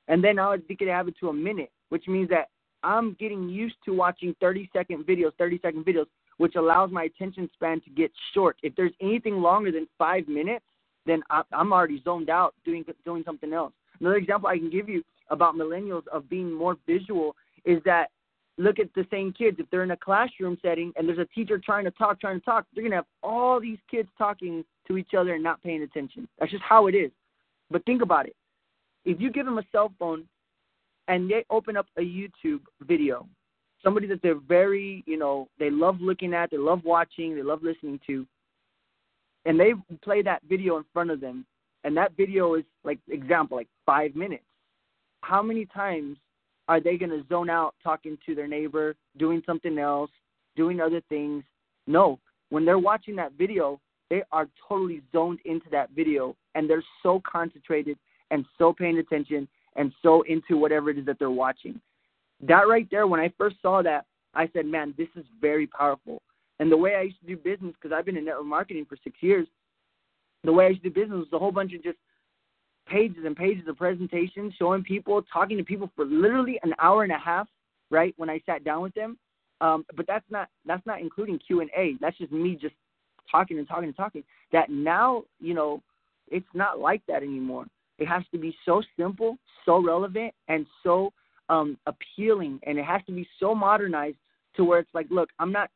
and 0.08 0.24
then 0.24 0.36
now 0.36 0.54
you 0.54 0.78
can 0.78 0.88
have 0.88 1.08
it 1.08 1.15
to 1.20 1.30
a 1.30 1.34
minute, 1.34 1.72
which 1.89 2.08
means 2.08 2.30
that 2.30 2.50
I'm 2.84 3.15
getting 3.20 3.50
used 3.50 3.76
to 3.86 3.93
watching 3.93 4.36
30 4.39 4.70
second 4.74 5.06
videos, 5.06 5.32
30 5.38 5.60
second 5.62 5.86
videos, 5.86 6.06
which 6.38 6.56
allows 6.56 6.91
my 6.91 7.04
attention 7.04 7.50
span 7.54 7.82
to 7.82 7.89
get 7.89 8.12
short. 8.34 8.58
If 8.63 8.76
there's 8.76 8.93
anything 9.02 9.41
longer 9.41 9.72
than 9.72 9.88
five 9.98 10.28
minutes, 10.28 10.65
then 11.06 11.24
I'm 11.30 11.74
already 11.74 12.02
zoned 12.04 12.30
out 12.30 12.54
doing 12.65 12.86
doing 13.06 13.24
something 13.26 13.54
else. 13.54 13.74
Another 14.00 14.17
example 14.17 14.50
I 14.50 14.58
can 14.58 14.70
give 14.70 14.89
you 14.89 15.04
about 15.30 15.56
millennials 15.56 16.08
of 16.08 16.30
being 16.30 16.54
more 16.54 16.78
visual 16.86 17.36
is 17.65 17.82
that 17.86 18.12
look 18.58 18.80
at 18.80 18.93
the 18.96 19.06
same 19.12 19.32
kids. 19.32 19.58
If 19.60 19.70
they're 19.70 19.84
in 19.84 19.91
a 19.91 19.98
classroom 19.98 20.58
setting 20.62 20.91
and 20.96 21.08
there's 21.08 21.20
a 21.20 21.26
teacher 21.26 21.58
trying 21.58 21.86
to 21.86 21.91
talk, 21.91 22.20
trying 22.20 22.39
to 22.39 22.46
talk, 22.46 22.65
they're 22.74 22.84
gonna 22.84 22.96
have 22.96 23.06
all 23.24 23.60
these 23.60 23.78
kids 23.89 24.10
talking 24.17 24.63
to 24.88 24.98
each 24.98 25.13
other 25.17 25.36
and 25.36 25.43
not 25.43 25.62
paying 25.62 25.84
attention. 25.84 26.28
That's 26.39 26.52
just 26.52 26.63
how 26.63 26.88
it 26.88 26.96
is. 26.96 27.12
But 27.70 27.86
think 27.86 28.02
about 28.02 28.26
it. 28.26 28.36
If 29.06 29.22
you 29.22 29.32
give 29.32 29.46
them 29.46 29.58
a 29.58 29.63
cell 29.72 29.93
phone 30.00 30.26
and 31.08 31.30
they 31.30 31.46
open 31.50 31.78
up 31.78 31.88
a 31.98 32.02
YouTube 32.02 32.62
video, 32.82 33.28
somebody 33.84 34.08
that 34.08 34.22
they're 34.22 34.36
very, 34.36 35.04
you 35.06 35.17
know, 35.17 35.48
they 35.60 35.70
love 35.70 36.02
looking 36.02 36.34
at, 36.34 36.52
they 36.52 36.58
love 36.58 36.82
watching, 36.84 37.36
they 37.36 37.43
love 37.43 37.63
listening 37.63 38.00
to, 38.08 38.26
and 39.46 39.60
they 39.60 39.74
play 40.04 40.22
that 40.22 40.41
video 40.50 40.78
in 40.78 40.84
front 40.91 41.12
of 41.12 41.22
them, 41.22 41.46
and 41.84 41.96
that 41.96 42.12
video 42.17 42.56
is 42.56 42.65
like 42.84 43.00
example, 43.10 43.58
like 43.58 43.70
five 43.86 44.15
minutes. 44.15 44.43
How 45.22 45.41
many 45.41 45.65
times 45.65 46.17
are 46.67 46.80
they 46.80 46.97
going 46.97 47.12
to 47.12 47.23
zone 47.30 47.49
out 47.49 47.75
talking 47.84 48.17
to 48.25 48.36
their 48.36 48.47
neighbor, 48.47 48.95
doing 49.17 49.41
something 49.45 49.77
else, 49.77 50.12
doing 50.56 50.82
other 50.82 51.01
things? 51.10 51.43
No. 51.86 52.19
When 52.49 52.65
they're 52.65 52.80
watching 52.80 53.15
that 53.17 53.34
video, 53.34 53.80
they 54.10 54.23
are 54.32 54.47
totally 54.67 55.01
zoned 55.12 55.39
into 55.45 55.69
that 55.71 55.89
video 55.91 56.36
and 56.56 56.69
they're 56.69 56.84
so 57.03 57.21
concentrated 57.30 57.97
and 58.32 58.45
so 58.58 58.73
paying 58.73 58.97
attention 58.97 59.47
and 59.75 59.91
so 60.01 60.23
into 60.23 60.57
whatever 60.57 60.89
it 60.89 60.97
is 60.97 61.05
that 61.05 61.20
they're 61.20 61.30
watching. 61.30 61.80
That 62.41 62.68
right 62.68 62.88
there, 62.91 63.07
when 63.07 63.20
I 63.20 63.32
first 63.38 63.57
saw 63.61 63.82
that, 63.84 64.05
I 64.34 64.49
said, 64.53 64.65
man, 64.65 64.93
this 64.97 65.07
is 65.15 65.26
very 65.41 65.68
powerful. 65.68 66.22
And 66.59 66.72
the 66.72 66.78
way 66.78 66.95
I 66.95 67.03
used 67.03 67.20
to 67.22 67.28
do 67.28 67.38
business, 67.38 67.74
because 67.80 67.95
I've 67.95 68.05
been 68.05 68.18
in 68.18 68.26
network 68.26 68.45
marketing 68.45 68.86
for 68.88 68.97
six 69.03 69.18
years, 69.22 69.47
the 70.43 70.51
way 70.51 70.65
I 70.65 70.70
used 70.70 70.84
to 70.84 70.89
do 70.89 71.01
business 71.01 71.20
was 71.20 71.34
a 71.34 71.39
whole 71.39 71.51
bunch 71.51 71.74
of 71.74 71.84
just 71.84 71.97
pages 72.88 73.26
and 73.26 73.36
pages 73.36 73.68
of 73.68 73.78
presentations 73.78 74.54
showing 74.58 74.84
people, 74.84 75.22
talking 75.32 75.58
to 75.58 75.64
people 75.64 75.92
for 75.96 76.06
literally 76.06 76.60
an 76.64 76.74
hour 76.80 77.04
and 77.04 77.12
a 77.12 77.18
half, 77.18 77.48
right? 77.90 78.14
When 78.18 78.30
I 78.30 78.42
sat 78.46 78.64
down 78.64 78.82
with 78.82 78.94
them, 78.94 79.18
um, 79.62 79.86
but 79.96 80.06
that's 80.08 80.26
not 80.30 80.50
that's 80.66 80.86
not 80.86 81.02
including 81.02 81.40
Q 81.40 81.62
and 81.62 81.70
A. 81.76 81.96
That's 82.00 82.18
just 82.18 82.32
me 82.32 82.58
just 82.60 82.76
talking 83.30 83.58
and 83.58 83.68
talking 83.68 83.86
and 83.86 83.96
talking. 83.96 84.24
That 84.52 84.70
now, 84.70 85.24
you 85.40 85.54
know, 85.54 85.82
it's 86.30 86.48
not 86.54 86.80
like 86.80 87.02
that 87.08 87.24
anymore. 87.24 87.66
It 87.98 88.08
has 88.08 88.24
to 88.32 88.38
be 88.38 88.56
so 88.66 88.84
simple, 88.98 89.38
so 89.66 89.82
relevant, 89.82 90.34
and 90.48 90.66
so 90.84 91.12
um, 91.50 91.78
appealing, 91.88 92.60
and 92.64 92.78
it 92.78 92.86
has 92.86 93.02
to 93.08 93.12
be 93.12 93.28
so 93.40 93.56
modernized 93.56 94.18
to 94.56 94.64
where 94.64 94.80
it's 94.80 94.94
like, 94.94 95.08
look, 95.10 95.30
I'm 95.40 95.52
not 95.52 95.70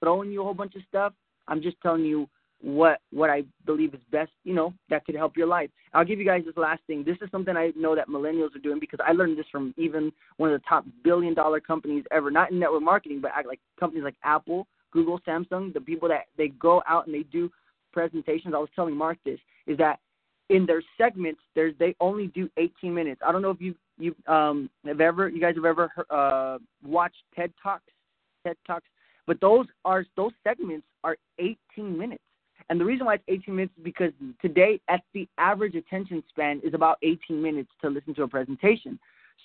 throwing 0.00 0.30
you 0.30 0.40
a 0.40 0.44
whole 0.44 0.54
bunch 0.54 0.74
of 0.76 0.82
stuff. 0.88 1.12
I'm 1.48 1.60
just 1.60 1.76
telling 1.82 2.04
you 2.04 2.28
what 2.62 3.00
what 3.10 3.30
I 3.30 3.44
believe 3.64 3.94
is 3.94 4.00
best, 4.12 4.30
you 4.44 4.54
know, 4.54 4.74
that 4.90 5.04
could 5.04 5.14
help 5.14 5.36
your 5.36 5.46
life. 5.46 5.70
I'll 5.94 6.04
give 6.04 6.18
you 6.18 6.26
guys 6.26 6.42
this 6.44 6.56
last 6.56 6.82
thing. 6.86 7.04
This 7.04 7.16
is 7.22 7.30
something 7.30 7.56
I 7.56 7.72
know 7.76 7.94
that 7.94 8.08
millennials 8.08 8.54
are 8.54 8.60
doing 8.60 8.78
because 8.78 9.00
I 9.04 9.12
learned 9.12 9.38
this 9.38 9.46
from 9.50 9.74
even 9.76 10.12
one 10.36 10.52
of 10.52 10.60
the 10.60 10.66
top 10.68 10.84
billion 11.02 11.34
dollar 11.34 11.60
companies 11.60 12.04
ever, 12.10 12.30
not 12.30 12.50
in 12.52 12.58
network 12.58 12.82
marketing, 12.82 13.20
but 13.20 13.32
like 13.46 13.60
companies 13.78 14.04
like 14.04 14.16
Apple, 14.24 14.66
Google, 14.92 15.20
Samsung, 15.26 15.72
the 15.72 15.80
people 15.80 16.08
that 16.08 16.26
they 16.36 16.48
go 16.48 16.82
out 16.86 17.06
and 17.06 17.14
they 17.14 17.22
do 17.24 17.50
presentations. 17.92 18.54
I 18.54 18.58
was 18.58 18.68
telling 18.76 18.96
Mark 18.96 19.18
this 19.24 19.40
is 19.66 19.78
that 19.78 19.98
in 20.50 20.66
their 20.66 20.82
segments, 20.98 21.40
there's 21.54 21.74
they 21.78 21.94
only 22.00 22.26
do 22.28 22.50
18 22.56 22.92
minutes. 22.92 23.22
I 23.26 23.32
don't 23.32 23.42
know 23.42 23.50
if 23.50 23.60
you 23.60 23.74
you 23.98 24.14
um 24.26 24.68
have 24.84 25.00
ever 25.00 25.28
you 25.28 25.40
guys 25.40 25.54
have 25.54 25.64
ever 25.64 25.90
uh 26.10 26.58
watched 26.84 27.22
TED 27.34 27.52
Talks, 27.62 27.84
TED 28.44 28.56
Talks, 28.66 28.86
but 29.26 29.40
those 29.40 29.66
are 29.84 30.04
those 30.16 30.32
segments 30.44 30.86
are 31.04 31.16
18 31.38 31.56
minutes. 31.96 32.22
And 32.68 32.80
the 32.80 32.84
reason 32.84 33.06
why 33.06 33.14
it's 33.14 33.24
18 33.28 33.54
minutes 33.54 33.74
is 33.76 33.84
because 33.84 34.12
today, 34.40 34.80
at 34.88 35.02
the 35.14 35.28
average 35.38 35.74
attention 35.74 36.22
span 36.28 36.60
is 36.62 36.74
about 36.74 36.98
18 37.02 37.40
minutes 37.40 37.70
to 37.82 37.90
listen 37.90 38.14
to 38.14 38.22
a 38.22 38.28
presentation. 38.28 38.98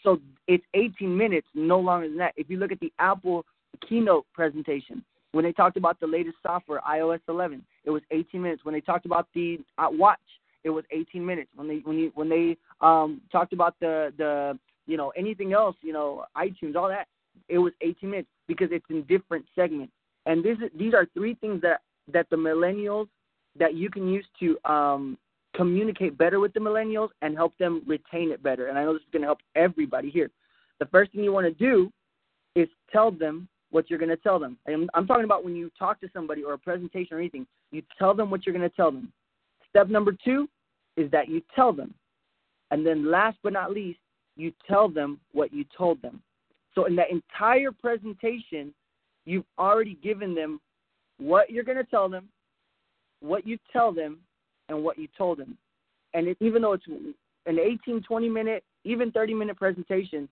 So 0.03 0.19
it's 0.47 0.63
18 0.73 1.15
minutes, 1.15 1.47
no 1.53 1.79
longer 1.79 2.07
than 2.07 2.17
that. 2.17 2.33
If 2.35 2.49
you 2.49 2.57
look 2.57 2.71
at 2.71 2.79
the 2.79 2.93
Apple 2.99 3.45
keynote 3.87 4.25
presentation, 4.33 5.03
when 5.31 5.43
they 5.43 5.51
talked 5.51 5.77
about 5.77 5.99
the 5.99 6.07
latest 6.07 6.37
software, 6.43 6.79
iOS 6.89 7.19
11, 7.27 7.63
it 7.83 7.89
was 7.89 8.01
18 8.11 8.41
minutes. 8.41 8.63
When 8.63 8.73
they 8.73 8.81
talked 8.81 9.05
about 9.05 9.27
the 9.33 9.59
uh, 9.77 9.87
watch, 9.91 10.19
it 10.63 10.69
was 10.69 10.85
18 10.91 11.25
minutes. 11.25 11.49
When 11.55 11.67
they 11.67 11.77
when 11.83 11.97
you 11.97 12.11
when 12.15 12.29
they 12.29 12.57
um, 12.81 13.21
talked 13.31 13.53
about 13.53 13.75
the 13.79 14.13
the 14.17 14.57
you 14.87 14.97
know 14.97 15.11
anything 15.17 15.53
else, 15.53 15.75
you 15.81 15.91
know 15.93 16.25
iTunes, 16.37 16.75
all 16.75 16.87
that, 16.87 17.07
it 17.49 17.59
was 17.59 17.73
18 17.81 18.09
minutes 18.09 18.29
because 18.47 18.69
it's 18.71 18.85
in 18.89 19.03
different 19.03 19.45
segments. 19.55 19.93
And 20.25 20.43
this 20.43 20.57
these 20.77 20.93
are 20.93 21.05
three 21.13 21.35
things 21.35 21.61
that 21.61 21.81
that 22.11 22.29
the 22.29 22.35
millennials 22.35 23.07
that 23.57 23.75
you 23.75 23.89
can 23.89 24.07
use 24.07 24.25
to 24.39 24.57
um, 24.69 25.17
communicate 25.55 26.17
better 26.17 26.39
with 26.39 26.53
the 26.53 26.59
millennials 26.59 27.09
and 27.21 27.35
help 27.35 27.57
them 27.57 27.81
retain 27.87 28.31
it 28.31 28.43
better. 28.43 28.67
And 28.67 28.77
I 28.77 28.83
know 28.83 28.93
this 28.93 29.01
is 29.01 29.07
going 29.11 29.21
to 29.21 29.27
help 29.27 29.39
everybody 29.55 30.09
here. 30.09 30.29
The 30.79 30.85
first 30.87 31.11
thing 31.11 31.23
you 31.23 31.31
want 31.31 31.47
to 31.47 31.53
do 31.53 31.91
is 32.55 32.67
tell 32.91 33.11
them 33.11 33.47
what 33.71 33.89
you're 33.89 33.99
going 33.99 34.09
to 34.09 34.17
tell 34.17 34.39
them. 34.39 34.57
I'm, 34.67 34.89
I'm 34.93 35.07
talking 35.07 35.23
about 35.25 35.43
when 35.43 35.55
you 35.55 35.71
talk 35.77 35.99
to 36.01 36.09
somebody 36.13 36.43
or 36.43 36.53
a 36.53 36.57
presentation 36.57 37.15
or 37.15 37.19
anything, 37.19 37.47
you 37.71 37.81
tell 37.97 38.13
them 38.13 38.29
what 38.29 38.45
you're 38.45 38.55
going 38.55 38.69
to 38.69 38.75
tell 38.75 38.91
them. 38.91 39.11
Step 39.69 39.89
number 39.89 40.15
two 40.23 40.47
is 40.97 41.09
that 41.11 41.27
you 41.27 41.41
tell 41.55 41.73
them. 41.73 41.93
And 42.71 42.85
then 42.85 43.09
last 43.11 43.37
but 43.43 43.53
not 43.53 43.71
least, 43.71 43.99
you 44.37 44.51
tell 44.67 44.89
them 44.89 45.19
what 45.31 45.53
you 45.53 45.65
told 45.77 46.01
them. 46.01 46.21
So 46.73 46.85
in 46.85 46.95
that 46.97 47.09
entire 47.09 47.71
presentation, 47.71 48.73
you've 49.25 49.45
already 49.57 49.97
given 50.03 50.35
them 50.35 50.59
what 51.17 51.49
you're 51.49 51.63
going 51.63 51.77
to 51.77 51.83
tell 51.83 52.09
them, 52.09 52.29
what 53.21 53.47
you 53.47 53.57
tell 53.71 53.91
them, 53.91 54.19
and 54.69 54.83
what 54.83 54.97
you 54.97 55.07
told 55.17 55.39
them. 55.39 55.57
And 56.13 56.27
it, 56.27 56.37
even 56.39 56.61
though 56.61 56.73
it's 56.73 56.87
an 56.87 57.59
18, 57.59 58.03
20 58.03 58.29
minute, 58.29 58.63
even 58.83 59.11
30 59.11 59.33
minute 59.33 59.57
presentation, 59.57 60.27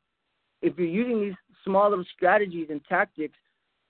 if 0.61 0.77
you're 0.77 0.87
using 0.87 1.21
these 1.21 1.35
small 1.63 1.89
little 1.89 2.05
strategies 2.15 2.67
and 2.69 2.81
tactics, 2.85 3.37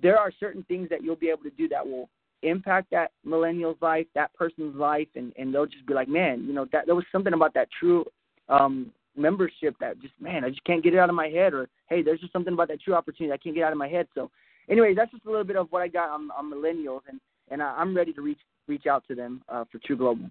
there 0.02 0.18
are 0.18 0.32
certain 0.40 0.64
things 0.64 0.90
that 0.90 1.04
you'll 1.04 1.16
be 1.16 1.30
able 1.30 1.44
to 1.44 1.52
do 1.52 1.68
that 1.70 1.88
will 1.88 2.10
impact 2.42 2.92
that 2.92 3.12
millennial's 3.24 3.78
life, 3.82 4.06
that 4.16 4.34
person's 4.34 4.76
life, 4.76 5.08
and, 5.16 5.34
and 5.38 5.54
they'll 5.54 5.66
just 5.66 5.86
be 5.86 5.94
like, 5.94 6.10
man, 6.10 6.44
you 6.46 6.54
know, 6.54 6.68
that 6.72 6.86
there 6.86 6.96
was 6.96 7.06
something 7.12 7.34
about 7.34 7.54
that 7.54 7.70
TRU 7.80 8.04
um, 8.50 8.92
membership 9.16 9.76
that 9.80 10.00
just, 10.02 10.14
man, 10.20 10.44
I 10.44 10.50
just 10.50 10.64
can't 10.66 10.84
get 10.84 10.94
it 10.94 11.00
out 11.00 11.10
of 11.10 11.16
my 11.16 11.30
head, 11.30 11.54
or 11.54 11.70
hey, 11.88 12.02
there's 12.02 12.20
just 12.20 12.34
something 12.34 12.54
about 12.54 12.68
that 12.68 12.82
TRU 12.82 12.96
opportunity 12.96 13.34
I 13.34 13.38
can't 13.38 13.56
get 13.56 13.64
out 13.64 13.72
of 13.72 13.78
my 13.78 13.88
head. 13.88 14.08
So, 14.14 14.30
anyways, 14.70 14.96
that's 14.96 15.12
just 15.12 15.26
a 15.26 15.30
little 15.30 15.44
bit 15.44 15.56
of 15.56 15.68
what 15.72 15.82
I 15.82 15.88
got 15.88 16.10
on, 16.10 16.30
on 16.32 16.52
millennials, 16.52 17.02
and 17.10 17.20
and 17.50 17.62
I, 17.62 17.76
I'm 17.78 17.96
ready 17.96 18.14
to 18.14 18.22
reach 18.22 18.40
reach 18.68 18.86
out 18.86 19.04
to 19.08 19.16
them 19.16 19.42
uh, 19.50 19.66
for 19.72 19.80
TRU 19.80 19.98
Global. 19.98 20.30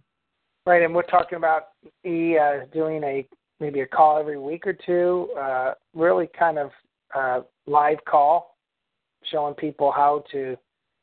Right, 0.64 0.82
and 0.82 0.94
we're 0.94 1.02
talking 1.02 1.36
about 1.36 1.68
e 2.04 2.38
uh, 2.38 2.66
doing 2.72 3.02
a 3.04 3.26
maybe 3.60 3.80
a 3.80 3.86
call 3.86 4.18
every 4.18 4.38
week 4.38 4.66
or 4.66 4.72
two, 4.72 5.28
uh, 5.38 5.74
really 5.94 6.28
kind 6.38 6.58
of 6.58 6.70
uh, 7.14 7.40
live 7.66 7.98
call, 8.08 8.56
showing 9.30 9.54
people 9.54 9.92
how 9.92 10.24
to 10.32 10.56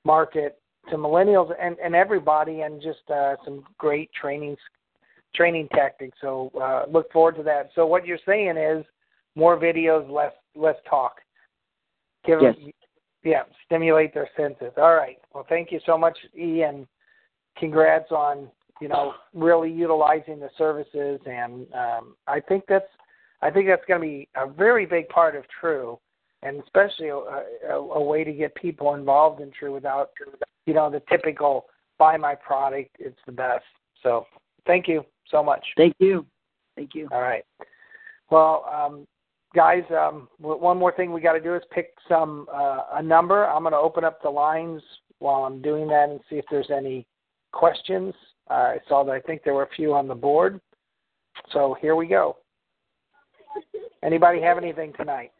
market 0.06 0.60
to 0.90 0.98
millennials 0.98 1.52
and, 1.62 1.78
and 1.84 1.96
everybody, 1.96 2.62
and 2.62 2.82
just 2.82 3.10
uh, 3.14 3.36
some 3.46 3.64
great 3.78 4.10
training 4.14 4.56
training 5.36 5.68
tactics. 5.74 6.18
So 6.22 6.52
uh, 6.62 6.84
look 6.92 7.12
forward 7.12 7.36
to 7.36 7.44
that. 7.44 7.70
So 7.76 7.86
what 7.86 8.06
you're 8.06 8.20
saying 8.26 8.58
is 8.58 8.86
more 9.36 9.58
videos, 9.58 10.10
less 10.10 10.34
less 10.56 10.76
talk. 10.90 11.18
Give 12.26 12.40
yes. 12.42 12.56
them, 12.56 12.72
yeah, 13.24 13.44
stimulate 13.66 14.14
their 14.14 14.30
senses. 14.38 14.72
All 14.78 14.96
right. 14.96 15.18
Well, 15.34 15.46
thank 15.50 15.72
you 15.72 15.80
so 15.86 15.98
much, 15.98 16.18
Ian. 16.38 16.88
Congrats 17.58 18.12
on 18.12 18.50
you 18.80 18.88
know 18.88 19.14
really 19.34 19.72
utilizing 19.72 20.40
the 20.40 20.50
services, 20.58 21.20
and 21.26 21.68
um, 21.74 22.16
I 22.28 22.40
think 22.40 22.64
that's 22.68 22.88
I 23.42 23.50
think 23.50 23.68
that's 23.68 23.86
going 23.88 24.02
to 24.02 24.08
be 24.08 24.30
a 24.36 24.48
very 24.48 24.86
big 24.86 25.10
part 25.10 25.36
of 25.36 25.44
TRU, 25.60 25.98
and 26.44 26.62
especially 26.64 27.10
a, 27.10 27.16
a, 27.70 27.76
a 27.76 28.04
way 28.04 28.24
to 28.24 28.32
get 28.32 28.56
people 28.56 28.94
involved 28.96 29.42
in 29.42 29.52
TRU 29.52 29.74
without 29.74 30.12
you 30.66 30.74
know 30.74 30.90
the 30.90 31.02
typical 31.10 31.66
buy 31.98 32.16
my 32.16 32.36
product. 32.36 32.96
It's 33.00 33.20
the 33.26 33.32
best. 33.34 33.66
So 34.02 34.26
thank 34.66 34.88
you 34.88 35.04
so 35.30 35.44
much. 35.44 35.66
Thank 35.76 35.96
you. 36.00 36.26
Thank 36.76 36.96
you. 36.96 37.10
All 37.12 37.22
right. 37.22 37.44
Well, 38.32 38.66
um, 38.72 39.08
guys, 39.56 39.84
um, 39.92 40.28
one 40.40 40.78
more 40.78 40.92
thing 40.92 41.12
we 41.12 41.22
got 41.22 41.34
to 41.34 41.42
do 41.42 41.56
is 41.56 41.64
pick 41.72 41.94
some 42.08 42.48
uh, 42.54 42.84
a 42.94 43.04
number. 43.04 43.48
I'm 43.48 43.64
going 43.64 43.74
to 43.74 43.80
open 43.80 44.04
up 44.04 44.22
the 44.22 44.30
lines 44.30 44.82
while 45.20 45.44
I'm 45.44 45.62
doing 45.62 45.88
that 45.88 46.10
and 46.10 46.20
see 46.30 46.38
if 46.38 46.46
there's 46.50 46.70
any 46.70 47.06
questions. 47.52 48.14
Uh, 48.50 48.54
I 48.54 48.78
saw 48.88 49.04
that 49.04 49.12
I 49.12 49.20
think 49.20 49.44
there 49.44 49.54
were 49.54 49.64
a 49.64 49.76
few 49.76 49.94
on 49.94 50.08
the 50.08 50.16
board. 50.16 50.60
So 51.52 51.76
here 51.82 51.96
we 51.96 52.08
go. 52.08 52.38
Anybody 54.04 54.42
have 54.42 54.58
anything 54.58 54.94
tonight? 54.98 55.32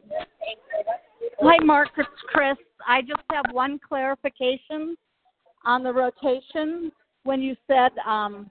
Hi, 1.42 1.64
Mark. 1.64 1.90
It's 1.98 2.10
Chris. 2.28 2.58
I 2.88 3.02
just 3.02 3.22
have 3.32 3.46
one 3.52 3.80
clarification 3.88 4.98
on 5.66 5.84
the 5.84 5.94
rotation. 5.94 6.92
When 7.24 7.42
you 7.42 7.56
said 7.68 7.92
um, 8.06 8.50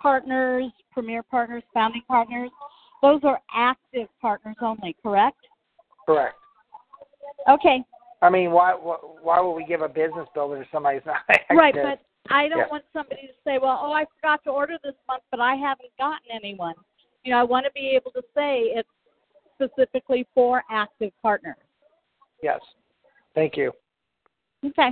partners, 0.00 0.70
premier 0.92 1.22
partners, 1.22 1.62
founding 1.72 2.02
partners, 2.08 2.50
those 3.04 3.20
are 3.24 3.38
active 3.54 4.08
partners 4.18 4.56
only, 4.62 4.96
correct? 5.02 5.36
Correct. 6.06 6.36
Okay. 7.50 7.84
I 8.22 8.30
mean, 8.30 8.50
why 8.50 8.72
why 8.72 9.40
would 9.40 9.52
we 9.52 9.66
give 9.66 9.82
a 9.82 9.88
business 9.88 10.26
builder 10.34 10.62
to 10.64 10.68
somebody 10.72 10.98
who's 10.98 11.06
not 11.06 11.16
active? 11.28 11.56
Right, 11.56 11.74
but 11.74 12.00
I 12.32 12.48
don't 12.48 12.60
Yeah. 12.60 12.68
want 12.70 12.84
somebody 12.94 13.26
to 13.26 13.34
say, 13.44 13.58
"Well, 13.58 13.78
oh, 13.82 13.92
I 13.92 14.06
forgot 14.16 14.42
to 14.44 14.50
order 14.50 14.78
this 14.82 14.94
month, 15.06 15.22
but 15.30 15.40
I 15.40 15.54
haven't 15.54 15.90
gotten 15.98 16.30
anyone." 16.32 16.74
You 17.24 17.32
know, 17.32 17.38
I 17.38 17.42
want 17.42 17.66
to 17.66 17.72
be 17.72 17.90
able 17.90 18.10
to 18.12 18.22
say 18.34 18.72
it's 18.74 18.88
specifically 19.54 20.26
for 20.34 20.62
active 20.70 21.12
partners. 21.20 21.56
Yes. 22.42 22.60
Thank 23.34 23.56
you. 23.58 23.72
Okay. 24.64 24.90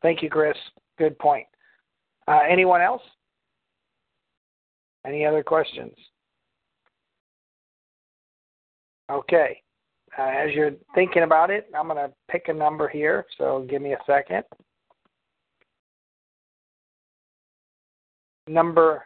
Thank 0.00 0.22
you, 0.22 0.30
Chris. 0.30 0.56
Good 0.98 1.18
point. 1.18 1.46
Uh, 2.28 2.40
anyone 2.48 2.80
else? 2.80 3.02
Any 5.06 5.24
other 5.24 5.42
questions? 5.42 5.94
Okay. 9.10 9.60
Uh, 10.16 10.22
as 10.22 10.52
you're 10.54 10.72
thinking 10.94 11.24
about 11.24 11.50
it, 11.50 11.68
I'm 11.76 11.88
going 11.88 11.98
to 11.98 12.12
pick 12.30 12.44
a 12.48 12.52
number 12.52 12.88
here, 12.88 13.26
so 13.36 13.66
give 13.68 13.82
me 13.82 13.92
a 13.92 13.98
second. 14.06 14.44
Number 18.46 19.04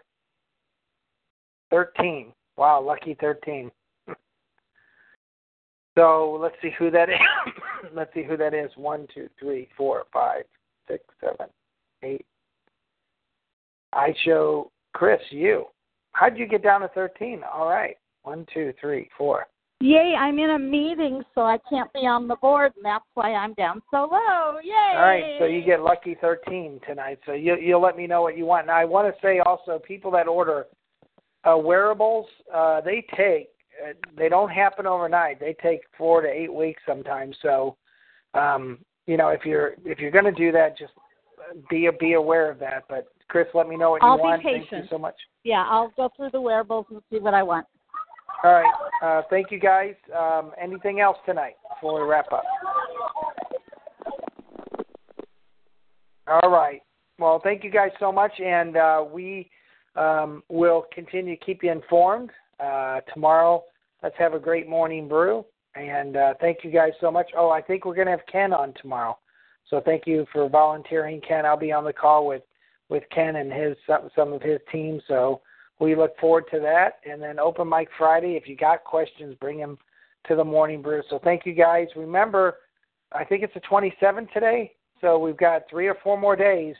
13. 1.70 2.32
Wow, 2.56 2.82
lucky 2.82 3.16
13. 3.20 3.70
So 5.96 6.38
let's 6.40 6.54
see 6.62 6.70
who 6.78 6.92
that 6.92 7.08
is. 7.08 7.16
let's 7.92 8.14
see 8.14 8.22
who 8.22 8.36
that 8.36 8.54
is. 8.54 8.70
One, 8.76 9.08
two, 9.12 9.28
three, 9.36 9.68
four, 9.76 10.04
five, 10.12 10.44
six, 10.88 11.02
seven, 11.20 11.46
eight. 12.04 12.24
I 13.92 14.14
show 14.24 14.70
Chris 14.94 15.20
you. 15.30 15.64
How'd 16.18 16.36
you 16.36 16.46
get 16.46 16.64
down 16.64 16.80
to 16.80 16.88
13? 16.88 17.42
All 17.44 17.68
right. 17.68 17.96
One, 18.24 18.44
two, 18.52 18.72
three, 18.80 19.08
four. 19.16 19.46
Yay, 19.80 20.16
I'm 20.18 20.36
in 20.40 20.50
a 20.50 20.58
meeting, 20.58 21.22
so 21.32 21.42
I 21.42 21.58
can't 21.70 21.92
be 21.92 22.00
on 22.00 22.26
the 22.26 22.34
board, 22.36 22.72
and 22.74 22.84
that's 22.84 23.04
why 23.14 23.32
I'm 23.34 23.54
down 23.54 23.80
so 23.92 24.08
low. 24.10 24.58
Yay! 24.64 24.96
All 24.96 25.02
right, 25.02 25.36
so 25.38 25.44
you 25.44 25.62
get 25.62 25.80
lucky 25.80 26.16
13 26.20 26.80
tonight. 26.84 27.20
So 27.24 27.32
you, 27.32 27.56
you'll 27.56 27.80
let 27.80 27.96
me 27.96 28.08
know 28.08 28.20
what 28.20 28.36
you 28.36 28.44
want. 28.44 28.66
Now, 28.66 28.76
I 28.76 28.84
want 28.84 29.06
to 29.06 29.20
say 29.22 29.38
also, 29.38 29.78
people 29.78 30.10
that 30.10 30.26
order 30.26 30.66
uh, 31.48 31.56
wearables, 31.56 32.26
uh, 32.52 32.80
they 32.80 33.06
take, 33.16 33.50
uh, 33.80 33.92
they 34.16 34.28
don't 34.28 34.50
happen 34.50 34.88
overnight. 34.88 35.38
They 35.38 35.54
take 35.62 35.82
four 35.96 36.20
to 36.22 36.28
eight 36.28 36.52
weeks 36.52 36.82
sometimes. 36.84 37.36
So, 37.42 37.76
um, 38.34 38.80
you 39.06 39.16
know, 39.16 39.28
if 39.28 39.44
you're 39.44 39.74
if 39.84 40.00
you're 40.00 40.10
going 40.10 40.24
to 40.24 40.32
do 40.32 40.50
that, 40.50 40.76
just 40.76 40.92
be 41.70 41.88
be 42.00 42.14
aware 42.14 42.50
of 42.50 42.58
that. 42.58 42.82
But 42.88 43.06
Chris, 43.28 43.46
let 43.54 43.68
me 43.68 43.76
know 43.76 43.90
what 43.90 44.02
you 44.02 44.08
I'll 44.08 44.16
be 44.16 44.22
want. 44.22 44.42
patient. 44.42 44.66
Thank 44.70 44.84
you 44.84 44.88
so 44.90 44.98
much. 44.98 45.14
Yeah, 45.44 45.64
I'll 45.68 45.92
go 45.96 46.10
through 46.16 46.30
the 46.32 46.40
wearables 46.40 46.86
and 46.90 47.00
see 47.12 47.18
what 47.18 47.34
I 47.34 47.42
want. 47.42 47.66
All 48.42 48.52
right. 48.52 48.72
Uh, 49.02 49.22
thank 49.30 49.50
you, 49.50 49.58
guys. 49.58 49.94
Um, 50.16 50.52
anything 50.60 51.00
else 51.00 51.18
tonight 51.26 51.54
before 51.74 52.00
we 52.00 52.08
wrap 52.08 52.32
up? 52.32 52.44
All 56.26 56.50
right. 56.50 56.80
Well, 57.18 57.40
thank 57.42 57.64
you 57.64 57.70
guys 57.70 57.90
so 57.98 58.12
much, 58.12 58.32
and 58.38 58.76
uh, 58.76 59.04
we 59.10 59.50
um, 59.96 60.42
will 60.48 60.86
continue 60.94 61.36
to 61.36 61.44
keep 61.44 61.62
you 61.62 61.72
informed. 61.72 62.30
Uh, 62.60 63.00
tomorrow, 63.12 63.64
let's 64.02 64.14
have 64.18 64.34
a 64.34 64.38
great 64.38 64.68
morning 64.68 65.08
brew, 65.08 65.44
and 65.74 66.16
uh, 66.16 66.34
thank 66.40 66.58
you 66.62 66.70
guys 66.70 66.92
so 67.00 67.10
much. 67.10 67.26
Oh, 67.36 67.50
I 67.50 67.60
think 67.60 67.84
we're 67.84 67.94
going 67.94 68.06
to 68.06 68.12
have 68.12 68.26
Ken 68.30 68.52
on 68.52 68.72
tomorrow, 68.80 69.18
so 69.68 69.80
thank 69.84 70.06
you 70.06 70.26
for 70.32 70.48
volunteering, 70.48 71.20
Ken. 71.26 71.44
I'll 71.44 71.56
be 71.56 71.72
on 71.72 71.84
the 71.84 71.92
call 71.92 72.26
with 72.26 72.42
with 72.88 73.02
Ken 73.14 73.36
and 73.36 73.52
his 73.52 73.76
some, 73.86 74.08
some 74.14 74.32
of 74.32 74.42
his 74.42 74.60
team. 74.72 75.00
So 75.08 75.40
we 75.80 75.94
look 75.94 76.18
forward 76.18 76.44
to 76.52 76.60
that. 76.60 77.00
And 77.08 77.22
then 77.22 77.38
open 77.38 77.68
mic 77.68 77.88
Friday. 77.96 78.36
If 78.36 78.48
you 78.48 78.56
got 78.56 78.84
questions, 78.84 79.34
bring 79.40 79.58
them 79.58 79.78
to 80.26 80.36
the 80.36 80.44
morning 80.44 80.82
brew. 80.82 81.02
So 81.10 81.20
thank 81.22 81.46
you 81.46 81.52
guys. 81.52 81.86
Remember, 81.96 82.56
I 83.12 83.24
think 83.24 83.42
it's 83.42 83.54
the 83.54 83.60
27th 83.60 84.32
today. 84.32 84.72
So 85.00 85.18
we've 85.18 85.36
got 85.36 85.62
three 85.70 85.86
or 85.86 85.96
four 86.02 86.18
more 86.18 86.36
days 86.36 86.74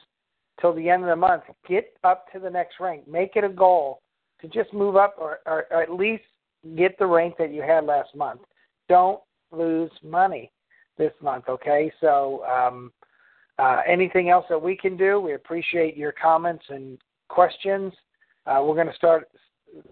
till 0.60 0.74
the 0.74 0.90
end 0.90 1.02
of 1.02 1.08
the 1.08 1.16
month. 1.16 1.44
Get 1.68 1.96
up 2.04 2.30
to 2.32 2.40
the 2.40 2.50
next 2.50 2.80
rank. 2.80 3.06
Make 3.06 3.36
it 3.36 3.44
a 3.44 3.48
goal 3.48 4.02
to 4.40 4.48
just 4.48 4.72
move 4.72 4.96
up 4.96 5.14
or, 5.18 5.38
or, 5.46 5.66
or 5.70 5.82
at 5.82 5.92
least 5.92 6.24
get 6.76 6.98
the 6.98 7.06
rank 7.06 7.36
that 7.38 7.52
you 7.52 7.62
had 7.62 7.84
last 7.84 8.14
month. 8.14 8.40
Don't 8.88 9.20
lose 9.52 9.90
money 10.02 10.50
this 10.96 11.12
month, 11.22 11.44
okay? 11.48 11.92
So 12.00 12.44
um, 12.44 12.92
uh, 13.58 13.80
anything 13.86 14.30
else 14.30 14.46
that 14.48 14.60
we 14.60 14.76
can 14.76 14.96
do, 14.96 15.20
we 15.20 15.34
appreciate 15.34 15.96
your 15.96 16.12
comments 16.12 16.64
and 16.68 16.98
questions. 17.28 17.92
Uh, 18.46 18.62
we're 18.62 18.74
going 18.74 18.86
to 18.86 18.94
start 18.94 19.28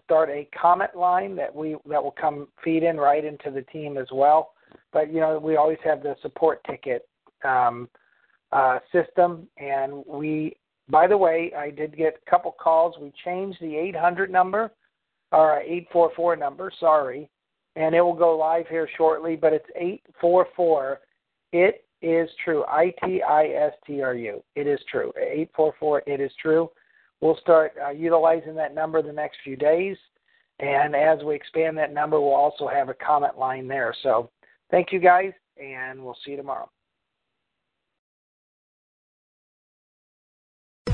start 0.05 0.31
a 0.31 0.49
comment 0.59 0.97
line 0.97 1.37
that 1.37 1.55
we 1.55 1.77
that 1.89 2.03
will 2.03 2.15
come 2.19 2.49
feed 2.65 2.83
in 2.83 2.97
right 2.97 3.25
into 3.25 3.51
the 3.51 3.63
team 3.63 3.99
as 3.99 4.07
well. 4.13 4.53
But 4.93 5.13
you 5.13 5.21
know, 5.21 5.39
we 5.39 5.57
always 5.57 5.79
have 5.85 6.03
the 6.03 6.17
support 6.23 6.63
ticket 6.65 7.09
um, 7.45 7.89
uh, 8.53 8.79
system, 8.93 9.49
and 9.59 10.05
we. 10.07 10.57
By 10.89 11.09
the 11.09 11.17
way, 11.17 11.53
I 11.59 11.71
did 11.71 11.97
get 11.97 12.21
a 12.25 12.31
couple 12.31 12.53
calls. 12.53 12.95
We 13.01 13.13
changed 13.25 13.59
the 13.61 13.75
800 13.75 14.31
number, 14.31 14.71
or 15.33 15.59
844 15.59 16.37
number. 16.37 16.71
Sorry, 16.79 17.29
and 17.75 17.93
it 17.93 18.01
will 18.01 18.15
go 18.15 18.37
live 18.37 18.69
here 18.69 18.89
shortly. 18.97 19.35
But 19.35 19.53
it's 19.53 19.69
844. 19.75 21.01
It 21.53 21.86
is 22.03 22.29
true. 22.45 22.65
I 22.69 22.95
T 23.05 23.23
I 23.23 23.47
S 23.47 23.73
T 23.87 24.03
R 24.03 24.15
U. 24.15 24.43
It 24.55 24.67
is 24.67 24.81
true. 24.91 25.13
844. 25.17 26.03
It 26.07 26.21
is 26.21 26.31
true. 26.41 26.71
We'll 27.21 27.39
start 27.39 27.73
uh, 27.85 27.91
utilizing 27.91 28.55
that 28.57 28.75
number 28.75 29.03
the 29.03 29.13
next 29.13 29.39
few 29.43 29.57
days. 29.57 29.97
And 30.59 30.95
as 30.95 31.23
we 31.23 31.35
expand 31.35 31.77
that 31.79 31.93
number, 31.93 32.21
we'll 32.21 32.35
also 32.35 32.67
have 32.67 32.89
a 32.89 32.95
comment 32.95 33.39
line 33.39 33.69
there. 33.69 33.95
So 34.03 34.31
thank 34.71 34.91
you 34.91 35.01
guys, 35.01 35.33
and 35.63 36.03
we'll 36.03 36.17
see 36.25 36.33
you 36.33 36.37
tomorrow. 36.39 36.71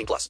18 0.00 0.06
plus. 0.06 0.28